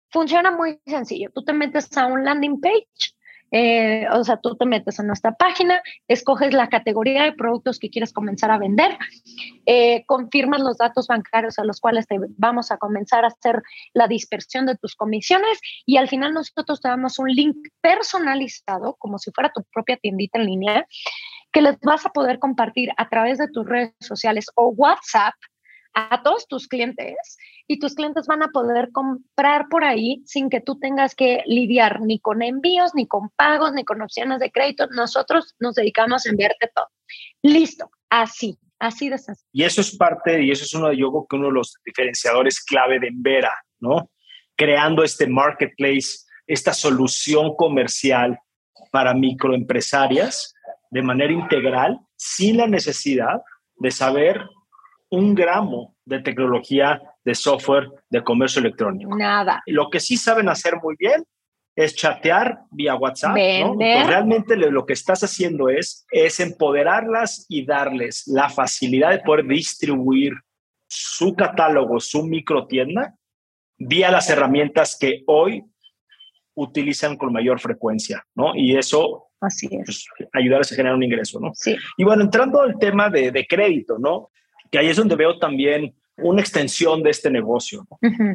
Funciona 0.10 0.52
muy 0.52 0.80
sencillo. 0.86 1.30
Tú 1.34 1.44
te 1.44 1.54
metes 1.54 1.96
a 1.98 2.06
un 2.06 2.26
landing 2.26 2.60
page, 2.60 3.16
eh, 3.52 4.08
o 4.12 4.24
sea, 4.24 4.38
tú 4.38 4.56
te 4.56 4.66
metes 4.66 5.00
a 5.00 5.04
nuestra 5.04 5.34
página, 5.34 5.82
escoges 6.08 6.54
la 6.54 6.70
categoría 6.70 7.24
de 7.24 7.34
productos 7.34 7.80
que 7.80 7.90
quieres 7.90 8.14
comenzar 8.14 8.50
a 8.50 8.58
vender, 8.58 8.98
eh, 9.66 10.04
confirmas 10.06 10.62
los 10.62 10.78
datos 10.78 11.08
bancarios 11.08 11.60
a 11.60 11.66
los 11.66 11.80
cuales 11.80 12.08
te 12.08 12.18
vamos 12.38 12.72
a 12.72 12.78
comenzar 12.78 13.26
a 13.26 13.28
hacer 13.28 13.62
la 13.94 14.08
dispersión 14.08 14.66
de 14.66 14.78
tus 14.78 14.96
comisiones 14.96 15.60
y 15.86 15.98
al 15.98 16.08
final 16.08 16.34
nosotros 16.34 16.82
te 16.82 16.88
damos 16.88 17.20
un 17.20 17.30
link 17.30 17.56
personalizado, 17.82 18.96
como 19.00 19.20
si 19.20 19.32
fuera 19.32 19.52
tu 19.54 19.64
propia 19.74 19.98
tiendita 19.98 20.40
en 20.40 20.46
línea, 20.46 20.88
que 21.52 21.62
les 21.62 21.78
vas 21.82 22.06
a 22.06 22.12
poder 22.12 22.40
compartir 22.40 22.90
a 22.98 23.10
través 23.10 23.38
de 23.38 23.50
tus 23.50 23.66
redes 23.66 23.94
sociales 24.00 24.48
o 24.56 24.70
WhatsApp 24.70 25.34
a 25.94 26.22
todos 26.24 26.48
tus 26.48 26.68
clientes 26.68 27.38
y 27.68 27.80
tus 27.80 27.96
clientes 27.96 28.28
van 28.28 28.44
a 28.44 28.50
poder 28.50 28.92
comprar 28.92 29.68
por 29.70 29.84
ahí 29.84 30.22
sin 30.26 30.50
que 30.50 30.62
tú 30.62 30.80
tengas 30.80 31.16
que 31.16 31.44
lidiar 31.46 32.02
ni 32.02 32.20
con 32.20 32.42
envíos, 32.42 32.94
ni 32.96 33.08
con 33.08 33.30
pagos, 33.36 33.74
ni 33.74 33.84
con 33.84 34.02
opciones 34.02 34.40
de 34.40 34.52
crédito. 34.52 34.88
Nosotros 34.88 35.56
nos 35.60 35.76
dedicamos 35.76 36.26
a 36.26 36.30
enviarte 36.30 36.70
todo. 36.74 36.88
Listo, 37.42 37.90
así, 38.10 38.58
así 38.80 39.10
de 39.10 39.18
sencillo. 39.18 39.50
Y 39.52 39.64
eso 39.64 39.82
es 39.82 39.96
parte, 39.96 40.44
y 40.44 40.52
eso 40.52 40.64
es 40.64 40.74
uno 40.74 40.90
de 40.90 41.52
los 41.52 41.76
diferenciadores 41.86 42.64
clave 42.64 43.00
de 43.00 43.08
Envera, 43.08 43.54
¿no? 43.80 44.10
Creando 44.56 45.04
este 45.04 45.28
marketplace, 45.28 46.26
esta 46.48 46.74
solución 46.74 47.56
comercial 47.56 48.38
para 48.92 49.14
microempresarias 49.14 50.54
de 50.90 51.02
manera 51.02 51.32
integral, 51.32 52.00
sin 52.18 52.58
la 52.58 52.68
necesidad 52.68 53.42
de 53.78 53.92
saber 53.92 54.42
un 55.12 55.36
gramo 55.36 55.96
de 56.06 56.20
tecnología 56.20 57.02
de 57.24 57.36
software 57.36 57.90
de 58.10 58.24
comercio 58.24 58.60
electrónico. 58.60 59.16
Nada. 59.16 59.62
Lo 59.68 59.90
que 59.90 60.00
sí 60.00 60.18
saben 60.18 60.50
hacer 60.50 60.78
muy 60.82 60.96
bien 60.98 61.24
es 61.76 61.96
chatear 61.96 62.62
vía 62.72 62.96
WhatsApp. 62.96 63.36
realmente 63.36 64.56
lo 64.56 64.86
que 64.86 64.94
estás 64.94 65.24
haciendo 65.24 65.70
es, 65.70 66.06
es 66.12 66.40
empoderarlas 66.40 67.46
y 67.48 67.66
darles 67.66 68.28
la 68.28 68.50
facilidad 68.50 69.12
de 69.12 69.20
poder 69.20 69.46
distribuir 69.46 70.34
su 70.88 71.36
catálogo, 71.36 72.00
su 72.00 72.24
microtienda, 72.24 73.16
vía 73.78 74.12
las 74.12 74.30
herramientas 74.30 74.98
que 75.00 75.24
hoy 75.28 75.64
utilizan 76.54 77.16
con 77.18 77.32
mayor 77.32 77.60
frecuencia, 77.60 78.26
¿no? 78.36 78.56
Y 78.56 78.78
eso 78.78 79.28
Así 79.42 79.68
es. 79.72 80.06
Pues, 80.18 80.30
ayudarles 80.34 80.72
a 80.72 80.76
generar 80.76 80.96
un 80.96 81.04
ingreso, 81.04 81.40
¿no? 81.40 81.52
Sí. 81.56 81.76
Y 81.98 82.04
bueno, 82.04 82.22
entrando 82.22 82.62
al 82.62 82.78
tema 82.78 83.10
de, 83.10 83.32
de 83.32 83.48
crédito, 83.48 83.98
¿no? 83.98 84.30
Que 84.72 84.80
ahí 84.80 84.88
es 84.88 84.98
donde 84.98 85.16
veo 85.16 85.38
también 85.38 85.94
una 86.18 86.42
extensión 86.42 87.04
de 87.04 87.10
este 87.10 87.30
negocio, 87.30 87.88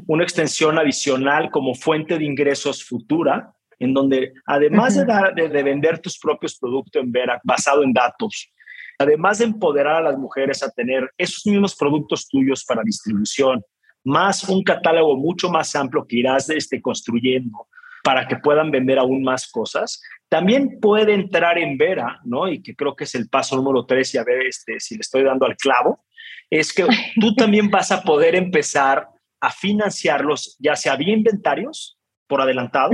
una 0.06 0.22
extensión 0.22 0.78
adicional 0.78 1.50
como 1.50 1.74
fuente 1.74 2.18
de 2.18 2.24
ingresos 2.24 2.84
futura, 2.84 3.54
en 3.78 3.94
donde 3.94 4.32
además 4.46 4.96
de, 4.96 5.04
dar, 5.04 5.34
de, 5.34 5.62
vender 5.62 5.98
tus 5.98 6.18
propios 6.18 6.58
productos 6.58 7.02
en 7.02 7.12
Vera 7.12 7.40
basado 7.44 7.82
en 7.82 7.92
datos, 7.92 8.52
además 8.98 9.38
de 9.38 9.46
empoderar 9.46 9.96
a 9.96 10.10
las 10.10 10.18
mujeres 10.18 10.62
a 10.62 10.70
tener 10.70 11.10
esos 11.18 11.46
mismos 11.46 11.76
productos 11.76 12.28
tuyos 12.28 12.64
para 12.64 12.82
distribución, 12.82 13.62
más 14.04 14.48
un 14.48 14.62
catálogo 14.62 15.16
mucho 15.16 15.50
más 15.50 15.74
amplio 15.74 16.06
que 16.06 16.16
irás 16.16 16.48
este, 16.50 16.80
construyendo 16.80 17.66
para 18.02 18.28
que 18.28 18.36
puedan 18.36 18.70
vender 18.70 18.98
aún 19.00 19.24
más 19.24 19.50
cosas. 19.50 20.00
También 20.28 20.78
puede 20.80 21.12
entrar 21.12 21.58
en 21.58 21.76
Vera, 21.76 22.20
¿no? 22.24 22.48
Y 22.48 22.62
que 22.62 22.76
creo 22.76 22.94
que 22.94 23.02
es 23.02 23.14
el 23.16 23.28
paso 23.28 23.56
número 23.56 23.84
tres, 23.84 24.14
y 24.14 24.18
a 24.18 24.24
ver 24.24 24.46
este, 24.46 24.78
si 24.78 24.94
le 24.94 25.00
estoy 25.00 25.24
dando 25.24 25.44
al 25.44 25.56
clavo, 25.56 26.04
es 26.50 26.72
que 26.72 26.86
tú 27.20 27.34
también 27.34 27.70
vas 27.70 27.90
a 27.90 28.02
poder 28.02 28.34
empezar 28.34 29.08
a 29.40 29.50
financiarlos, 29.50 30.56
ya 30.58 30.76
sea 30.76 30.96
vía 30.96 31.14
inventarios 31.14 31.98
por 32.26 32.40
adelantado, 32.40 32.90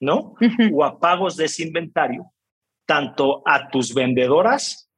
¿no? 0.00 0.34
O 0.72 0.84
a 0.84 0.98
pagos 0.98 1.36
de 1.36 1.46
ese 1.46 1.62
inventario, 1.62 2.32
tanto 2.86 3.42
a 3.46 3.68
tus 3.68 3.94
vendedoras 3.94 4.90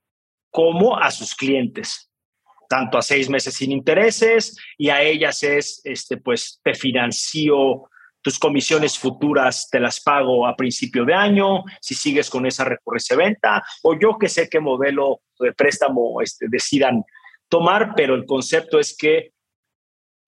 como 0.51 0.97
a 0.97 1.11
sus 1.11 1.35
clientes. 1.35 2.11
Tanto 2.69 2.99
a 2.99 3.03
seis 3.03 3.29
meses 3.29 3.55
sin 3.55 3.71
intereses 3.71 4.57
y 4.77 4.89
a 4.89 5.01
ellas 5.03 5.43
es, 5.43 5.81
este, 5.85 6.17
pues 6.17 6.61
te 6.65 6.75
financio 6.75 7.89
tus 8.27 8.41
comisiones 8.41 8.99
futuras, 8.99 9.69
te 9.71 9.79
las 9.79 10.01
pago 10.01 10.49
a 10.49 10.57
principio 10.57 11.05
de 11.05 11.15
año, 11.15 11.63
si 11.81 11.95
sigues 11.95 12.29
con 12.29 12.45
esa 12.45 12.65
recurrencia 12.65 13.17
venta, 13.17 13.63
o 13.85 13.97
yo 13.97 14.19
que 14.19 14.29
sé 14.29 14.49
qué 14.49 14.59
modelo 14.59 15.21
de 15.39 15.53
préstamo 15.53 16.21
este, 16.21 16.47
decidan 16.49 17.05
tomar, 17.49 17.95
pero 17.97 18.15
el 18.15 18.27
concepto 18.27 18.79
es 18.79 18.97
que 18.97 19.33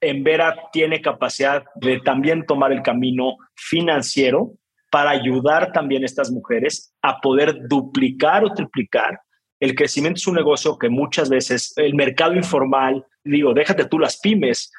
Envera 0.01 0.55
tiene 0.73 1.03
capacidad 1.03 1.65
de 1.75 2.01
también 2.01 2.47
tomar 2.47 2.73
el 2.73 2.83
camino 2.83 3.37
financiero 3.55 4.53
para 4.91 5.11
ayudar 5.11 5.73
también 5.73 6.03
a 6.03 6.07
estas 6.07 6.31
mujeres 6.31 6.95
a 7.03 7.21
poder 7.21 7.67
duplicar 7.69 8.45
o 8.45 8.55
triplicar 8.55 9.21
el 9.61 9.75
crecimiento 9.75 10.19
es 10.19 10.27
un 10.27 10.37
negocio 10.37 10.79
que 10.79 10.89
muchas 10.89 11.29
veces 11.29 11.73
el 11.77 11.95
mercado 11.95 12.35
informal, 12.35 13.05
digo, 13.25 13.55
déjate 13.55 13.87
tú 13.87 13.99
las 13.99 14.19
pymes, 14.21 14.73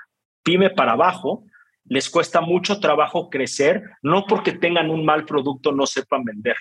pyme 0.44 0.70
para 0.70 0.94
abajo, 0.94 1.44
les 1.86 2.10
cuesta 2.10 2.40
mucho 2.40 2.80
trabajo 2.80 3.30
crecer, 3.30 3.84
no 4.02 4.26
porque 4.28 4.54
tengan 4.54 4.90
un 4.90 5.04
mal 5.04 5.26
producto, 5.26 5.72
no 5.72 5.86
sepan 5.86 6.24
vender, 6.24 6.56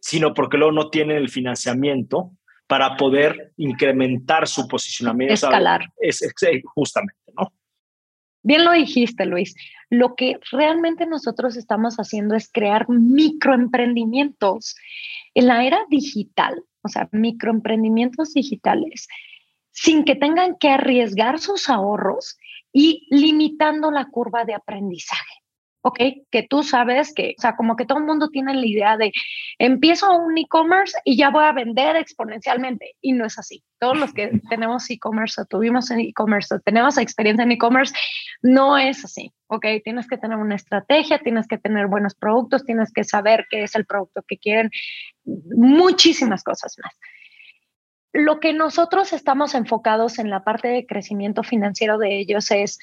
sino 0.00 0.32
porque 0.32 0.56
luego 0.56 0.72
no 0.72 0.88
tienen 0.88 1.18
el 1.18 1.28
financiamiento 1.28 2.30
para 2.66 2.96
poder 2.96 3.52
incrementar 3.56 4.48
su 4.48 4.66
posicionamiento. 4.66 5.34
Escalar. 5.34 5.92
Es, 6.00 6.20
justamente, 6.74 7.32
¿no? 7.38 7.52
Bien 8.42 8.64
lo 8.64 8.72
dijiste, 8.72 9.26
Luis. 9.26 9.54
Lo 9.90 10.14
que 10.14 10.38
realmente 10.52 11.06
nosotros 11.06 11.56
estamos 11.56 11.96
haciendo 11.96 12.34
es 12.34 12.50
crear 12.50 12.88
microemprendimientos 12.88 14.76
en 15.34 15.46
la 15.46 15.64
era 15.64 15.78
digital 15.90 16.64
o 16.86 16.88
sea, 16.88 17.08
microemprendimientos 17.12 18.32
digitales, 18.32 19.08
sin 19.72 20.04
que 20.04 20.14
tengan 20.14 20.56
que 20.56 20.68
arriesgar 20.70 21.38
sus 21.40 21.68
ahorros 21.68 22.38
y 22.72 23.06
limitando 23.10 23.90
la 23.90 24.06
curva 24.06 24.44
de 24.44 24.54
aprendizaje. 24.54 25.42
¿Ok? 25.86 26.00
Que 26.32 26.42
tú 26.42 26.64
sabes 26.64 27.14
que, 27.14 27.36
o 27.38 27.40
sea, 27.40 27.54
como 27.54 27.76
que 27.76 27.86
todo 27.86 27.98
el 27.98 28.04
mundo 28.04 28.28
tiene 28.28 28.52
la 28.54 28.66
idea 28.66 28.96
de 28.96 29.12
empiezo 29.56 30.12
un 30.16 30.36
e-commerce 30.36 30.98
y 31.04 31.16
ya 31.16 31.30
voy 31.30 31.44
a 31.44 31.52
vender 31.52 31.94
exponencialmente. 31.94 32.96
Y 33.00 33.12
no 33.12 33.24
es 33.24 33.38
así. 33.38 33.62
Todos 33.78 33.96
los 33.96 34.12
que 34.12 34.32
tenemos 34.50 34.90
e-commerce 34.90 35.40
o 35.40 35.44
tuvimos 35.44 35.88
e-commerce 35.92 36.56
o 36.56 36.58
tenemos 36.58 36.98
experiencia 36.98 37.44
en 37.44 37.52
e-commerce, 37.52 37.94
no 38.42 38.76
es 38.76 39.04
así, 39.04 39.32
¿ok? 39.46 39.64
Tienes 39.84 40.08
que 40.08 40.18
tener 40.18 40.38
una 40.38 40.56
estrategia, 40.56 41.20
tienes 41.20 41.46
que 41.46 41.56
tener 41.56 41.86
buenos 41.86 42.16
productos, 42.16 42.64
tienes 42.64 42.92
que 42.92 43.04
saber 43.04 43.46
qué 43.48 43.62
es 43.62 43.76
el 43.76 43.86
producto 43.86 44.24
que 44.26 44.38
quieren, 44.38 44.70
muchísimas 45.24 46.42
cosas 46.42 46.74
más. 46.82 46.98
Lo 48.12 48.40
que 48.40 48.52
nosotros 48.52 49.12
estamos 49.12 49.54
enfocados 49.54 50.18
en 50.18 50.30
la 50.30 50.42
parte 50.42 50.66
de 50.66 50.84
crecimiento 50.84 51.44
financiero 51.44 51.96
de 51.96 52.18
ellos 52.18 52.50
es 52.50 52.80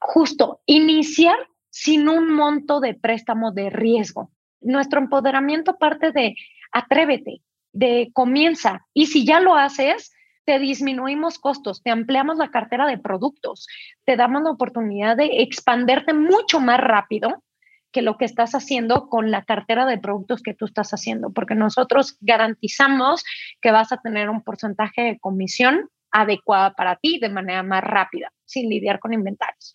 justo 0.00 0.62
iniciar 0.64 1.36
sin 1.74 2.08
un 2.08 2.32
monto 2.32 2.78
de 2.78 2.94
préstamo 2.94 3.50
de 3.50 3.68
riesgo. 3.68 4.30
Nuestro 4.60 5.00
empoderamiento 5.00 5.76
parte 5.76 6.12
de 6.12 6.36
atrévete, 6.70 7.42
de 7.72 8.10
comienza. 8.12 8.86
Y 8.94 9.06
si 9.06 9.26
ya 9.26 9.40
lo 9.40 9.56
haces, 9.56 10.12
te 10.44 10.60
disminuimos 10.60 11.40
costos, 11.40 11.82
te 11.82 11.90
ampliamos 11.90 12.38
la 12.38 12.52
cartera 12.52 12.86
de 12.86 12.96
productos, 12.96 13.66
te 14.04 14.16
damos 14.16 14.44
la 14.44 14.52
oportunidad 14.52 15.16
de 15.16 15.42
expanderte 15.42 16.14
mucho 16.14 16.60
más 16.60 16.78
rápido 16.78 17.42
que 17.90 18.02
lo 18.02 18.18
que 18.18 18.24
estás 18.24 18.54
haciendo 18.54 19.08
con 19.08 19.32
la 19.32 19.42
cartera 19.42 19.84
de 19.84 19.98
productos 19.98 20.42
que 20.42 20.54
tú 20.54 20.66
estás 20.66 20.92
haciendo, 20.92 21.32
porque 21.32 21.56
nosotros 21.56 22.18
garantizamos 22.20 23.24
que 23.60 23.72
vas 23.72 23.90
a 23.90 23.96
tener 23.96 24.30
un 24.30 24.44
porcentaje 24.44 25.02
de 25.02 25.18
comisión 25.18 25.88
adecuada 26.12 26.74
para 26.74 26.94
ti 26.94 27.18
de 27.18 27.30
manera 27.30 27.64
más 27.64 27.82
rápida, 27.82 28.30
sin 28.44 28.68
lidiar 28.68 29.00
con 29.00 29.12
inventarios. 29.12 29.74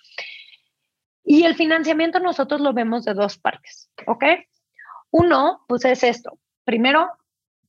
Y 1.32 1.44
el 1.44 1.54
financiamiento 1.54 2.20
nosotros 2.20 2.60
lo 2.60 2.74
vemos 2.74 3.06
de 3.06 3.14
dos 3.14 3.38
partes, 3.38 3.92
¿ok? 4.08 4.24
Uno, 5.12 5.64
pues 5.68 5.86
es 5.86 6.04
esto. 6.04 6.40
Primero, 6.64 7.08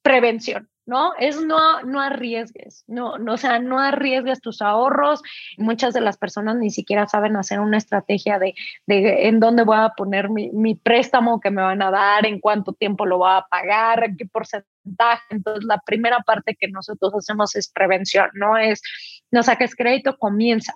prevención, 0.00 0.70
¿no? 0.86 1.12
Es 1.18 1.42
no, 1.42 1.82
no 1.82 2.00
arriesgues, 2.00 2.84
no, 2.86 3.18
no, 3.18 3.34
o 3.34 3.36
sea, 3.36 3.58
no 3.58 3.78
arriesgues 3.78 4.40
tus 4.40 4.62
ahorros. 4.62 5.20
Muchas 5.58 5.92
de 5.92 6.00
las 6.00 6.16
personas 6.16 6.56
ni 6.56 6.70
siquiera 6.70 7.06
saben 7.06 7.36
hacer 7.36 7.60
una 7.60 7.76
estrategia 7.76 8.38
de, 8.38 8.54
de 8.86 9.28
en 9.28 9.40
dónde 9.40 9.64
voy 9.64 9.76
a 9.76 9.92
poner 9.94 10.30
mi, 10.30 10.48
mi, 10.52 10.74
préstamo 10.74 11.38
que 11.38 11.50
me 11.50 11.60
van 11.60 11.82
a 11.82 11.90
dar, 11.90 12.24
en 12.24 12.40
cuánto 12.40 12.72
tiempo 12.72 13.04
lo 13.04 13.18
voy 13.18 13.30
a 13.30 13.44
pagar, 13.50 14.16
qué 14.16 14.24
porcentaje. 14.24 15.22
Entonces, 15.28 15.64
la 15.64 15.82
primera 15.84 16.20
parte 16.20 16.56
que 16.58 16.68
nosotros 16.68 17.12
hacemos 17.14 17.54
es 17.56 17.70
prevención, 17.70 18.30
no 18.32 18.56
es 18.56 18.80
no 19.30 19.42
saques 19.42 19.76
crédito, 19.76 20.16
comienza. 20.16 20.72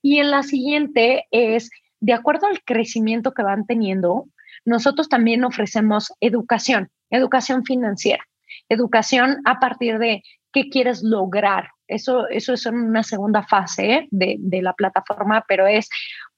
Y 0.00 0.18
en 0.18 0.30
la 0.30 0.42
siguiente 0.42 1.26
es 1.30 1.70
de 2.02 2.12
acuerdo 2.12 2.48
al 2.48 2.62
crecimiento 2.64 3.32
que 3.32 3.44
van 3.44 3.64
teniendo, 3.64 4.26
nosotros 4.64 5.08
también 5.08 5.44
ofrecemos 5.44 6.12
educación, 6.20 6.90
educación 7.10 7.64
financiera, 7.64 8.24
educación 8.68 9.38
a 9.44 9.60
partir 9.60 9.98
de 9.98 10.22
qué 10.52 10.68
quieres 10.68 11.04
lograr. 11.04 11.68
Eso, 11.86 12.28
eso 12.28 12.54
es 12.54 12.66
una 12.66 13.04
segunda 13.04 13.44
fase 13.44 14.08
de, 14.10 14.36
de 14.40 14.62
la 14.62 14.72
plataforma, 14.72 15.44
pero 15.46 15.68
es 15.68 15.88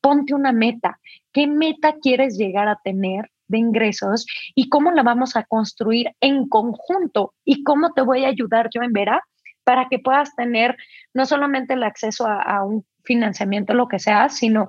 ponte 0.02 0.34
una 0.34 0.52
meta. 0.52 1.00
¿Qué 1.32 1.46
meta 1.46 1.94
quieres 2.00 2.36
llegar 2.36 2.68
a 2.68 2.78
tener 2.84 3.30
de 3.48 3.58
ingresos 3.58 4.26
y 4.54 4.68
cómo 4.68 4.90
la 4.90 5.02
vamos 5.02 5.34
a 5.34 5.44
construir 5.44 6.10
en 6.20 6.46
conjunto 6.46 7.32
y 7.42 7.64
cómo 7.64 7.94
te 7.94 8.02
voy 8.02 8.24
a 8.26 8.28
ayudar 8.28 8.68
yo 8.74 8.82
en 8.82 8.92
Vera 8.92 9.22
para 9.64 9.88
que 9.88 9.98
puedas 9.98 10.34
tener 10.36 10.76
no 11.14 11.24
solamente 11.24 11.72
el 11.72 11.84
acceso 11.84 12.26
a, 12.26 12.42
a, 12.42 12.64
un 12.64 12.84
financiamiento, 13.02 13.72
lo 13.74 13.88
que 13.88 13.98
sea, 13.98 14.28
sino 14.28 14.68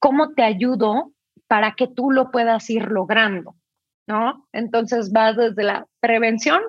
¿cómo 0.00 0.34
te 0.34 0.42
ayudo 0.42 1.12
para 1.46 1.74
que 1.74 1.86
tú 1.86 2.10
lo 2.10 2.30
puedas 2.30 2.68
ir 2.70 2.88
logrando? 2.88 3.54
¿No? 4.08 4.48
Entonces 4.52 5.12
va 5.14 5.32
desde 5.32 5.62
la 5.62 5.86
prevención 6.00 6.60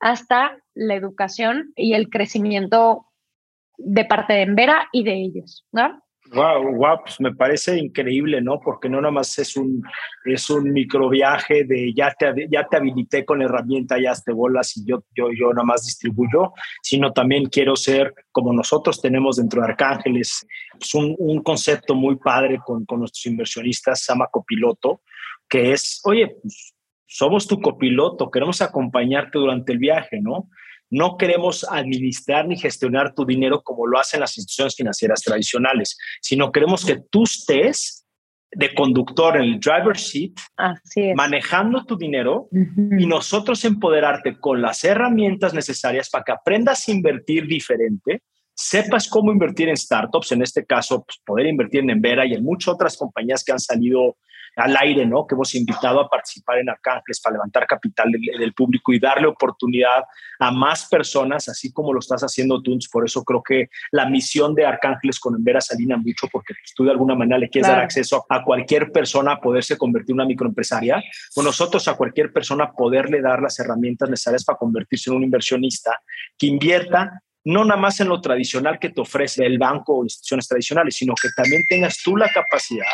hasta 0.00 0.58
la 0.74 0.94
educación 0.94 1.72
y 1.76 1.94
el 1.94 2.08
crecimiento 2.10 3.06
de 3.76 4.04
parte 4.04 4.32
de 4.32 4.42
Envera 4.42 4.88
y 4.90 5.04
de 5.04 5.14
ellos, 5.14 5.64
¿no? 5.70 6.02
Wow, 6.34 6.74
wow, 6.74 7.00
pues 7.02 7.20
me 7.20 7.34
parece 7.34 7.78
increíble, 7.78 8.42
¿no? 8.42 8.60
Porque 8.60 8.88
no 8.88 9.00
nomás 9.00 9.38
es 9.38 9.56
un, 9.56 9.82
es 10.24 10.50
un 10.50 10.72
microviaje 10.72 11.64
de 11.64 11.92
ya 11.94 12.14
te, 12.18 12.46
ya 12.50 12.66
te 12.68 12.76
habilité 12.76 13.24
con 13.24 13.38
la 13.38 13.46
herramienta, 13.46 13.98
ya 13.98 14.12
te 14.14 14.32
bolas 14.32 14.76
y 14.76 14.84
yo, 14.84 15.04
yo, 15.14 15.28
yo 15.30 15.50
nada 15.52 15.64
más 15.64 15.84
distribuyo, 15.84 16.52
sino 16.82 17.12
también 17.12 17.46
quiero 17.46 17.76
ser 17.76 18.12
como 18.30 18.52
nosotros 18.52 19.00
tenemos 19.00 19.36
dentro 19.36 19.62
de 19.62 19.68
Arcángeles, 19.68 20.46
pues 20.72 20.94
un, 20.94 21.14
un 21.18 21.42
concepto 21.42 21.94
muy 21.94 22.16
padre 22.16 22.58
con, 22.64 22.84
con 22.84 23.00
nuestros 23.00 23.24
inversionistas, 23.26 24.04
se 24.04 24.12
llama 24.12 24.28
copiloto, 24.30 25.00
que 25.48 25.72
es, 25.72 26.00
oye, 26.04 26.36
pues, 26.42 26.74
somos 27.06 27.46
tu 27.46 27.58
copiloto, 27.60 28.30
queremos 28.30 28.60
acompañarte 28.60 29.38
durante 29.38 29.72
el 29.72 29.78
viaje, 29.78 30.20
¿no? 30.20 30.50
No 30.90 31.16
queremos 31.16 31.66
administrar 31.68 32.46
ni 32.46 32.56
gestionar 32.56 33.14
tu 33.14 33.24
dinero 33.24 33.62
como 33.62 33.86
lo 33.86 33.98
hacen 33.98 34.20
las 34.20 34.36
instituciones 34.38 34.74
financieras 34.74 35.22
tradicionales, 35.22 35.96
sino 36.20 36.50
queremos 36.50 36.84
que 36.84 36.98
tú 37.10 37.24
estés 37.24 38.06
de 38.50 38.74
conductor 38.74 39.36
en 39.36 39.42
el 39.42 39.60
driver 39.60 39.96
seat, 39.96 40.32
manejando 41.14 41.84
tu 41.84 41.96
dinero 41.96 42.48
y 42.52 43.06
nosotros 43.06 43.64
empoderarte 43.64 44.38
con 44.40 44.62
las 44.62 44.84
herramientas 44.84 45.52
necesarias 45.52 46.08
para 46.08 46.24
que 46.24 46.32
aprendas 46.32 46.88
a 46.88 46.92
invertir 46.92 47.46
diferente, 47.46 48.22
sepas 48.54 49.08
cómo 49.08 49.30
invertir 49.30 49.68
en 49.68 49.76
startups, 49.76 50.32
en 50.32 50.42
este 50.42 50.64
caso, 50.64 51.04
pues, 51.04 51.20
poder 51.24 51.46
invertir 51.46 51.80
en 51.80 51.90
Envera 51.90 52.26
y 52.26 52.32
en 52.32 52.42
muchas 52.42 52.74
otras 52.74 52.96
compañías 52.96 53.44
que 53.44 53.52
han 53.52 53.60
salido 53.60 54.16
al 54.58 54.76
aire, 54.76 55.06
¿no? 55.06 55.26
Que 55.26 55.34
hemos 55.34 55.54
invitado 55.54 56.00
a 56.00 56.08
participar 56.08 56.58
en 56.58 56.68
Arcángeles 56.68 57.20
para 57.20 57.34
levantar 57.34 57.66
capital 57.66 58.10
del, 58.10 58.20
del 58.38 58.52
público 58.52 58.92
y 58.92 58.98
darle 58.98 59.28
oportunidad 59.28 60.04
a 60.40 60.50
más 60.50 60.86
personas, 60.88 61.48
así 61.48 61.72
como 61.72 61.92
lo 61.92 62.00
estás 62.00 62.22
haciendo 62.22 62.60
tú. 62.60 62.76
Por 62.90 63.04
eso 63.04 63.22
creo 63.24 63.42
que 63.42 63.68
la 63.92 64.06
misión 64.08 64.54
de 64.54 64.66
Arcángeles 64.66 65.18
con 65.20 65.34
Envera 65.36 65.60
se 65.60 65.74
alinea 65.74 65.96
mucho 65.96 66.28
porque 66.30 66.54
pues, 66.54 66.74
tú 66.74 66.84
de 66.84 66.90
alguna 66.90 67.14
manera 67.14 67.38
le 67.38 67.48
quieres 67.48 67.68
Claro. 67.68 67.78
dar 67.78 67.84
acceso 67.84 68.24
a 68.28 68.44
cualquier 68.44 68.90
persona 68.92 69.32
a 69.32 69.40
poderse 69.40 69.76
convertir 69.76 70.12
en 70.12 70.20
una 70.20 70.26
microempresaria. 70.26 71.02
Con 71.34 71.44
nosotros 71.44 71.86
a 71.88 71.94
cualquier 71.94 72.32
persona 72.32 72.72
poderle 72.72 73.20
dar 73.20 73.40
las 73.42 73.58
herramientas 73.58 74.08
necesarias 74.10 74.44
para 74.44 74.58
convertirse 74.58 75.10
en 75.10 75.16
un 75.16 75.24
inversionista 75.24 76.00
que 76.36 76.46
invierta 76.46 77.22
no 77.44 77.64
nada 77.64 77.80
más 77.80 77.98
en 78.00 78.08
lo 78.08 78.20
tradicional 78.20 78.78
que 78.78 78.90
te 78.90 79.00
ofrece 79.00 79.46
el 79.46 79.58
banco 79.58 79.98
o 79.98 80.02
instituciones 80.04 80.46
tradicionales, 80.48 80.96
sino 80.96 81.14
que 81.20 81.28
también 81.34 81.62
tengas 81.68 82.02
tú 82.02 82.16
la 82.16 82.28
capacidad 82.28 82.84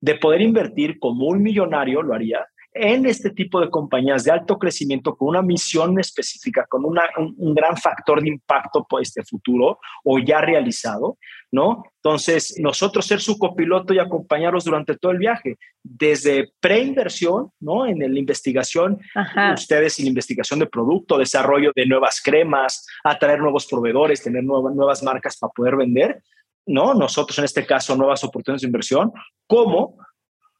de 0.00 0.14
poder 0.14 0.40
invertir 0.40 0.98
como 0.98 1.26
un 1.26 1.42
millonario, 1.42 2.02
lo 2.02 2.14
haría, 2.14 2.46
en 2.72 3.06
este 3.06 3.30
tipo 3.30 3.60
de 3.60 3.70
compañías 3.70 4.24
de 4.24 4.30
alto 4.30 4.58
crecimiento 4.58 5.16
con 5.16 5.28
una 5.28 5.42
misión 5.42 5.98
específica, 5.98 6.66
con 6.68 6.84
una, 6.84 7.02
un, 7.16 7.34
un, 7.36 7.54
gran 7.54 7.76
factor 7.76 8.22
de 8.22 8.28
impacto 8.28 8.86
por 8.88 9.02
este 9.02 9.24
futuro 9.24 9.80
o 10.04 10.18
ya 10.18 10.40
realizado, 10.40 11.18
¿no? 11.50 11.82
Entonces, 11.96 12.54
nosotros 12.58 13.06
ser 13.06 13.20
su 13.20 13.38
copiloto 13.38 13.94
y 13.94 13.98
acompañarlos 13.98 14.64
durante 14.64 14.96
todo 14.96 15.12
el 15.12 15.18
viaje, 15.18 15.58
desde 15.82 16.52
preinversión, 16.60 17.50
¿no? 17.58 17.86
En 17.86 17.98
la 17.98 18.18
investigación, 18.18 19.00
Ajá. 19.14 19.54
ustedes 19.54 19.98
en 19.98 20.04
la 20.04 20.10
investigación 20.10 20.60
de 20.60 20.66
producto, 20.66 21.18
desarrollo 21.18 21.72
de 21.74 21.86
nuevas 21.86 22.20
cremas, 22.22 22.86
atraer 23.02 23.40
nuevos 23.40 23.66
proveedores, 23.66 24.22
tener 24.22 24.44
nuevas, 24.44 24.74
nuevas 24.74 25.02
marcas 25.02 25.36
para 25.38 25.52
poder 25.52 25.76
vender, 25.76 26.22
¿no? 26.68 26.94
Nosotros 26.94 27.38
en 27.38 27.44
este 27.44 27.66
caso, 27.66 27.96
nuevas 27.96 28.22
oportunidades 28.22 28.62
de 28.62 28.68
inversión, 28.68 29.12
como 29.46 29.96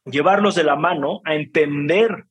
llevarlos 0.05 0.55
de 0.55 0.65
la 0.65 0.75
mano 0.75 1.21
a 1.25 1.35
entender 1.35 2.25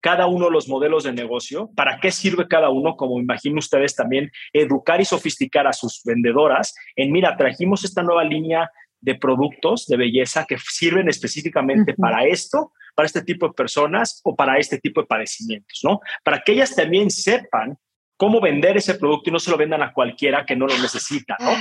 cada 0.00 0.26
uno 0.26 0.46
de 0.46 0.52
los 0.52 0.68
modelos 0.68 1.04
de 1.04 1.12
negocio, 1.12 1.70
para 1.74 1.98
qué 2.00 2.12
sirve 2.12 2.46
cada 2.46 2.70
uno, 2.70 2.96
como 2.96 3.18
imagino 3.18 3.58
ustedes 3.58 3.96
también, 3.96 4.30
educar 4.52 5.00
y 5.00 5.04
sofisticar 5.04 5.66
a 5.66 5.72
sus 5.72 6.02
vendedoras 6.04 6.74
en, 6.94 7.10
mira, 7.10 7.36
trajimos 7.36 7.84
esta 7.84 8.02
nueva 8.02 8.22
línea 8.22 8.70
de 9.00 9.16
productos 9.16 9.86
de 9.86 9.96
belleza 9.96 10.44
que 10.46 10.56
sirven 10.58 11.08
específicamente 11.08 11.92
uh 11.92 11.94
-huh. 11.94 12.00
para 12.00 12.26
esto, 12.26 12.72
para 12.94 13.06
este 13.06 13.22
tipo 13.22 13.48
de 13.48 13.54
personas 13.54 14.20
o 14.24 14.34
para 14.34 14.58
este 14.58 14.78
tipo 14.78 15.00
de 15.00 15.06
padecimientos, 15.06 15.80
¿no? 15.82 16.00
Para 16.24 16.42
que 16.42 16.52
ellas 16.52 16.74
también 16.74 17.10
sepan 17.10 17.76
cómo 18.16 18.40
vender 18.40 18.76
ese 18.76 18.94
producto 18.94 19.30
y 19.30 19.32
no 19.32 19.38
se 19.38 19.50
lo 19.50 19.56
vendan 19.56 19.82
a 19.82 19.92
cualquiera 19.92 20.44
que 20.44 20.56
no 20.56 20.66
lo 20.66 20.76
necesita, 20.78 21.36
¿no? 21.38 21.52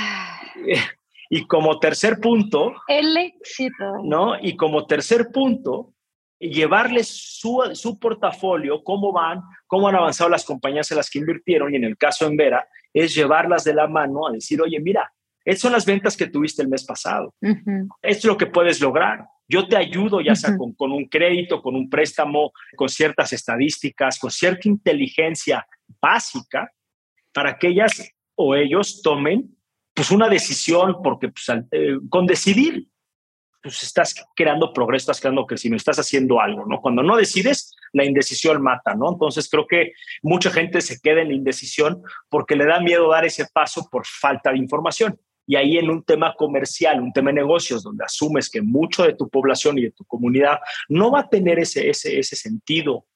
Y 1.30 1.46
como 1.46 1.80
tercer 1.80 2.20
punto, 2.20 2.74
el 2.88 3.18
éxito, 3.18 4.04
¿no? 4.04 4.40
Y 4.42 4.56
como 4.56 4.86
tercer 4.86 5.28
punto, 5.32 5.94
llevarles 6.40 7.08
su, 7.08 7.62
su 7.74 8.00
portafolio, 8.00 8.84
cómo 8.84 9.12
van, 9.12 9.42
cómo 9.66 9.88
han 9.88 9.96
avanzado 9.96 10.30
las 10.30 10.46
compañías 10.46 10.90
en 10.92 10.98
las 10.98 11.10
que 11.10 11.20
invirtieron, 11.20 11.74
y 11.74 11.78
en 11.78 11.84
el 11.84 11.98
caso 11.98 12.28
en 12.28 12.38
Vera, 12.38 12.68
es 12.94 13.14
llevarlas 13.16 13.64
de 13.64 13.74
la 13.74 13.88
mano 13.88 14.28
a 14.28 14.32
decir, 14.32 14.62
oye, 14.62 14.80
mira, 14.80 15.12
estas 15.44 15.62
son 15.62 15.72
las 15.72 15.86
ventas 15.86 16.16
que 16.18 16.28
tuviste 16.28 16.62
el 16.62 16.68
mes 16.68 16.86
pasado, 16.86 17.34
uh 17.42 17.48
-huh. 17.48 17.88
esto 18.02 18.20
es 18.20 18.26
lo 18.26 18.38
que 18.38 18.48
puedes 18.48 18.82
lograr. 18.82 19.26
Yo 19.50 19.66
te 19.68 19.78
ayudo 19.78 20.20
ya 20.20 20.36
sea 20.36 20.50
uh 20.50 20.54
-huh. 20.54 20.58
con, 20.58 20.74
con 20.74 20.92
un 20.92 21.06
crédito, 21.08 21.62
con 21.62 21.76
un 21.76 21.90
préstamo, 21.90 22.52
con 22.76 22.90
ciertas 22.90 23.32
estadísticas, 23.32 24.20
con 24.20 24.30
cierta 24.30 24.68
inteligencia 24.68 25.66
básica 26.02 26.70
para 27.34 27.58
que 27.58 27.70
ellas 27.70 28.12
o 28.36 28.56
ellos 28.56 29.02
tomen 29.02 29.57
pues 29.98 30.12
una 30.12 30.30
decisión, 30.30 30.98
porque 31.04 31.30
pues, 31.30 31.50
eh, 31.72 31.98
con 32.08 32.28
decidir, 32.28 32.88
pues 33.64 33.82
estás 33.82 34.14
creando 34.36 34.72
progreso, 34.72 35.06
estás 35.06 35.20
creando 35.20 35.48
crecimiento, 35.48 35.82
estás 35.82 35.98
haciendo 35.98 36.40
algo, 36.40 36.68
¿no? 36.68 36.80
Cuando 36.80 37.02
no 37.02 37.18
decides, 37.18 37.76
la 37.94 38.06
indecisión 38.06 38.62
mata, 38.62 38.94
¿no? 38.94 39.12
Entonces 39.12 39.50
creo 39.50 39.66
que 39.66 39.94
mucha 40.22 40.52
gente 40.52 40.82
se 40.82 41.00
queda 41.02 41.22
en 41.22 41.30
la 41.30 41.34
indecisión 41.34 42.04
porque 42.30 42.56
le 42.56 42.68
da 42.68 42.80
miedo 42.80 43.10
dar 43.10 43.26
ese 43.26 43.48
paso 43.52 43.90
por 43.92 44.06
falta 44.06 44.52
de 44.52 44.60
información. 44.60 45.20
Y 45.48 45.56
ahí 45.56 45.80
en 45.80 45.90
un 45.90 46.04
tema 46.04 46.36
comercial, 46.36 47.02
un 47.02 47.12
tema 47.12 47.32
de 47.32 47.38
negocios, 47.38 47.82
donde 47.82 48.06
asumes 48.06 48.52
que 48.52 48.62
mucho 48.62 49.02
de 49.02 49.16
tu 49.16 49.28
población 49.28 49.80
y 49.80 49.86
de 49.86 49.92
tu 49.94 50.06
comunidad 50.06 50.60
no 50.90 51.10
va 51.10 51.22
a 51.22 51.28
tener 51.28 51.58
ese, 51.58 51.90
ese, 51.90 52.20
ese 52.20 52.36
sentido 52.36 53.08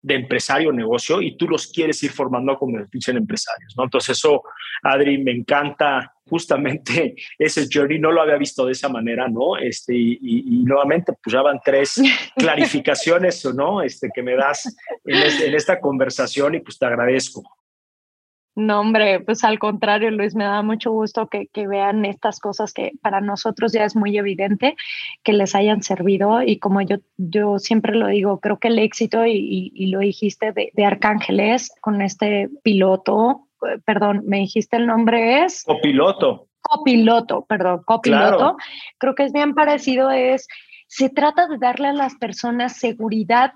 de 0.00 0.14
empresario 0.14 0.70
o 0.70 0.72
negocio 0.72 1.20
y 1.20 1.36
tú 1.36 1.48
los 1.48 1.66
quieres 1.66 2.02
ir 2.02 2.10
formando 2.10 2.52
a 2.52 2.58
convertirse 2.58 3.10
en 3.10 3.18
empresarios, 3.18 3.74
¿no? 3.76 3.84
Entonces 3.84 4.16
eso, 4.16 4.42
Adri, 4.82 5.18
me 5.18 5.32
encanta 5.32 6.12
justamente 6.28 7.16
ese 7.38 7.66
journey, 7.72 7.98
no 7.98 8.12
lo 8.12 8.22
había 8.22 8.36
visto 8.36 8.66
de 8.66 8.72
esa 8.72 8.88
manera, 8.88 9.28
¿no? 9.28 9.56
Este, 9.56 9.94
y, 9.94 10.18
y, 10.20 10.60
y 10.60 10.64
nuevamente, 10.64 11.12
pues 11.22 11.32
ya 11.32 11.42
van 11.42 11.60
tres 11.64 12.00
clarificaciones, 12.36 13.44
¿no? 13.54 13.82
Este, 13.82 14.10
que 14.14 14.22
me 14.22 14.36
das 14.36 14.76
en, 15.04 15.22
este, 15.22 15.46
en 15.48 15.54
esta 15.54 15.80
conversación 15.80 16.54
y 16.54 16.60
pues 16.60 16.78
te 16.78 16.86
agradezco. 16.86 17.42
No, 18.58 18.80
hombre, 18.80 19.20
pues 19.20 19.44
al 19.44 19.60
contrario, 19.60 20.10
Luis, 20.10 20.34
me 20.34 20.42
da 20.42 20.62
mucho 20.62 20.90
gusto 20.90 21.28
que, 21.28 21.46
que, 21.46 21.68
vean 21.68 22.04
estas 22.04 22.40
cosas 22.40 22.72
que 22.72 22.90
para 23.00 23.20
nosotros 23.20 23.72
ya 23.72 23.84
es 23.84 23.94
muy 23.94 24.18
evidente 24.18 24.74
que 25.22 25.32
les 25.32 25.54
hayan 25.54 25.84
servido 25.84 26.42
y 26.42 26.58
como 26.58 26.82
yo, 26.82 26.96
yo 27.18 27.60
siempre 27.60 27.94
lo 27.94 28.08
digo, 28.08 28.40
creo 28.40 28.58
que 28.58 28.66
el 28.66 28.80
éxito, 28.80 29.24
y, 29.24 29.36
y, 29.36 29.72
y 29.76 29.86
lo 29.90 30.00
dijiste, 30.00 30.50
de, 30.50 30.72
de, 30.74 30.84
Arcángeles 30.84 31.70
con 31.80 32.02
este 32.02 32.50
piloto, 32.64 33.46
perdón, 33.84 34.24
me 34.26 34.38
dijiste 34.38 34.76
el 34.76 34.88
nombre 34.88 35.44
es... 35.44 35.62
Copiloto. 35.62 36.48
Copiloto, 36.60 37.44
perdón, 37.44 37.82
copiloto. 37.84 38.38
Claro. 38.38 38.56
Creo 38.98 39.14
que 39.14 39.22
es 39.22 39.32
bien 39.32 39.54
parecido, 39.54 40.10
es, 40.10 40.48
se 40.88 41.10
trata 41.10 41.46
de 41.46 41.58
darle 41.58 41.86
a 41.86 41.92
las 41.92 42.16
personas 42.16 42.76
seguridad 42.76 43.52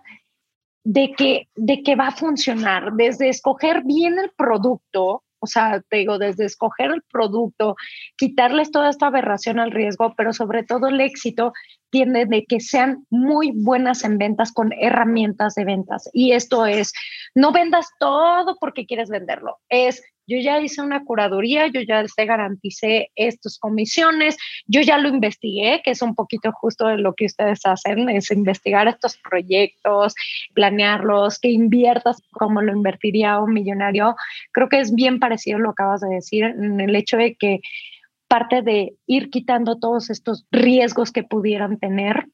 de 0.85 1.13
que, 1.17 1.49
de 1.55 1.83
que 1.83 1.97
va 1.97 2.09
a 2.09 2.17
funcionar, 2.17 2.93
desde 2.95 3.29
escoger 3.29 3.83
bien 3.85 4.19
el 4.19 4.31
producto, 4.37 5.23
o 5.39 5.47
sea, 5.47 5.83
te 5.89 5.99
digo, 5.99 6.19
desde 6.19 6.45
escoger 6.45 6.93
el 6.93 7.03
producto, 7.03 7.75
quitarles 8.17 8.71
toda 8.71 8.91
esta 8.91 9.09
aberración 9.09 9.59
al 9.59 9.73
riesgo, 9.73 10.15
pero 10.17 10.33
sobre 10.33 10.63
todo 10.63 10.87
el 10.87 11.01
éxito 11.01 11.53
tiende 11.91 12.27
de 12.27 12.45
que 12.45 12.61
sean 12.61 13.07
muy 13.11 13.53
buenas 13.53 14.05
en 14.05 14.19
ventas 14.19 14.53
con 14.53 14.73
herramientas 14.73 15.55
de 15.55 15.65
ventas. 15.65 16.09
Y 16.13 16.33
esto 16.33 16.65
es, 16.65 16.93
no 17.35 17.51
vendas 17.51 17.89
todo 17.99 18.57
porque 18.61 18.87
quieres 18.87 19.09
venderlo, 19.11 19.59
es 19.69 20.03
yo 20.27 20.39
ya 20.39 20.61
hice 20.61 20.81
una 20.81 21.05
curaduría, 21.05 21.67
yo 21.67 21.81
ya 21.81 22.05
te 22.15 22.27
garanticé 22.27 23.11
estas 23.17 23.59
comisiones, 23.59 24.37
yo 24.67 24.81
ya 24.81 24.99
lo 24.99 25.09
investigué, 25.09 25.83
que 25.85 25.91
es 25.91 26.03
un 26.03 26.15
poquito 26.15 26.53
justo 26.53 26.87
de 26.87 26.99
lo 26.99 27.15
que 27.15 27.27
ustedes 27.27 27.61
hacen, 27.65 28.09
es 28.09 28.31
investigar 28.31 28.89
estos 28.89 29.19
proyectos, 29.19 30.15
planearlos, 30.55 31.39
que 31.39 31.51
inviertas 31.51 32.19
como 32.33 32.63
lo 32.63 32.73
invertiría 32.73 33.41
un 33.41 33.53
millonario. 33.53 34.15
Creo 34.53 34.69
que 34.69 34.81
es 34.81 34.95
bien 34.95 35.19
parecido 35.19 35.59
lo 35.59 35.75
que 35.75 35.83
acabas 35.83 36.01
de 36.01 36.15
decir 36.15 36.45
en 36.45 36.81
el 36.81 36.95
hecho 36.95 37.17
de 37.17 37.35
que 37.35 37.61
parte 38.29 38.63
de 38.63 38.97
ir 39.07 39.29
quitando 39.29 39.79
todos 39.79 40.09
estos 40.09 40.47
riesgos 40.51 41.13
que 41.13 41.23
pudieran 41.23 41.79
tener 41.79 42.29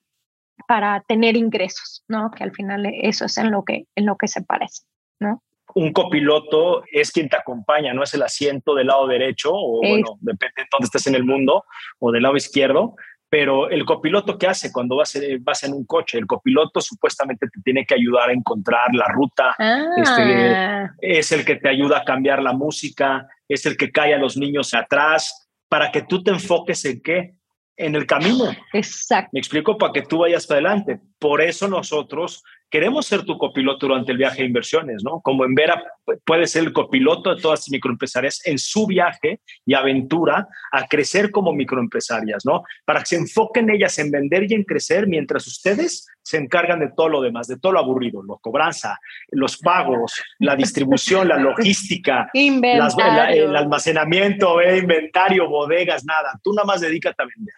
para 0.69 1.03
tener 1.09 1.37
ingresos, 1.37 2.05
¿no? 2.09 2.31
Que 2.31 2.45
al 2.45 2.53
final 2.53 2.87
eso 2.87 3.25
es 3.25 3.39
en 3.39 3.51
lo 3.51 3.65
que, 3.65 3.87
en 3.97 4.07
lo 4.07 4.17
que 4.17 4.29
se 4.29 4.43
parece, 4.43 4.83
¿no? 5.19 5.43
Un 5.75 5.93
copiloto 5.93 6.85
es 6.91 7.13
quien 7.13 7.29
te 7.29 7.37
acompaña, 7.37 7.93
no 7.93 8.03
es 8.03 8.15
el 8.15 8.23
asiento 8.23 8.75
del 8.75 8.89
lado 8.89 9.07
derecho 9.07 9.53
o 9.53 9.83
es. 9.83 9.91
bueno, 9.91 10.19
depende 10.21 10.63
de 10.63 10.69
dónde 10.71 10.87
estés 10.87 11.07
en 11.07 11.15
el 11.15 11.25
mundo 11.25 11.65
o 11.99 12.13
del 12.13 12.23
lado 12.23 12.37
izquierdo, 12.37 12.97
pero 13.31 13.69
el 13.69 13.85
copiloto 13.85 14.39
¿qué 14.39 14.47
hace 14.47 14.73
cuando 14.73 14.97
vas, 14.97 15.19
vas 15.41 15.63
en 15.65 15.75
un 15.75 15.85
coche? 15.85 16.19
El 16.19 16.27
copiloto 16.27 16.81
supuestamente 16.81 17.47
te 17.47 17.61
tiene 17.63 17.85
que 17.85 17.95
ayudar 17.95 18.31
a 18.31 18.33
encontrar 18.33 18.95
la 18.95 19.07
ruta, 19.09 19.55
ah. 19.59 19.85
este, 19.97 21.17
es 21.17 21.33
el 21.33 21.45
que 21.45 21.57
te 21.57 21.69
ayuda 21.69 21.99
a 21.99 22.05
cambiar 22.05 22.43
la 22.43 22.53
música, 22.53 23.29
es 23.49 23.67
el 23.67 23.77
que 23.77 23.93
cae 23.93 24.15
a 24.15 24.19
los 24.19 24.37
niños 24.37 24.73
atrás, 24.75 25.49
para 25.69 25.93
que 25.93 26.03
tú 26.03 26.23
te 26.23 26.31
enfoques 26.31 26.85
en 26.85 27.03
qué? 27.03 27.35
En 27.77 27.95
el 27.95 28.07
camino. 28.07 28.45
Exacto. 28.73 29.31
Me 29.33 29.41
explico 29.41 29.79
para 29.79 29.93
que 29.93 30.03
tú 30.03 30.19
vayas 30.19 30.47
para 30.47 30.59
adelante. 30.61 31.01
Por 31.19 31.41
eso 31.41 31.69
nosotros 31.69 32.43
queremos 32.71 33.07
ser 33.07 33.25
tu 33.25 33.39
copiloto 33.39 33.87
durante 33.87 34.13
el 34.13 34.19
viaje 34.19 34.43
de 34.43 34.49
inversiones, 34.49 35.03
¿no? 35.03 35.21
Como 35.21 35.45
en 35.45 35.55
Vera 35.55 35.83
puede 36.25 36.47
ser 36.47 36.65
el 36.65 36.73
copiloto 36.73 37.35
de 37.35 37.41
todas 37.41 37.61
las 37.61 37.71
microempresarias 37.71 38.41
en 38.47 38.59
su 38.59 38.87
viaje 38.87 39.41
y 39.65 39.75
aventura 39.75 40.47
a 40.73 40.87
crecer 40.87 41.31
como 41.31 41.53
microempresarias, 41.53 42.45
¿no? 42.45 42.63
Para 42.85 43.01
que 43.01 43.07
se 43.07 43.17
enfoquen 43.17 43.71
ellas 43.71 43.99
en 43.99 44.11
vender 44.11 44.51
y 44.51 44.55
en 44.55 44.65
crecer 44.65 45.07
mientras 45.07 45.47
ustedes 45.47 46.07
se 46.23 46.37
encargan 46.37 46.81
de 46.81 46.91
todo 46.95 47.09
lo 47.09 47.23
demás, 47.23 47.47
de 47.49 47.59
todo 47.59 47.73
lo 47.73 47.79
aburrido, 47.79 48.23
la 48.23 48.35
cobranza, 48.41 48.99
los 49.31 49.57
pagos, 49.59 50.13
la 50.39 50.55
distribución, 50.55 51.29
la 51.29 51.39
logística, 51.39 52.29
las, 52.35 52.97
la, 52.97 53.33
el 53.33 53.57
almacenamiento, 53.57 54.61
el 54.61 54.79
inventario, 54.79 55.49
bodegas, 55.49 56.05
nada. 56.05 56.39
Tú 56.43 56.53
nada 56.53 56.67
más 56.67 56.81
dedícate 56.81 57.23
a 57.23 57.27
vender, 57.27 57.55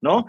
¿no? 0.00 0.26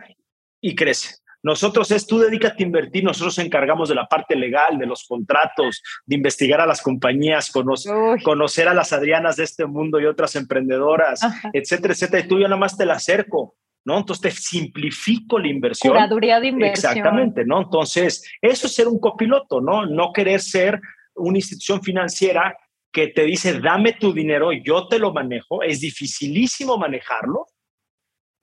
Y 0.59 0.75
crece. 0.75 1.24
Nosotros 1.45 1.91
es 1.91 2.07
tú 2.07 2.17
dedícate 2.17 2.63
a 2.63 2.65
invertir, 2.65 3.03
nosotros 3.03 3.37
nos 3.37 3.45
encargamos 3.45 3.87
de 3.87 3.93
la 3.93 4.07
parte 4.07 4.35
legal, 4.35 4.79
de 4.79 4.87
los 4.87 5.03
contratos, 5.03 5.83
de 6.03 6.15
investigar 6.15 6.59
a 6.59 6.65
las 6.65 6.81
compañías, 6.81 7.51
conocer, 7.51 7.93
conocer 8.23 8.67
a 8.67 8.73
las 8.73 8.91
Adrianas 8.93 9.35
de 9.35 9.43
este 9.43 9.67
mundo 9.67 9.99
y 9.99 10.07
otras 10.07 10.35
emprendedoras, 10.35 11.21
Ajá. 11.21 11.51
etcétera, 11.53 11.93
etcétera. 11.93 12.25
Y 12.25 12.27
tú 12.27 12.39
yo 12.39 12.47
nada 12.47 12.57
más 12.57 12.75
te 12.75 12.87
la 12.87 12.95
acerco. 12.95 13.57
¿no? 13.85 13.99
Entonces 13.99 14.21
te 14.23 14.41
simplifico 14.41 15.37
la 15.37 15.47
inversión. 15.47 15.93
Curaduría 15.93 16.39
de 16.39 16.47
inversión. 16.47 16.93
Exactamente, 16.93 17.45
¿no? 17.45 17.61
Entonces, 17.61 18.27
eso 18.41 18.65
es 18.65 18.73
ser 18.73 18.87
un 18.87 18.97
copiloto, 18.97 19.61
¿no? 19.61 19.85
No 19.85 20.11
querer 20.11 20.41
ser 20.41 20.81
una 21.13 21.37
institución 21.37 21.83
financiera 21.83 22.57
que 22.91 23.09
te 23.09 23.21
dice, 23.21 23.59
dame 23.59 23.93
tu 23.93 24.13
dinero, 24.13 24.51
yo 24.51 24.87
te 24.87 24.97
lo 24.97 25.13
manejo, 25.13 25.61
es 25.61 25.81
dificilísimo 25.81 26.79
manejarlo, 26.79 27.45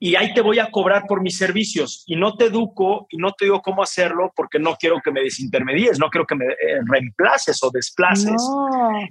y 0.05 0.17
ahí 0.17 0.33
te 0.33 0.41
voy 0.41 0.59
a 0.59 0.69
cobrar 0.69 1.05
por 1.07 1.21
mis 1.21 1.37
servicios. 1.37 2.03
Y 2.05 2.17
no 2.17 2.35
te 2.35 2.47
educo 2.47 3.07
y 3.09 3.15
no 3.15 3.31
te 3.31 3.45
digo 3.45 3.61
cómo 3.61 3.81
hacerlo 3.81 4.33
porque 4.35 4.59
no 4.59 4.75
quiero 4.75 4.99
que 5.01 5.13
me 5.13 5.21
desintermedies, 5.21 5.97
no 5.97 6.09
quiero 6.09 6.27
que 6.27 6.35
me 6.35 6.43
eh, 6.45 6.81
reemplaces 6.85 7.63
o 7.63 7.71
desplaces. 7.71 8.35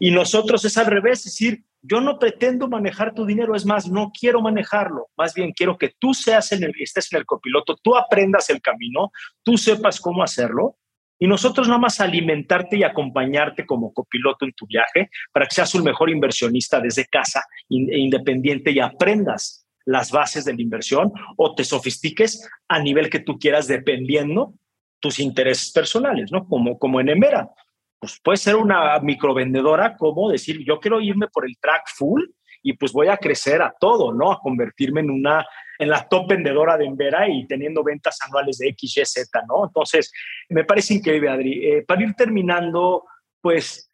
Y 0.00 0.10
nosotros 0.10 0.62
es 0.66 0.76
al 0.76 0.84
revés, 0.84 1.20
es 1.20 1.32
decir, 1.32 1.64
yo 1.80 2.02
no 2.02 2.18
pretendo 2.18 2.68
manejar 2.68 3.14
tu 3.14 3.24
dinero, 3.24 3.54
es 3.54 3.64
más, 3.64 3.88
no 3.88 4.12
quiero 4.12 4.42
manejarlo, 4.42 5.08
más 5.16 5.32
bien 5.32 5.52
quiero 5.52 5.78
que 5.78 5.94
tú 5.98 6.12
seas 6.12 6.52
en 6.52 6.62
el, 6.62 6.74
estés 6.78 7.10
en 7.10 7.20
el 7.20 7.24
copiloto, 7.24 7.74
tú 7.82 7.96
aprendas 7.96 8.50
el 8.50 8.60
camino, 8.60 9.12
tú 9.42 9.56
sepas 9.56 9.98
cómo 9.98 10.22
hacerlo 10.22 10.76
y 11.18 11.26
nosotros 11.26 11.68
nada 11.68 11.80
más 11.80 12.00
alimentarte 12.02 12.76
y 12.76 12.84
acompañarte 12.84 13.64
como 13.64 13.94
copiloto 13.94 14.44
en 14.44 14.52
tu 14.52 14.66
viaje 14.66 15.08
para 15.32 15.46
que 15.46 15.54
seas 15.54 15.74
un 15.74 15.84
mejor 15.84 16.10
inversionista 16.10 16.80
desde 16.80 17.06
casa 17.06 17.42
e 17.70 17.98
independiente 17.98 18.72
y 18.72 18.78
aprendas 18.78 19.61
las 19.84 20.10
bases 20.10 20.44
de 20.44 20.54
la 20.54 20.62
inversión 20.62 21.12
o 21.36 21.54
te 21.54 21.64
sofistiques 21.64 22.48
a 22.68 22.78
nivel 22.80 23.10
que 23.10 23.20
tú 23.20 23.38
quieras 23.38 23.66
dependiendo 23.68 24.54
tus 25.00 25.18
intereses 25.18 25.72
personales, 25.72 26.30
¿no? 26.30 26.46
Como, 26.46 26.78
como 26.78 27.00
en 27.00 27.08
Emera. 27.08 27.50
Pues 27.98 28.20
puede 28.22 28.36
ser 28.36 28.56
una 28.56 28.98
microvendedora 29.00 29.96
como 29.96 30.30
decir, 30.30 30.64
yo 30.64 30.78
quiero 30.80 31.00
irme 31.00 31.28
por 31.28 31.44
el 31.44 31.56
track 31.58 31.88
full 31.94 32.22
y 32.62 32.74
pues 32.74 32.92
voy 32.92 33.08
a 33.08 33.16
crecer 33.16 33.60
a 33.60 33.74
todo, 33.78 34.12
¿no? 34.12 34.30
A 34.30 34.40
convertirme 34.40 35.00
en 35.00 35.10
una, 35.10 35.44
en 35.78 35.88
la 35.88 36.08
top 36.08 36.28
vendedora 36.28 36.76
de 36.76 36.86
Embera 36.86 37.28
y 37.28 37.46
teniendo 37.46 37.82
ventas 37.82 38.18
anuales 38.22 38.58
de 38.58 38.68
X, 38.68 38.96
Y, 38.96 39.04
Z, 39.04 39.42
¿no? 39.48 39.66
Entonces, 39.66 40.12
me 40.48 40.64
parece 40.64 40.94
increíble, 40.94 41.28
Adri. 41.28 41.66
Eh, 41.66 41.84
para 41.86 42.02
ir 42.02 42.14
terminando, 42.14 43.04
pues 43.40 43.90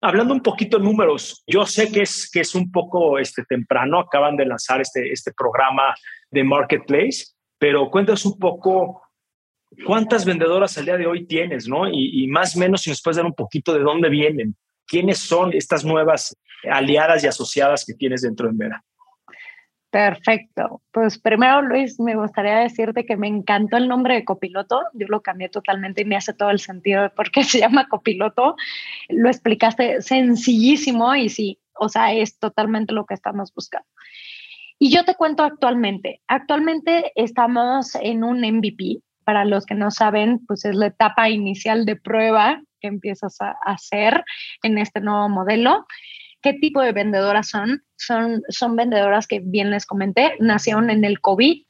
Hablando 0.00 0.32
un 0.32 0.42
poquito 0.42 0.78
de 0.78 0.84
números, 0.84 1.42
yo 1.46 1.66
sé 1.66 1.90
que 1.90 2.02
es, 2.02 2.30
que 2.30 2.40
es 2.40 2.54
un 2.54 2.70
poco 2.70 3.18
este, 3.18 3.42
temprano, 3.44 3.98
acaban 3.98 4.36
de 4.36 4.46
lanzar 4.46 4.80
este, 4.80 5.12
este 5.12 5.32
programa 5.32 5.94
de 6.30 6.44
Marketplace, 6.44 7.26
pero 7.58 7.90
cuéntanos 7.90 8.24
un 8.24 8.38
poco 8.38 9.02
cuántas 9.84 10.24
vendedoras 10.24 10.78
al 10.78 10.84
día 10.84 10.96
de 10.96 11.06
hoy 11.06 11.26
tienes, 11.26 11.68
¿no? 11.68 11.88
Y, 11.88 12.26
más 12.28 12.56
o 12.56 12.60
menos 12.60 12.82
si 12.82 12.90
nos 12.90 13.02
puedes 13.02 13.16
dar 13.16 13.26
un 13.26 13.34
poquito 13.34 13.74
de 13.74 13.80
dónde 13.80 14.08
vienen, 14.08 14.56
quiénes 14.86 15.18
son 15.18 15.52
estas 15.52 15.84
nuevas 15.84 16.36
aliadas 16.70 17.24
y 17.24 17.26
asociadas 17.26 17.84
que 17.84 17.94
tienes 17.94 18.22
dentro 18.22 18.48
de 18.48 18.54
Mera. 18.54 18.84
Perfecto. 19.90 20.82
Pues 20.92 21.18
primero, 21.18 21.62
Luis, 21.62 21.98
me 21.98 22.14
gustaría 22.14 22.58
decirte 22.58 23.06
que 23.06 23.16
me 23.16 23.26
encantó 23.26 23.78
el 23.78 23.88
nombre 23.88 24.14
de 24.14 24.24
copiloto. 24.24 24.82
Yo 24.92 25.06
lo 25.08 25.22
cambié 25.22 25.48
totalmente 25.48 26.02
y 26.02 26.04
me 26.04 26.16
hace 26.16 26.34
todo 26.34 26.50
el 26.50 26.60
sentido 26.60 27.02
de 27.02 27.10
por 27.10 27.30
qué 27.30 27.42
se 27.44 27.60
llama 27.60 27.88
copiloto. 27.88 28.56
Lo 29.08 29.28
explicaste 29.28 30.02
sencillísimo 30.02 31.14
y 31.14 31.30
sí, 31.30 31.58
o 31.74 31.88
sea, 31.88 32.12
es 32.12 32.38
totalmente 32.38 32.92
lo 32.92 33.06
que 33.06 33.14
estamos 33.14 33.52
buscando. 33.54 33.88
Y 34.78 34.90
yo 34.90 35.04
te 35.04 35.14
cuento 35.14 35.42
actualmente. 35.42 36.20
Actualmente 36.28 37.12
estamos 37.16 37.94
en 37.96 38.24
un 38.24 38.40
MVP. 38.40 39.00
Para 39.24 39.44
los 39.44 39.66
que 39.66 39.74
no 39.74 39.90
saben, 39.90 40.44
pues 40.46 40.64
es 40.64 40.74
la 40.74 40.86
etapa 40.86 41.28
inicial 41.28 41.84
de 41.84 41.96
prueba 41.96 42.62
que 42.80 42.88
empiezas 42.88 43.40
a 43.40 43.56
hacer 43.64 44.24
en 44.62 44.78
este 44.78 45.00
nuevo 45.00 45.28
modelo. 45.28 45.86
¿Qué 46.42 46.54
tipo 46.54 46.80
de 46.80 46.92
vendedoras 46.92 47.48
son? 47.48 47.82
Son, 47.96 48.42
son 48.48 48.76
vendedoras 48.76 49.26
que 49.26 49.40
bien 49.40 49.70
les 49.70 49.86
comenté, 49.86 50.34
nacieron 50.38 50.90
en 50.90 51.04
el 51.04 51.20
COVID, 51.20 51.64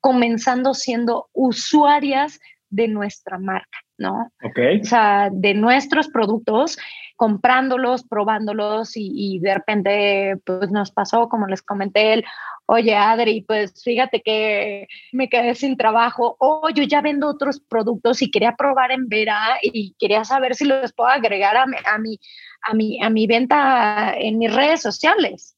comenzando 0.00 0.74
siendo 0.74 1.28
usuarias 1.32 2.40
de 2.70 2.88
nuestra 2.88 3.38
marca, 3.38 3.78
¿no? 3.98 4.32
Ok. 4.42 4.58
O 4.82 4.84
sea, 4.84 5.28
de 5.30 5.54
nuestros 5.54 6.08
productos, 6.08 6.78
comprándolos, 7.22 8.02
probándolos 8.02 8.96
y, 8.96 9.12
y, 9.14 9.38
de 9.38 9.54
repente, 9.54 10.34
pues 10.44 10.72
nos 10.72 10.90
pasó, 10.90 11.28
como 11.28 11.46
les 11.46 11.62
comenté, 11.62 12.14
el, 12.14 12.24
oye, 12.66 12.96
Adri, 12.96 13.42
pues 13.42 13.80
fíjate 13.84 14.22
que 14.22 14.88
me 15.12 15.28
quedé 15.28 15.54
sin 15.54 15.76
trabajo, 15.76 16.34
o 16.40 16.68
yo 16.74 16.82
ya 16.82 17.00
vendo 17.00 17.28
otros 17.28 17.60
productos 17.60 18.22
y 18.22 18.30
quería 18.32 18.56
probar 18.56 18.90
en 18.90 19.06
Vera 19.08 19.38
y 19.62 19.94
quería 20.00 20.24
saber 20.24 20.56
si 20.56 20.64
los 20.64 20.92
puedo 20.94 21.10
agregar 21.10 21.56
a 21.56 21.64
mi, 21.64 21.76
a 21.86 21.98
mi, 21.98 22.18
a 22.62 22.74
mi, 22.74 23.00
a 23.00 23.08
mi 23.08 23.28
venta 23.28 24.14
en 24.16 24.38
mis 24.38 24.52
redes 24.52 24.82
sociales. 24.82 25.56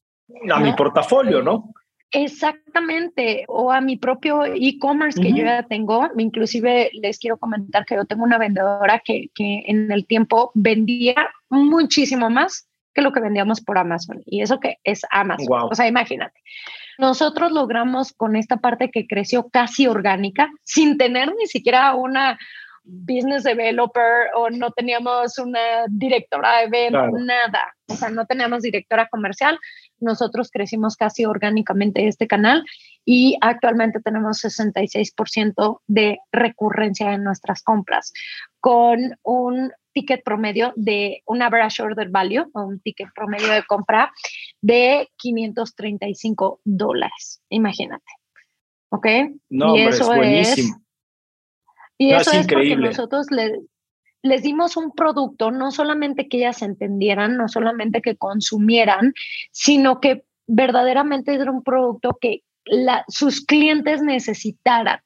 A 0.53 0.61
mi 0.61 0.75
portafolio, 0.75 1.41
¿no? 1.41 1.73
Exactamente, 2.17 3.45
o 3.49 3.73
a 3.73 3.81
mi 3.81 3.97
propio 3.97 4.45
e-commerce 4.45 5.21
que 5.21 5.33
yo 5.33 5.45
ya 5.45 5.65
tengo. 5.65 6.09
Inclusive 6.17 6.91
les 6.95 7.19
quiero 7.19 7.39
comentar 7.39 7.85
que 7.85 7.97
yo 7.97 8.05
tengo 8.05 8.23
una 8.23 8.39
vendedora 8.39 9.03
que, 9.05 9.31
que, 9.35 9.65
en 9.67 9.91
el 9.91 10.07
tiempo 10.07 10.53
vendía 10.55 11.17
muchísimo 11.51 12.31
más 12.31 12.69
que 12.95 13.03
lo 13.03 13.12
que 13.12 13.19
vendíamos 13.19 13.61
por 13.61 13.79
Amazon. 13.79 14.23
Y 14.27 14.43
eso 14.43 14.61
que 14.61 14.79
es 14.85 15.03
Amazon. 15.11 15.69
O 15.71 15.75
sea, 15.75 15.89
imagínate. 15.89 16.41
Nosotros 16.99 17.51
logramos 17.51 18.12
con 18.12 18.37
esta 18.37 18.59
parte 18.59 18.93
que 18.93 19.09
creció 19.09 19.49
casi 19.49 19.89
orgánica, 19.89 20.49
sin 20.62 20.97
tener 20.97 21.35
ni 21.37 21.49
siquiera 21.49 21.97
una, 21.97 22.39
business 22.85 23.45
developer 23.45 24.29
o 24.35 24.51
no 24.51 24.71
teníamos 24.73 25.39
una 25.39 25.87
directora 25.89 26.59
de 26.61 26.69
ventas, 26.69 27.11
nada. 27.12 27.75
O 27.89 27.95
sea, 27.95 28.11
no 28.11 28.27
teníamos 28.27 28.62
directora 28.62 29.09
comercial. 29.09 29.59
Nosotros 30.01 30.51
crecimos 30.51 30.97
casi 30.97 31.25
orgánicamente 31.25 32.09
este 32.09 32.27
canal 32.27 32.65
y 33.05 33.37
actualmente 33.41 34.01
tenemos 34.01 34.43
66% 34.43 35.81
de 35.87 36.19
recurrencia 36.33 37.13
en 37.13 37.25
nuestras 37.25 37.63
compras 37.63 38.13
con 38.61 39.17
un 39.23 39.73
ticket 39.93 40.23
promedio 40.25 40.73
de 40.77 41.23
un 41.27 41.43
average 41.43 41.83
order 41.83 42.09
value 42.11 42.51
o 42.53 42.63
un 42.65 42.81
ticket 42.81 43.09
promedio 43.15 43.53
de 43.53 43.63
compra 43.65 44.13
de 44.61 45.09
535 45.17 46.61
dólares. 46.65 47.43
Imagínate. 47.49 48.05
¿Ok? 48.91 49.07
No, 49.51 49.77
y 49.77 49.83
eso 49.83 50.03
es 50.03 50.19
buenísimo. 50.19 50.85
Y 51.97 52.13
eso 52.13 52.33
es, 52.33 52.47
porque 52.47 52.77
nosotros 52.77 53.27
les 54.25 54.43
dimos 54.43 54.79
un 54.79 54.91
producto, 54.93 55.51
no 55.51 55.70
solamente 55.70 56.29
que 56.29 56.39
ellas 56.39 56.62
entendieran, 56.62 57.37
no 57.37 57.47
solamente 57.47 58.01
que 58.01 58.16
consumieran, 58.16 59.12
sino 59.51 60.01
que 60.01 60.25
verdaderamente 60.47 61.35
era 61.35 61.51
un 61.51 61.62
producto 61.62 62.16
que 62.18 62.43
sus 63.09 63.45
clientes 63.45 64.01
necesitaran. 64.01 65.01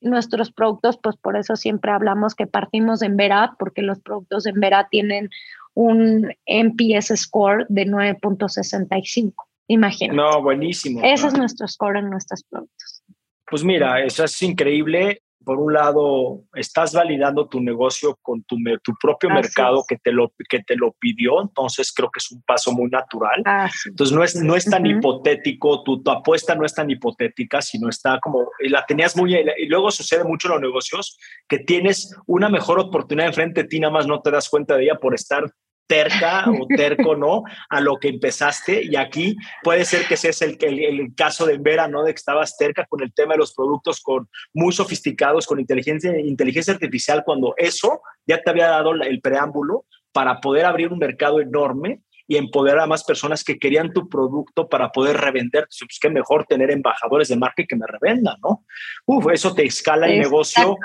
Nuestros 0.00 0.50
productos, 0.50 0.98
pues 1.02 1.16
por 1.16 1.36
eso 1.36 1.56
siempre 1.56 1.92
hablamos 1.92 2.34
que 2.34 2.46
partimos 2.46 3.02
en 3.02 3.18
Vera, 3.18 3.54
porque 3.58 3.82
los 3.82 4.00
productos 4.00 4.46
en 4.46 4.58
Vera 4.58 4.88
tienen 4.90 5.28
un 5.74 6.32
NPS 6.46 7.12
score 7.16 7.66
de 7.68 7.84
9.65. 7.86 9.34
Imagínate. 9.68 10.16
No, 10.16 10.42
buenísimo. 10.42 11.02
Ese 11.04 11.26
es 11.26 11.36
nuestro 11.36 11.68
score 11.68 11.98
en 11.98 12.08
nuestros 12.08 12.42
productos. 12.44 13.02
Pues 13.46 13.62
mira, 13.62 14.02
eso 14.02 14.24
es 14.24 14.40
increíble 14.40 15.20
por 15.44 15.58
un 15.58 15.72
lado, 15.72 16.42
estás 16.54 16.92
validando 16.94 17.48
tu 17.48 17.60
negocio 17.60 18.18
con 18.22 18.42
tu, 18.44 18.56
tu 18.82 18.92
propio 19.00 19.30
mercado 19.30 19.84
que 19.86 19.96
te, 19.96 20.10
lo, 20.10 20.32
que 20.48 20.62
te 20.62 20.76
lo 20.76 20.92
pidió, 20.92 21.42
entonces 21.42 21.92
creo 21.92 22.10
que 22.10 22.18
es 22.18 22.32
un 22.32 22.42
paso 22.42 22.72
muy 22.72 22.88
natural. 22.90 23.42
Entonces 23.86 24.16
no 24.16 24.24
es, 24.24 24.36
no 24.36 24.56
es 24.56 24.64
tan 24.64 24.86
hipotético, 24.86 25.82
tu, 25.82 26.02
tu, 26.02 26.10
apuesta 26.10 26.54
no 26.54 26.64
es 26.64 26.74
tan 26.74 26.90
hipotética, 26.90 27.60
sino 27.60 27.88
está 27.88 28.18
como, 28.20 28.48
la 28.60 28.84
tenías 28.86 29.16
muy, 29.16 29.34
y 29.34 29.66
luego 29.66 29.90
sucede 29.90 30.24
mucho 30.24 30.48
en 30.48 30.54
los 30.54 30.62
negocios, 30.62 31.16
que 31.48 31.58
tienes 31.58 32.16
una 32.26 32.48
mejor 32.48 32.78
oportunidad 32.80 33.28
enfrente 33.28 33.62
de 33.62 33.68
ti, 33.68 33.80
nada 33.80 33.92
más 33.92 34.06
no 34.06 34.20
te 34.20 34.30
das 34.30 34.48
cuenta 34.48 34.76
de 34.76 34.84
ella 34.84 34.98
por 34.98 35.14
estar 35.14 35.44
terca 35.86 36.44
o 36.50 36.66
terco, 36.66 37.16
¿no? 37.16 37.42
A 37.68 37.80
lo 37.80 37.98
que 37.98 38.08
empezaste. 38.08 38.84
Y 38.84 38.96
aquí 38.96 39.36
puede 39.62 39.84
ser 39.84 40.06
que 40.06 40.14
ese 40.14 40.30
es 40.30 40.42
el, 40.42 40.56
el, 40.60 40.80
el, 40.80 41.14
caso 41.14 41.46
de 41.46 41.58
Vera, 41.58 41.88
¿no? 41.88 42.04
De 42.04 42.12
que 42.12 42.18
estabas 42.18 42.56
terca 42.56 42.86
con 42.86 43.02
el 43.02 43.12
tema 43.12 43.34
de 43.34 43.38
los 43.38 43.54
productos 43.54 44.00
con, 44.00 44.28
muy 44.52 44.72
sofisticados, 44.72 45.46
con 45.46 45.60
inteligencia, 45.60 46.18
inteligencia 46.18 46.74
artificial, 46.74 47.22
cuando 47.24 47.54
eso 47.56 48.00
ya 48.26 48.40
te 48.42 48.50
había 48.50 48.68
dado 48.68 48.92
el 48.94 49.20
preámbulo 49.20 49.84
para 50.12 50.40
poder 50.40 50.64
abrir 50.64 50.92
un 50.92 50.98
mercado 50.98 51.40
enorme 51.40 52.00
y 52.26 52.36
empoderar 52.36 52.80
a 52.80 52.86
más 52.86 53.04
personas 53.04 53.44
que 53.44 53.58
querían 53.58 53.92
tu 53.92 54.08
producto 54.08 54.68
para 54.68 54.90
poder 54.90 55.18
revender. 55.18 55.66
Pues 55.66 55.98
qué 56.00 56.08
mejor 56.08 56.46
tener 56.46 56.70
embajadores 56.70 57.28
de 57.28 57.36
marca 57.36 57.64
que 57.68 57.76
me 57.76 57.86
revendan, 57.86 58.36
¿no? 58.42 58.64
Uf, 59.06 59.26
eso 59.32 59.54
te 59.54 59.64
escala 59.64 60.06
el 60.06 60.20
negocio 60.20 60.76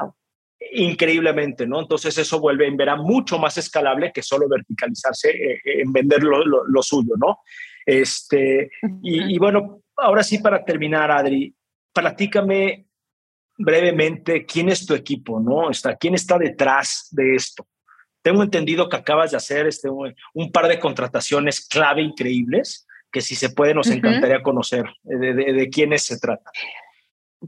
increíblemente, 0.72 1.66
¿no? 1.66 1.80
Entonces 1.80 2.18
eso 2.18 2.40
vuelve 2.40 2.68
en 2.68 2.78
Vera 2.78 2.96
mucho 2.96 3.40
más 3.40 3.58
escalable 3.58 4.12
que 4.14 4.22
solo 4.22 4.48
verticalizarse 4.50 5.30
eh, 5.30 5.62
eh, 5.64 5.82
en 5.82 5.94
vender 5.94 6.22
lo, 6.24 6.84
suyo, 6.84 7.16
¿no? 7.18 7.40
Este, 7.86 8.70
y, 9.02 9.38
bueno, 9.40 9.82
ahora 9.98 10.22
sí 10.22 10.40
para 10.40 10.64
terminar, 10.64 11.12
Adri, 11.12 11.56
platícame 11.94 12.86
brevemente 13.58 14.46
quién 14.46 14.70
es 14.70 14.86
tu 14.86 14.94
equipo, 14.94 15.40
¿no? 15.40 15.72
Está, 15.72 15.96
¿Quién 15.96 16.14
está 16.14 16.38
detrás 16.38 17.08
de 17.12 17.36
esto? 17.36 17.68
Tengo 18.22 18.44
entendido 18.44 18.90
que 18.90 18.98
acabas 18.98 19.32
de 19.32 19.38
hacer 19.38 19.66
este, 19.66 19.90
un 19.90 20.52
par 20.52 20.68
de 20.68 20.80
contrataciones 20.80 21.68
clave 21.68 22.02
increíbles 22.02 22.86
que 23.12 23.22
si 23.22 23.36
se 23.36 23.50
puede 23.50 23.74
nos 23.74 23.90
encantaría 23.90 24.44
conocer 24.44 24.86
de, 25.04 25.34
de, 25.34 25.54
de 25.54 25.70
quiénes 25.70 26.04
se 26.04 26.20
trata. 26.20 26.52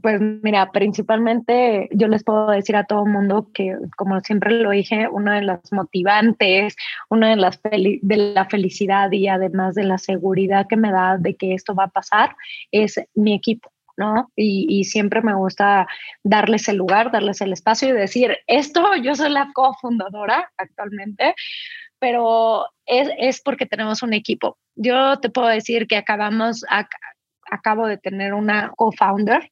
Pues 0.00 0.20
mira, 0.20 0.70
principalmente 0.72 1.90
yo 1.92 2.08
les 2.08 2.24
puedo 2.24 2.48
decir 2.48 2.76
a 2.76 2.84
todo 2.84 3.04
mundo 3.04 3.48
que, 3.52 3.76
como 3.96 4.18
siempre 4.20 4.52
lo 4.52 4.70
dije, 4.70 5.06
una 5.08 5.34
de 5.36 5.42
las 5.42 5.70
motivantes, 5.70 6.76
una 7.10 7.28
de 7.30 7.36
las 7.36 7.60
de 7.62 8.16
la 8.16 8.46
felicidad 8.46 9.12
y 9.12 9.28
además 9.28 9.74
de 9.74 9.84
la 9.84 9.98
seguridad 9.98 10.66
que 10.66 10.78
me 10.78 10.90
da 10.90 11.18
de 11.18 11.36
que 11.36 11.52
esto 11.52 11.74
va 11.74 11.84
a 11.84 11.88
pasar 11.88 12.34
es 12.70 13.00
mi 13.14 13.34
equipo. 13.34 13.70
¿no? 13.98 14.32
Y, 14.34 14.66
y, 14.70 14.84
siempre 14.84 15.20
me 15.20 15.34
gusta 15.34 15.86
darles 16.24 16.66
el 16.68 16.76
lugar, 16.76 17.12
darles 17.12 17.42
el 17.42 17.52
espacio 17.52 17.90
y 17.90 17.92
decir, 17.92 18.38
esto 18.46 18.96
yo 18.96 19.14
soy 19.14 19.30
la 19.30 19.50
cofundadora 19.52 20.50
actualmente, 20.56 21.34
pero 21.98 22.64
es, 22.86 23.10
es, 23.18 23.42
porque 23.42 23.66
tenemos 23.66 24.02
un 24.02 24.14
equipo. 24.14 24.56
Yo 24.76 25.20
te 25.20 25.28
puedo 25.28 25.48
decir 25.48 25.86
que 25.86 25.98
acabamos, 25.98 26.64
acabo 27.50 27.86
de 27.86 27.98
tener 27.98 28.32
una 28.32 28.72
co-founder 28.76 29.50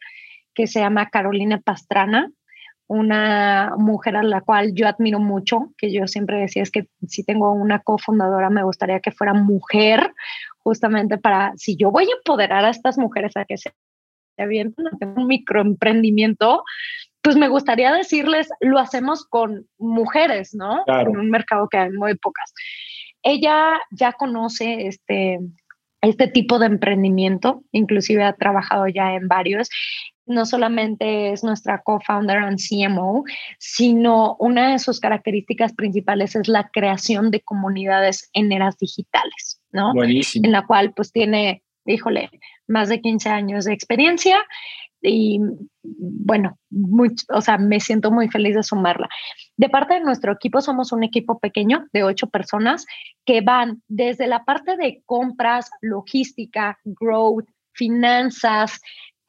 que 0.60 0.66
se 0.66 0.80
llama 0.80 1.08
Carolina 1.08 1.58
Pastrana, 1.58 2.30
una 2.86 3.72
mujer 3.78 4.16
a 4.16 4.22
la 4.22 4.42
cual 4.42 4.74
yo 4.74 4.86
admiro 4.86 5.18
mucho, 5.18 5.72
que 5.78 5.90
yo 5.90 6.06
siempre 6.06 6.38
decía 6.38 6.62
es 6.62 6.70
que 6.70 6.86
si 7.08 7.24
tengo 7.24 7.50
una 7.52 7.78
cofundadora 7.78 8.50
me 8.50 8.62
gustaría 8.62 9.00
que 9.00 9.10
fuera 9.10 9.32
mujer, 9.32 10.12
justamente 10.58 11.16
para, 11.16 11.54
si 11.56 11.78
yo 11.78 11.90
voy 11.90 12.04
a 12.04 12.16
empoderar 12.18 12.66
a 12.66 12.68
estas 12.70 12.98
mujeres 12.98 13.38
a 13.38 13.46
que 13.46 13.56
se 13.56 13.72
avienten 14.36 14.86
a 14.88 15.06
un 15.18 15.28
microemprendimiento, 15.28 16.62
pues 17.22 17.36
me 17.36 17.48
gustaría 17.48 17.90
decirles, 17.94 18.50
lo 18.60 18.78
hacemos 18.78 19.24
con 19.24 19.66
mujeres, 19.78 20.54
¿no? 20.54 20.84
En 20.86 21.16
un 21.16 21.30
mercado 21.30 21.68
que 21.70 21.78
hay 21.78 21.90
muy 21.90 22.18
pocas. 22.18 22.52
Ella 23.22 23.80
ya 23.92 24.12
conoce 24.12 24.88
este, 24.88 25.38
este 26.02 26.28
tipo 26.28 26.58
de 26.58 26.66
emprendimiento, 26.66 27.62
inclusive 27.72 28.24
ha 28.24 28.34
trabajado 28.34 28.88
ya 28.88 29.14
en 29.14 29.28
varios. 29.28 29.70
No 30.30 30.46
solamente 30.46 31.32
es 31.32 31.42
nuestra 31.42 31.82
co-founder 31.82 32.38
and 32.38 32.58
CMO, 32.58 33.24
sino 33.58 34.36
una 34.38 34.72
de 34.72 34.78
sus 34.78 35.00
características 35.00 35.72
principales 35.74 36.36
es 36.36 36.48
la 36.48 36.70
creación 36.72 37.30
de 37.30 37.40
comunidades 37.40 38.30
en 38.32 38.52
eras 38.52 38.78
digitales, 38.78 39.60
¿no? 39.72 39.92
Buenísimo. 39.92 40.46
En 40.46 40.52
la 40.52 40.66
cual 40.66 40.92
pues 40.94 41.12
tiene, 41.12 41.62
híjole, 41.84 42.30
más 42.68 42.88
de 42.88 43.00
15 43.00 43.28
años 43.28 43.64
de 43.64 43.72
experiencia 43.72 44.38
y 45.02 45.40
bueno, 45.82 46.58
o 47.32 47.40
sea, 47.40 47.58
me 47.58 47.80
siento 47.80 48.10
muy 48.10 48.28
feliz 48.28 48.54
de 48.54 48.62
sumarla. 48.62 49.08
De 49.56 49.68
parte 49.68 49.94
de 49.94 50.00
nuestro 50.00 50.32
equipo, 50.32 50.60
somos 50.60 50.92
un 50.92 51.02
equipo 51.02 51.38
pequeño 51.38 51.86
de 51.92 52.04
ocho 52.04 52.28
personas 52.28 52.86
que 53.24 53.40
van 53.40 53.82
desde 53.88 54.26
la 54.26 54.44
parte 54.44 54.76
de 54.76 55.02
compras, 55.06 55.70
logística, 55.80 56.78
growth, 56.84 57.48
finanzas, 57.72 58.80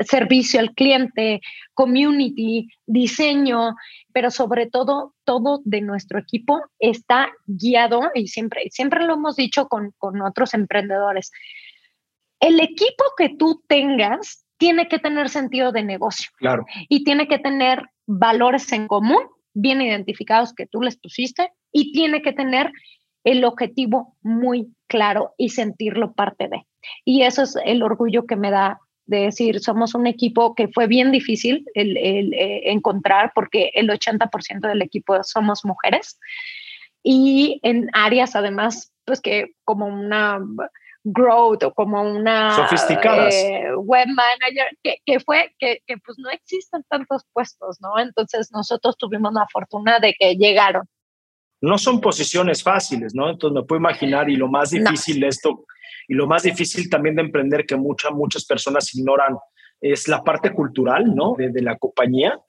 servicio 0.06 0.60
al 0.60 0.74
cliente, 0.74 1.42
community, 1.74 2.68
diseño, 2.86 3.76
pero 4.14 4.32
sobre 4.32 4.68
todo, 4.68 5.14
todo 5.24 5.62
de 5.66 5.82
nuestro 5.82 6.20
equipo 6.20 6.62
está 6.80 7.32
guiado 7.46 8.02
y 8.14 8.28
siempre, 8.28 8.70
siempre 8.70 9.06
lo 9.06 9.14
hemos 9.14 9.36
dicho 9.36 9.68
con, 9.68 9.92
con 9.98 10.22
otros 10.22 10.54
emprendedores. 10.54 11.32
El 12.40 12.60
equipo 12.60 13.04
que 13.18 13.30
tú 13.30 13.64
tengas 13.68 14.46
tiene 14.58 14.88
que 14.88 15.00
tener 15.00 15.30
sentido 15.30 15.72
de 15.72 15.84
negocio. 15.84 16.30
Claro. 16.38 16.66
Y 16.88 17.04
tiene 17.04 17.28
que 17.28 17.40
tener 17.40 17.84
valores 18.06 18.72
en 18.72 18.88
común, 18.88 19.24
bien 19.54 19.82
identificados 19.82 20.54
que 20.54 20.68
tú 20.68 20.82
les 20.82 20.98
pusiste, 20.98 21.52
y 21.72 21.94
tiene 21.94 22.22
que 22.22 22.34
tener 22.34 22.72
el 23.24 23.44
objetivo 23.44 24.18
muy 24.22 24.74
claro 24.88 25.34
y 25.38 25.50
sentirlo 25.50 26.14
parte 26.14 26.48
de. 26.48 26.68
Y 27.06 27.24
eso 27.24 27.44
es 27.44 27.56
el 27.66 27.84
orgullo 27.84 28.26
que 28.26 28.36
me 28.36 28.52
da 28.52 28.80
de 29.12 29.26
decir, 29.26 29.60
somos 29.60 29.94
un 29.94 30.08
equipo 30.08 30.56
que 30.56 30.70
fue 30.70 30.88
bien 30.88 31.12
difícil 31.12 31.66
el, 31.74 31.98
eh, 31.98 32.72
encontrar 32.72 33.34
porque 33.36 33.72
el 33.74 33.90
80% 33.90 34.68
del 34.68 34.82
equipo 34.82 35.22
somos 35.24 35.66
mujeres. 35.66 36.18
Y 37.04 37.60
en 37.62 37.90
áreas 37.94 38.36
además, 38.36 38.94
pues 39.04 39.20
que 39.20 39.52
como 39.66 39.86
una 39.86 40.40
growth 41.04 41.64
o 41.64 41.74
como 41.74 42.02
una 42.02 42.56
sofisticadas. 42.56 43.34
eh, 43.34 43.76
web 43.76 44.08
manager 44.08 44.78
que, 44.82 44.98
que 45.06 45.20
fue 45.20 45.54
que, 45.60 45.82
que, 45.86 45.98
pues 45.98 46.18
no 46.20 46.30
existen 46.30 46.84
tantos 46.88 47.26
puestos 47.34 47.82
no 47.82 47.98
entonces 47.98 48.52
nosotros 48.52 48.96
tuvimos 48.98 49.34
la 49.34 49.48
fortuna 49.52 49.98
de 49.98 50.14
que 50.14 50.36
llegaron 50.36 50.88
no 51.62 51.78
son 51.78 52.02
posiciones 52.02 52.64
fáciles 52.64 53.14
no 53.16 53.30
entonces 53.30 53.56
me 53.56 53.64
puedo 53.64 53.80
imaginar 53.80 54.30
y 54.30 54.36
lo 54.36 54.48
más 54.48 54.72
difícil 54.72 55.20
de 55.20 55.28
esto 55.28 55.66
y 56.08 56.14
lo 56.14 56.28
más 56.28 56.44
difícil 56.44 56.90
también 56.90 57.16
de 57.16 57.22
emprender 57.22 57.66
que 57.66 57.76
muchas 57.76 58.12
muchas 58.12 58.46
personas 58.46 58.94
ignoran 58.96 59.38
es 59.82 60.08
la 60.08 60.24
parte 60.24 60.54
cultural, 60.54 61.16
¿no? 61.16 61.36
De, 61.36 61.62
la 61.62 61.76
compañía. 61.78 62.40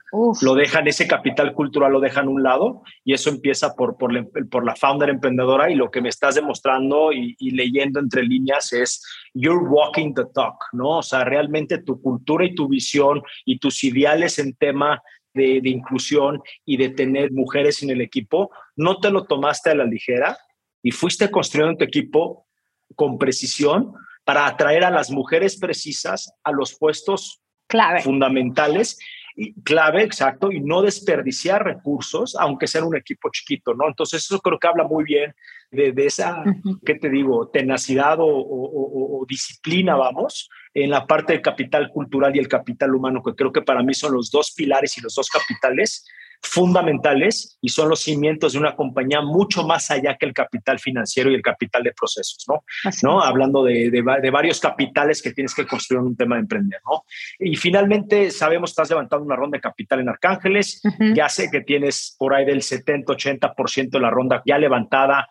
Lo 0.43 0.55
dejan, 0.55 0.87
ese 0.87 1.09
capital 1.09 1.55
cultural 1.55 1.93
lo 1.93 2.01
dejan 2.01 2.27
a 2.27 2.31
un 2.31 2.43
lado 2.43 2.83
y 3.05 3.15
eso 3.15 3.31
empieza 3.31 3.75
por, 3.75 3.97
por, 3.97 4.13
la, 4.13 4.27
por 4.51 4.67
la 4.67 4.77
founder 4.77 5.09
emprendedora 5.09 5.71
y 5.71 5.75
lo 5.75 5.91
que 5.91 6.03
me 6.03 6.11
estás 6.11 6.35
demostrando 6.35 7.11
y, 7.13 7.35
leyendo 7.51 7.99
entre 8.01 8.23
líneas 8.23 8.75
es 8.75 9.03
you're 9.33 9.65
walking 9.67 10.13
the 10.13 10.25
talk, 10.35 10.57
¿no? 10.73 10.99
O 10.99 11.03
sea, 11.03 11.25
realmente 11.25 11.79
tu 11.79 12.01
cultura 12.03 12.45
y 12.45 12.55
tu 12.55 12.69
visión 12.69 13.23
y 13.47 13.59
tus 13.59 13.83
ideales 13.83 14.39
en 14.39 14.55
tema 14.55 15.03
de, 15.35 15.61
de 15.61 15.71
inclusión 15.71 16.43
y 16.65 16.77
de 16.77 16.91
tener 16.91 17.33
mujeres 17.33 17.83
en 17.83 17.91
el 17.91 18.01
equipo, 18.01 18.51
no 18.77 18.99
te 18.99 19.11
lo 19.11 19.25
tomaste 19.25 19.71
a 19.71 19.75
la 19.75 19.85
ligera 19.85 20.37
y 20.83 20.91
fuiste 20.91 21.31
construyendo 21.31 21.79
tu 21.79 21.85
equipo 21.85 22.47
con 22.95 23.19
precisión 23.19 23.95
para 24.25 24.47
atraer 24.47 24.85
a 24.85 24.91
las 24.91 25.11
mujeres 25.11 25.59
precisas 25.59 26.33
a 26.45 26.53
los 26.53 26.77
puestos 26.79 27.43
clave. 27.67 28.03
fundamentales 28.03 28.99
y 29.35 29.55
clave, 29.63 30.03
exacto, 30.03 30.53
y 30.53 30.61
no 30.61 30.83
desperdiciar 30.83 31.65
recursos, 31.65 32.37
aunque 32.39 32.67
sea 32.67 32.85
un 32.85 32.97
equipo 32.97 33.31
chiquito, 33.31 33.73
¿no? 33.75 33.89
Entonces 33.89 34.25
eso 34.25 34.39
creo 34.41 34.59
que 34.59 34.69
habla 34.69 34.85
muy 34.85 35.05
bien 35.05 35.35
de, 35.71 35.95
esa, 36.05 36.45
¿qué 36.85 36.97
te 36.97 37.09
digo?, 37.09 37.49
tenacidad 37.49 38.19
o, 38.21 39.25
disciplina, 39.27 39.97
vamos, 39.97 40.51
en 40.75 40.91
la 40.91 41.07
parte 41.07 41.33
del 41.33 41.43
capital 41.43 41.91
cultural 41.91 42.35
y 42.35 42.39
el 42.39 42.49
capital 42.49 42.95
humano, 42.95 43.23
que 43.23 43.35
creo 43.35 43.53
que 43.53 43.63
para 43.63 43.83
mí 43.83 43.95
son 43.95 44.15
los 44.15 44.31
dos 44.31 44.53
pilares 44.57 44.97
y 44.99 45.01
los 45.01 45.15
dos 45.15 45.29
capitales 45.29 46.05
fundamentales 46.43 47.57
y 47.61 47.69
son 47.69 47.89
los 47.89 48.01
cimientos 48.01 48.53
de 48.53 48.59
una 48.59 48.75
compañía 48.75 49.21
mucho 49.21 49.65
más 49.65 49.91
allá 49.91 50.17
que 50.19 50.27
el 50.27 50.35
capital 50.35 50.79
financiero 50.81 51.31
y 51.31 51.35
el 51.35 51.43
capital 51.43 51.85
de 51.85 51.93
procesos, 51.93 52.45
¿no? 52.49 52.65
¿No? 53.03 53.23
Hablando 53.23 53.63
de, 53.63 53.91
de, 53.91 54.31
varios 54.31 54.59
capitales 54.59 55.23
que 55.23 55.33
tienes 55.33 55.55
que 55.55 55.67
construir 55.67 56.01
en 56.01 56.09
un 56.09 56.17
tema 56.17 56.35
de 56.35 56.43
emprender, 56.43 56.81
¿no? 56.85 57.05
Y 57.39 57.55
finalmente, 57.55 58.31
sabemos 58.31 58.71
que 58.71 58.73
estás 58.73 58.91
levantando 58.91 59.25
una 59.25 59.37
ronda 59.37 59.57
de 59.57 59.63
capital 59.63 60.01
en 60.01 60.09
Arcángeles, 60.09 60.83
ya 61.15 61.29
sé 61.29 61.49
que 61.51 61.61
tienes 61.61 62.17
por 62.19 62.35
ahí 62.35 62.45
del 62.45 62.63
70-80% 62.63 63.91
de 63.91 64.01
la 64.01 64.11
ronda 64.11 64.43
ya 64.45 64.59
levantada 64.59 65.29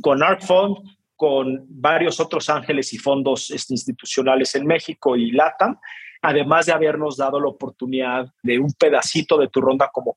con 0.00 0.22
ArcFund, 0.22 0.76
con 1.16 1.64
varios 1.68 2.20
otros 2.20 2.48
ángeles 2.50 2.92
y 2.92 2.98
fondos 2.98 3.50
este, 3.50 3.74
institucionales 3.74 4.54
en 4.54 4.66
México 4.66 5.16
y 5.16 5.30
LATAM 5.32 5.78
además 6.22 6.66
de 6.66 6.72
habernos 6.72 7.16
dado 7.16 7.40
la 7.40 7.48
oportunidad 7.48 8.32
de 8.42 8.58
un 8.60 8.72
pedacito 8.72 9.36
de 9.36 9.48
tu 9.48 9.60
ronda 9.60 9.90
como 9.92 10.16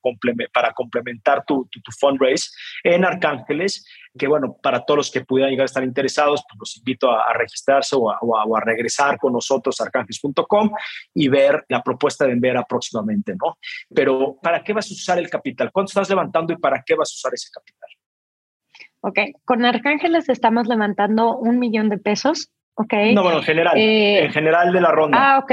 para 0.53 0.71
complementar 0.71 1.43
tu, 1.45 1.67
fundraise 1.99 2.51
en 2.83 3.03
Arcángeles, 3.03 3.85
que 4.17 4.27
bueno, 4.27 4.55
para 4.61 4.85
todos 4.85 4.97
los 4.97 5.11
que 5.11 5.25
pudieran 5.25 5.49
llegar 5.49 5.63
a 5.63 5.65
estar 5.65 5.83
interesados, 5.83 6.43
pues 6.47 6.59
los 6.59 6.77
invito 6.77 7.11
a, 7.11 7.33
registrarse 7.33 7.95
o 7.97 8.55
a, 8.55 8.61
regresar 8.61 9.17
con 9.17 9.33
nosotros 9.33 9.81
a 9.81 9.85
arcángeles.com 9.85 10.69
y 11.15 11.27
ver 11.27 11.65
la 11.69 11.81
propuesta 11.81 12.25
de 12.25 12.33
Envera 12.33 12.63
próximamente, 12.63 13.33
¿no? 13.33 13.57
Pero 13.93 14.37
¿para 14.41 14.63
qué 14.63 14.73
vas 14.73 14.89
a 14.91 14.93
usar 14.93 15.17
el 15.17 15.29
capital? 15.29 15.71
¿Cuánto 15.71 15.89
estás 15.89 16.09
levantando 16.09 16.53
y 16.53 16.57
para 16.57 16.83
qué 16.85 16.93
vas 16.93 17.09
a 17.11 17.15
usar 17.15 17.33
ese 17.33 17.49
capital? 17.51 17.89
Ok, 19.05 19.19
con 19.45 19.63
Arcángeles 19.65 20.29
estamos 20.29 20.67
levantando 20.67 21.37
un 21.37 21.59
millón 21.59 21.89
de 21.89 21.99
pesos. 21.99 22.49
Ok. 22.73 22.91
No, 23.13 23.21
bueno, 23.21 23.37
en 23.37 23.43
general, 23.43 23.77
eh, 23.77 24.25
en 24.25 24.31
general 24.31 24.73
de 24.73 24.81
la 24.81 24.89
ronda. 24.89 25.17
Ah, 25.21 25.37
ok. 25.37 25.51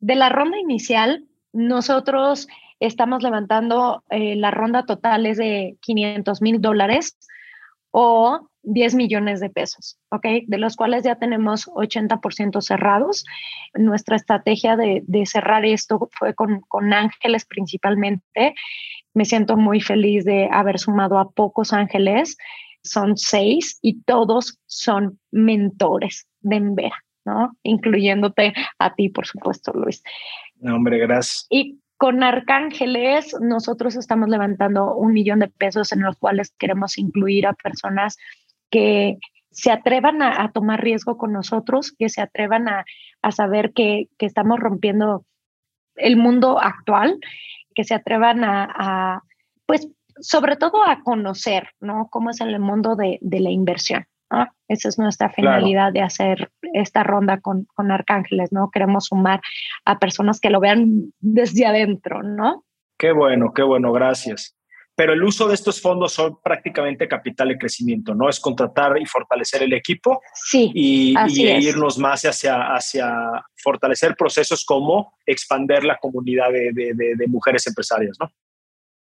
De 0.00 0.14
la 0.14 0.30
ronda 0.30 0.58
inicial, 0.58 1.26
nosotros 1.52 2.48
estamos 2.80 3.22
levantando, 3.22 4.04
eh, 4.08 4.36
la 4.36 4.50
ronda 4.52 4.86
total 4.86 5.26
es 5.26 5.36
de 5.36 5.76
500 5.82 6.40
mil 6.40 6.62
dólares 6.62 7.18
o 7.90 8.48
10 8.62 8.94
millones 8.94 9.40
de 9.40 9.50
pesos, 9.50 9.98
¿ok? 10.10 10.24
De 10.46 10.56
los 10.56 10.74
cuales 10.74 11.04
ya 11.04 11.16
tenemos 11.16 11.66
80% 11.68 12.62
cerrados. 12.62 13.26
Nuestra 13.74 14.16
estrategia 14.16 14.76
de, 14.76 15.04
cerrar 15.26 15.66
esto 15.66 16.08
fue 16.12 16.34
con, 16.34 16.62
con, 16.62 16.94
ángeles 16.94 17.44
principalmente. 17.44 18.54
Me 19.12 19.26
siento 19.26 19.58
muy 19.58 19.82
feliz 19.82 20.24
de 20.24 20.48
haber 20.50 20.78
sumado 20.78 21.18
a 21.18 21.28
pocos 21.28 21.74
ángeles. 21.74 22.38
Son 22.90 23.16
seis 23.16 23.78
y 23.82 24.02
todos 24.02 24.58
son 24.66 25.18
mentores 25.30 26.26
de 26.40 26.56
Envera. 26.56 27.04
Incluyéndote 27.62 28.54
a 28.78 28.94
ti, 28.94 29.08
por 29.08 29.26
supuesto, 29.26 29.72
Luis. 29.72 30.02
No, 30.60 30.76
hombre, 30.76 30.98
gracias. 30.98 31.46
Y 31.50 31.80
con 31.96 32.22
Arcángeles, 32.22 33.36
nosotros 33.40 33.96
estamos 33.96 34.28
levantando 34.28 34.94
un 34.94 35.12
millón 35.12 35.40
de 35.40 35.48
pesos 35.48 35.92
en 35.92 36.02
los 36.02 36.16
cuales 36.16 36.54
queremos 36.58 36.96
incluir 36.96 37.46
a 37.46 37.54
personas 37.54 38.16
que 38.70 39.18
se 39.50 39.72
atrevan 39.72 40.22
a, 40.22 40.52
tomar 40.52 40.82
riesgo 40.82 41.16
con 41.16 41.32
nosotros, 41.32 41.92
que 41.98 42.08
se 42.08 42.20
atrevan 42.20 42.68
a, 42.68 42.84
saber 43.32 43.72
que, 43.72 44.08
estamos 44.18 44.60
rompiendo 44.60 45.24
el 45.96 46.16
mundo 46.16 46.60
actual, 46.60 47.18
que 47.74 47.82
se 47.82 47.94
atrevan 47.94 48.44
a, 48.44 49.22
pues, 49.66 49.88
sobre 50.20 50.56
todo 50.56 50.84
a 50.84 51.02
conocer, 51.02 51.70
¿no? 51.80 52.08
Cómo 52.10 52.30
es 52.30 52.40
el 52.40 52.58
mundo 52.60 52.96
de, 52.96 53.18
la 53.20 53.50
inversión. 53.50 54.06
Esa 54.68 54.88
es 54.90 54.98
nuestra 54.98 55.30
finalidad 55.30 55.92
de 55.92 56.02
hacer 56.02 56.50
esta 56.74 57.02
ronda 57.02 57.40
con, 57.40 57.66
con 57.74 57.90
Arcángeles, 57.90 58.52
¿no? 58.52 58.70
Queremos 58.70 59.06
sumar 59.06 59.40
a 59.86 59.98
personas 59.98 60.38
que 60.40 60.50
lo 60.50 60.60
vean 60.60 61.12
desde 61.20 61.64
adentro, 61.64 62.22
¿no? 62.22 62.64
Qué 62.98 63.12
bueno, 63.12 63.52
qué 63.54 63.62
bueno, 63.62 63.92
gracias 63.92 64.58
pero 64.98 65.12
el 65.12 65.22
uso 65.22 65.46
de 65.46 65.54
estos 65.54 65.80
fondos 65.80 66.12
son 66.12 66.40
prácticamente 66.42 67.06
capital 67.06 67.50
de 67.50 67.56
crecimiento, 67.56 68.16
¿no? 68.16 68.28
Es 68.28 68.40
contratar 68.40 69.00
y 69.00 69.06
fortalecer 69.06 69.62
el 69.62 69.72
equipo 69.72 70.20
sí, 70.34 70.72
y, 70.74 71.14
irnos 71.38 71.98
más 71.98 72.22
hacia, 72.22 72.74
hacia 72.74 73.08
fortalecer 73.54 74.16
procesos 74.16 74.64
como 74.64 75.12
expander 75.24 75.84
la 75.84 75.98
comunidad 75.98 76.50
de, 76.50 76.72
de, 76.72 77.26
mujeres 77.28 77.64
empresarias, 77.68 78.16
¿no? 78.18 78.28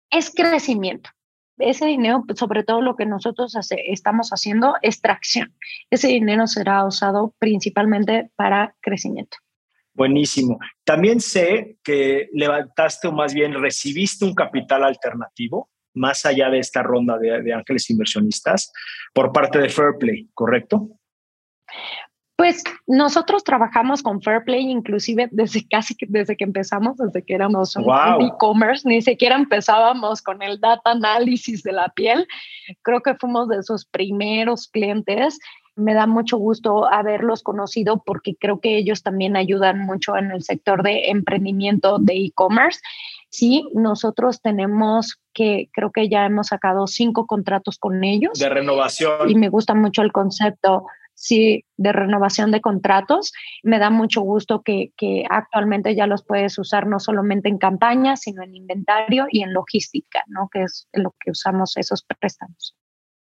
Es 0.10 0.32
crecimiento. 0.34 1.10
Ese 1.58 1.86
dinero, 1.86 2.24
sobre 2.36 2.64
todo 2.64 2.82
lo 2.82 2.96
que 2.96 3.06
nosotros 3.06 3.56
estamos 3.88 4.30
haciendo, 4.32 4.76
es 4.82 5.02
tracción. 5.02 5.56
Ese 5.90 6.08
dinero 6.10 6.48
será 6.48 6.86
usado 6.86 7.34
principalmente 7.40 8.30
para 8.36 8.76
crecimiento. 8.82 9.38
Buenísimo. 9.94 10.60
También 10.84 11.22
sé 11.22 11.78
que 11.82 12.28
levantaste 12.34 13.08
o 13.08 13.14
más 13.14 13.34
bien 13.34 13.54
recibiste 13.54 14.26
un 14.26 14.36
capital 14.36 14.84
alternativo 14.84 15.70
más 15.96 16.26
allá 16.26 16.50
de 16.50 16.60
esta 16.60 16.84
ronda 16.84 17.18
de, 17.18 17.54
ángeles 17.54 17.90
inversionistas 17.90 18.72
por 19.14 19.32
parte 19.32 19.60
de 19.60 19.70
Fairplay, 19.70 20.30
¿correcto? 20.34 20.90
Pues 22.38 22.64
nosotros 22.86 23.44
trabajamos 23.44 24.04
con 24.04 24.22
Fairplay 24.22 24.70
inclusive 24.70 25.30
desde 25.32 25.66
casi 25.68 25.96
que 25.96 26.06
desde 26.10 26.36
que 26.36 26.44
empezamos, 26.44 26.98
desde 26.98 27.24
que 27.24 27.34
éramos 27.34 27.76
un 27.76 27.86
e-commerce, 28.22 28.88
ni 28.88 29.02
siquiera 29.02 29.36
empezábamos 29.36 30.22
con 30.22 30.42
el 30.42 30.60
data 30.60 30.92
análisis 30.92 31.64
de 31.64 31.72
la 31.72 31.90
piel. 31.90 32.28
Creo 32.82 33.02
que 33.02 33.16
fuimos 33.16 33.48
de 33.48 33.64
sus 33.64 33.86
primeros 33.86 34.68
clientes. 34.68 35.40
Me 35.78 35.94
da 35.94 36.08
mucho 36.08 36.38
gusto 36.38 36.86
haberlos 36.86 37.42
conocido 37.42 38.02
porque 38.06 38.36
creo 38.40 38.60
que 38.60 38.78
ellos 38.78 39.02
también 39.02 39.36
ayudan 39.36 39.80
mucho 39.80 40.18
en 40.18 40.32
el 40.32 40.44
sector 40.44 40.84
de 40.84 41.10
emprendimiento 41.10 42.00
de 42.00 42.16
e-commerce 42.16 42.80
sí, 43.36 43.68
nosotros 43.74 44.42
tenemos 44.42 45.20
que, 45.34 45.70
creo 45.74 45.92
que 45.92 46.08
ya 46.08 46.26
hemos 46.26 46.48
sacado 46.48 46.88
cinco 46.88 47.28
contratos 47.28 47.78
con 47.78 48.04
ellos. 48.04 48.40
De 48.40 48.50
renovación. 48.50 49.30
Y 49.30 49.36
me 49.36 49.50
gusta 49.50 49.74
mucho 49.76 50.02
el 50.02 50.12
concepto, 50.12 50.86
sí, 51.16 51.66
de 51.78 51.92
renovación 51.92 52.52
de 52.52 52.62
contratos. 52.62 53.34
Me 53.64 53.80
da 53.80 53.90
mucho 53.90 54.22
gusto 54.22 54.62
que, 54.62 54.92
que 54.96 55.24
actualmente 55.30 55.96
ya 55.96 56.06
los 56.06 56.24
puedes 56.24 56.58
usar 56.60 56.86
no 56.86 57.00
solamente 57.00 57.50
en 57.50 57.58
campaña, 57.58 58.16
sino 58.16 58.44
en 58.44 58.56
inventario 58.56 59.26
y 59.32 59.42
en 59.42 59.54
logística, 59.54 60.24
¿no? 60.28 60.50
Que 60.52 60.64
es 60.64 60.88
lo 60.94 61.16
que 61.20 61.32
usamos 61.32 61.78
esos 61.78 62.06
préstamos. 62.20 62.76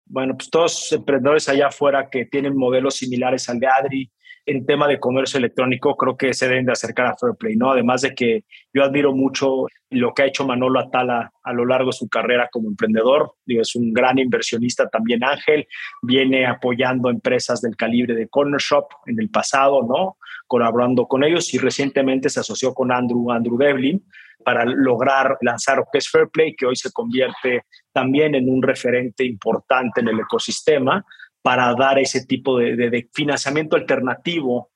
Bueno, 0.07 0.37
pues 0.37 0.51
todos 0.51 0.93
emprendedores 0.93 1.49
allá 1.49 1.69
afuera 1.69 2.11
que 2.11 2.27
tienen 2.27 2.57
modelos 2.57 2.97
similares 2.97 3.49
al 3.49 3.59
de 3.59 3.67
Adri, 3.67 4.13
en 4.47 4.67
tema 4.67 4.87
de 4.87 5.01
comercio 5.01 5.39
electrónico, 5.39 5.97
creo 5.97 6.17
que 6.17 6.35
se 6.35 6.49
deben 6.49 6.67
de 6.67 6.73
acercar 6.73 7.07
a 7.07 7.17
Fairplay, 7.17 7.57
¿no? 7.57 7.73
Además 7.73 8.03
de 8.03 8.15
que 8.15 8.45
yo 8.73 8.85
admiro 8.85 9.15
mucho 9.15 9.67
lo 9.91 10.13
que 10.13 10.23
ha 10.23 10.27
hecho 10.27 10.47
Manolo 10.47 10.81
Atala 10.81 11.33
a 11.43 11.53
lo 11.53 11.65
largo 11.65 11.87
de 11.87 11.97
su 11.97 12.09
carrera 12.09 12.49
como 12.53 12.69
emprendedor. 12.69 13.33
Digo, 13.47 13.63
es 13.63 13.75
un 13.75 13.93
gran 13.93 14.19
inversionista 14.19 14.89
también, 14.89 15.25
Ángel. 15.25 15.67
Viene 16.03 16.47
apoyando 16.47 17.09
empresas 17.09 17.63
del 17.63 17.77
calibre 17.77 18.15
de 18.15 18.29
Corner 18.29 18.61
Shop 18.61 18.87
en 19.07 19.19
el 19.19 19.31
pasado, 19.31 19.83
¿no? 19.83 20.19
Colaborando 20.47 21.07
con 21.07 21.25
ellos 21.25 21.53
y 21.55 21.59
recientemente 21.59 22.29
se 22.29 22.41
asoció 22.41 22.75
con 22.75 22.93
Andrew, 22.93 23.31
Andrew 23.31 23.57
Devlin 23.57 24.05
para 24.45 24.67
lograr 24.67 25.39
lanzar 25.41 25.79
lo 25.79 25.85
que 25.91 25.99
es 25.99 26.11
Fairplay, 26.11 26.55
que 26.55 26.67
hoy 26.67 26.77
se 26.77 26.93
convierte 26.93 27.63
también 27.93 28.35
en 28.35 28.51
un 28.51 28.63
referente 28.63 29.25
importante 29.25 30.03
en 30.03 30.09
el 30.09 30.21
ecosistema 30.21 31.03
para 31.45 31.75
dar 31.75 31.99
ese 31.99 32.25
tipo 32.25 32.57
de, 32.57 33.07
financiamiento 33.13 33.77
alternativo 33.77 34.71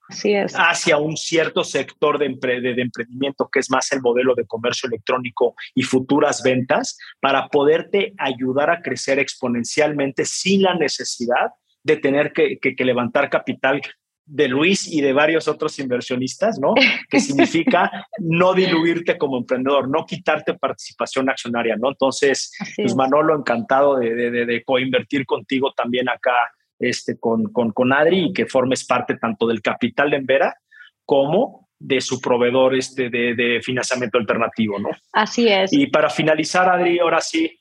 hacia 0.54 0.98
un 0.98 1.16
cierto 1.16 1.64
sector 1.64 2.18
de, 2.18 2.26
emprendimiento 2.26 3.48
que 3.50 3.60
es 3.60 3.70
más 3.70 3.90
el 3.92 4.02
modelo 4.02 4.34
de 4.34 4.44
comercio 4.44 4.86
electrónico 4.86 5.54
y 5.74 5.82
futuras 5.82 6.42
ventas, 6.42 6.98
para 7.20 7.48
poderte 7.48 8.12
ayudar 8.18 8.68
a 8.68 8.82
crecer 8.82 9.18
exponencialmente 9.18 10.26
sin 10.26 10.60
la 10.60 10.74
necesidad 10.74 11.52
de 11.82 11.96
tener 11.96 12.34
que, 12.34 12.58
levantar 12.84 13.30
capital 13.30 13.80
de 14.26 14.48
Luis 14.48 14.86
y 14.92 15.00
de 15.00 15.14
varios 15.14 15.48
otros 15.48 15.78
inversionistas, 15.78 16.58
¿no? 16.60 16.74
Que 17.08 17.18
significa 17.18 18.06
no 18.18 18.52
diluirte 18.52 19.16
como 19.16 19.38
emprendedor, 19.38 19.88
no 19.88 20.04
quitarte 20.04 20.52
participación 20.52 21.30
accionaria, 21.30 21.76
¿no? 21.76 21.88
Entonces, 21.88 22.52
pues 22.76 22.94
Manolo, 22.94 23.34
encantado 23.34 23.96
de, 23.96 24.14
de, 24.14 24.44
de 24.44 24.64
coinvertir 24.64 25.24
contigo 25.24 25.72
también 25.74 26.10
acá 26.10 26.34
este, 26.78 27.18
con, 27.18 27.52
con, 27.52 27.72
con 27.72 27.92
Adri 27.92 28.26
y 28.26 28.32
que 28.32 28.46
formes 28.46 28.84
parte 28.84 29.16
tanto 29.16 29.46
del 29.46 29.62
capital 29.62 30.10
de 30.10 30.16
Envera 30.16 30.56
como 31.04 31.68
de 31.78 32.00
su 32.00 32.20
proveedor 32.20 32.74
este, 32.74 33.08
de, 33.08 33.34
de 33.34 33.60
financiamiento 33.62 34.18
alternativo, 34.18 34.78
¿no? 34.78 34.90
Así 35.12 35.48
es. 35.48 35.72
Y 35.72 35.86
para 35.86 36.10
finalizar, 36.10 36.68
Adri, 36.68 36.98
ahora 36.98 37.20
sí, 37.20 37.60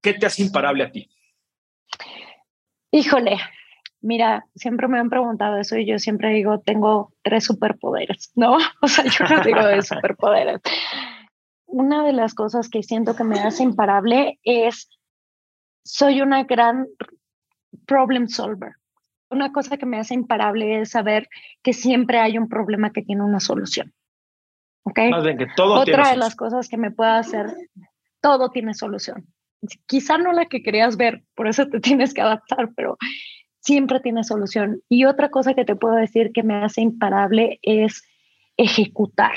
¿qué 0.00 0.14
te 0.14 0.26
hace 0.26 0.42
imparable 0.42 0.84
a 0.84 0.90
ti? 0.90 1.08
Híjole, 2.92 3.38
mira, 4.02 4.46
siempre 4.54 4.88
me 4.88 4.98
han 4.98 5.08
preguntado 5.08 5.56
eso 5.56 5.76
y 5.76 5.86
yo 5.86 5.98
siempre 5.98 6.30
digo, 6.30 6.60
tengo 6.60 7.12
tres 7.22 7.44
superpoderes, 7.44 8.32
¿no? 8.34 8.58
O 8.82 8.88
sea, 8.88 9.04
yo 9.04 9.24
no 9.24 9.42
digo 9.42 9.64
de 9.66 9.82
superpoderes. 9.82 10.60
Una 11.66 12.04
de 12.04 12.12
las 12.12 12.34
cosas 12.34 12.68
que 12.68 12.82
siento 12.82 13.16
que 13.16 13.24
me 13.24 13.40
hace 13.40 13.62
imparable 13.62 14.38
es, 14.42 14.90
soy 15.84 16.20
una 16.20 16.44
gran 16.44 16.86
problem 17.92 18.28
solver. 18.28 18.72
Una 19.30 19.52
cosa 19.52 19.76
que 19.76 19.86
me 19.86 19.98
hace 19.98 20.14
imparable 20.14 20.80
es 20.80 20.90
saber 20.90 21.28
que 21.62 21.72
siempre 21.74 22.18
hay 22.18 22.38
un 22.38 22.48
problema 22.48 22.90
que 22.90 23.02
tiene 23.02 23.22
una 23.22 23.40
solución. 23.40 23.92
¿Ok? 24.84 24.98
Otra 25.58 26.10
de 26.10 26.16
las 26.16 26.34
cosas 26.34 26.68
que 26.68 26.78
me 26.78 26.90
puede 26.90 27.12
hacer, 27.12 27.46
todo 28.20 28.50
tiene 28.50 28.74
solución. 28.74 29.26
Quizá 29.86 30.18
no 30.18 30.32
la 30.32 30.46
que 30.46 30.62
querías 30.62 30.96
ver, 30.96 31.22
por 31.34 31.46
eso 31.48 31.66
te 31.68 31.80
tienes 31.86 32.14
que 32.14 32.22
adaptar, 32.22 32.70
pero 32.74 32.96
siempre 33.60 34.00
tiene 34.00 34.24
solución. 34.24 34.80
Y 34.88 35.04
otra 35.04 35.28
cosa 35.28 35.54
que 35.54 35.64
te 35.64 35.76
puedo 35.76 35.94
decir 35.94 36.32
que 36.32 36.42
me 36.42 36.64
hace 36.64 36.80
imparable 36.80 37.58
es 37.62 38.02
ejecutar. 38.56 39.34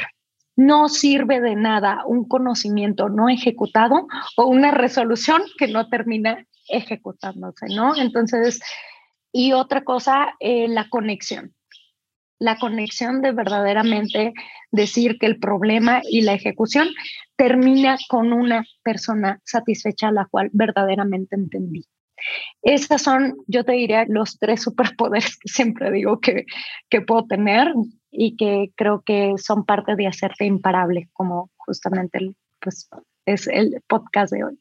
No 0.55 0.87
sirve 0.87 1.41
de 1.41 1.55
nada 1.55 2.03
un 2.05 2.25
conocimiento 2.25 3.09
no 3.09 3.27
ejecutado 3.27 4.07
o 4.37 4.45
una 4.45 4.71
resolución 4.71 5.41
que 5.57 5.67
no 5.67 5.89
termina 5.89 6.45
ejecutándose, 6.67 7.67
¿no? 7.69 7.95
Entonces, 7.95 8.61
y 9.31 9.53
otra 9.53 9.83
cosa, 9.83 10.35
eh, 10.39 10.67
la 10.67 10.89
conexión. 10.89 11.53
La 12.39 12.57
conexión 12.57 13.21
de 13.21 13.31
verdaderamente 13.31 14.33
decir 14.71 15.17
que 15.19 15.25
el 15.25 15.39
problema 15.39 16.01
y 16.03 16.21
la 16.21 16.33
ejecución 16.33 16.89
termina 17.37 17.97
con 18.09 18.33
una 18.33 18.65
persona 18.83 19.39
satisfecha 19.45 20.09
a 20.09 20.11
la 20.11 20.25
cual 20.25 20.49
verdaderamente 20.53 21.35
entendí. 21.35 21.85
Esas 22.61 23.01
son, 23.01 23.35
yo 23.47 23.63
te 23.63 23.73
diría, 23.73 24.05
los 24.07 24.39
tres 24.39 24.63
superpoderes 24.63 25.37
que 25.37 25.49
siempre 25.49 25.91
digo 25.91 26.19
que, 26.19 26.45
que 26.89 27.01
puedo 27.01 27.25
tener 27.25 27.73
y 28.11 28.35
que 28.37 28.71
creo 28.75 29.03
que 29.05 29.33
son 29.37 29.65
parte 29.65 29.95
de 29.95 30.07
hacerte 30.07 30.45
imparable, 30.45 31.09
como 31.13 31.51
justamente 31.57 32.35
pues, 32.59 32.89
es 33.25 33.47
el 33.47 33.81
podcast 33.87 34.33
de 34.33 34.43
hoy. 34.45 34.59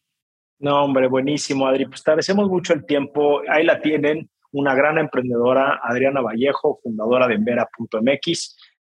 No, 0.59 0.85
hombre, 0.85 1.09
buenísimo, 1.09 1.67
Adri. 1.67 1.87
Pues 1.87 2.03
te 2.03 2.11
agradecemos 2.11 2.49
mucho 2.49 2.73
el 2.73 2.87
tiempo. 2.87 3.43
Ahí 3.49 3.65
la 3.65 3.81
tienen, 3.81 4.31
una 4.53 4.75
gran 4.75 4.99
emprendedora, 4.99 5.81
Adriana 5.83 6.21
Vallejo, 6.21 6.79
fundadora 6.83 7.27
de 7.27 7.35
Envera.mx. 7.35 8.57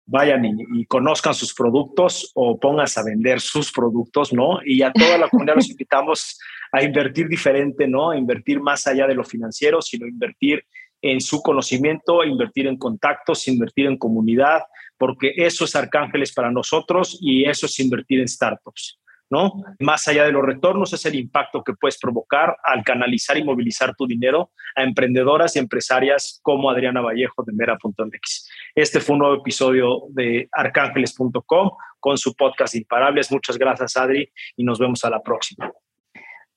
Vayan 0.09 0.45
y, 0.45 0.85
conozcan 0.87 1.35
sus 1.35 1.53
productos 1.55 2.31
o 2.35 2.61
pónganse 2.61 3.01
a 3.01 3.05
vender 3.05 3.41
sus 3.41 3.73
productos, 3.73 4.33
¿no? 4.33 4.61
Y 4.65 4.83
a 4.83 4.93
toda 4.93 5.19
la 5.19 5.29
comunidad 5.29 5.57
los 5.57 5.71
invitamos 5.71 6.39
a 6.71 6.83
invertir 6.83 7.27
diferente, 7.27 7.89
¿no? 7.89 8.11
A 8.11 8.17
invertir 8.17 8.61
más 8.61 8.87
allá 8.87 9.07
de 9.07 9.15
lo 9.15 9.25
financiero, 9.25 9.83
sino 9.83 10.07
invertir 10.07 10.63
en 11.03 11.21
su 11.21 11.43
conocimiento, 11.43 12.23
invertir 12.23 12.67
en 12.67 12.77
contactos, 12.77 13.49
invertir 13.49 13.87
en 13.87 13.97
comunidad, 13.97 14.63
porque 14.99 15.33
eso 15.37 15.65
es 15.65 15.75
Arcángeles 15.75 16.33
para 16.33 16.51
nosotros 16.51 17.19
y 17.21 17.45
eso 17.45 17.67
es 17.67 17.81
invertir 17.81 18.21
en 18.21 18.29
startups. 18.29 19.01
¿No? 19.31 19.53
Más 19.81 20.07
allá 20.09 20.25
de 20.25 20.33
los 20.33 20.45
retornos 20.45 20.93
es 20.93 21.05
el 21.07 21.15
impacto 21.15 21.63
que 21.63 21.75
puedes 21.75 21.99
provocar 21.99 22.57
al 22.65 22.85
canalizar 22.85 23.37
y 23.37 23.45
movilizar 23.45 23.95
tu 23.97 24.07
dinero 24.07 24.51
a 24.75 24.83
emprendedoras 24.83 25.57
y 25.57 25.59
empresarias 25.59 26.41
como 26.43 26.71
Adriana 26.71 27.01
Vallejo 27.01 27.43
de 27.45 27.53
Mera.mx. 27.53 28.49
Este 28.75 29.01
fue 29.01 29.15
un 29.15 29.21
nuevo 29.21 29.37
episodio 29.37 30.03
de 30.11 30.49
arcángeles.com 30.53 31.71
con 31.99 32.19
su 32.19 32.35
podcast 32.35 32.75
Imparables. 32.75 33.33
Muchas 33.33 33.59
gracias, 33.59 33.97
Adri, 33.97 34.31
y 34.57 34.65
nos 34.65 34.79
vemos 34.79 35.05
a 35.05 35.11
la 35.11 35.23
próxima. 35.23 35.73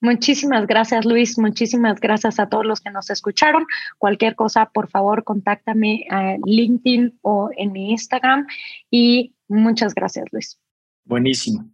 Muchísimas 0.02 0.66
gracias, 0.66 1.06
Luis. 1.06 1.38
Muchísimas 1.38 2.00
gracias 2.00 2.40
a 2.40 2.48
todos 2.48 2.66
los 2.66 2.80
que 2.80 2.90
nos 2.90 3.10
escucharon. 3.10 3.66
Cualquier 3.98 4.36
cosa, 4.36 4.70
por 4.74 4.90
favor, 4.90 5.24
contáctame 5.24 6.06
a 6.10 6.38
LinkedIn 6.46 7.20
o 7.22 7.50
en 7.58 7.72
mi 7.74 7.92
Instagram. 7.92 8.48
Y 8.90 9.36
muchas 9.48 9.94
gracias, 9.94 10.26
Luis. 10.32 10.58
Buenísimo. 11.04 11.70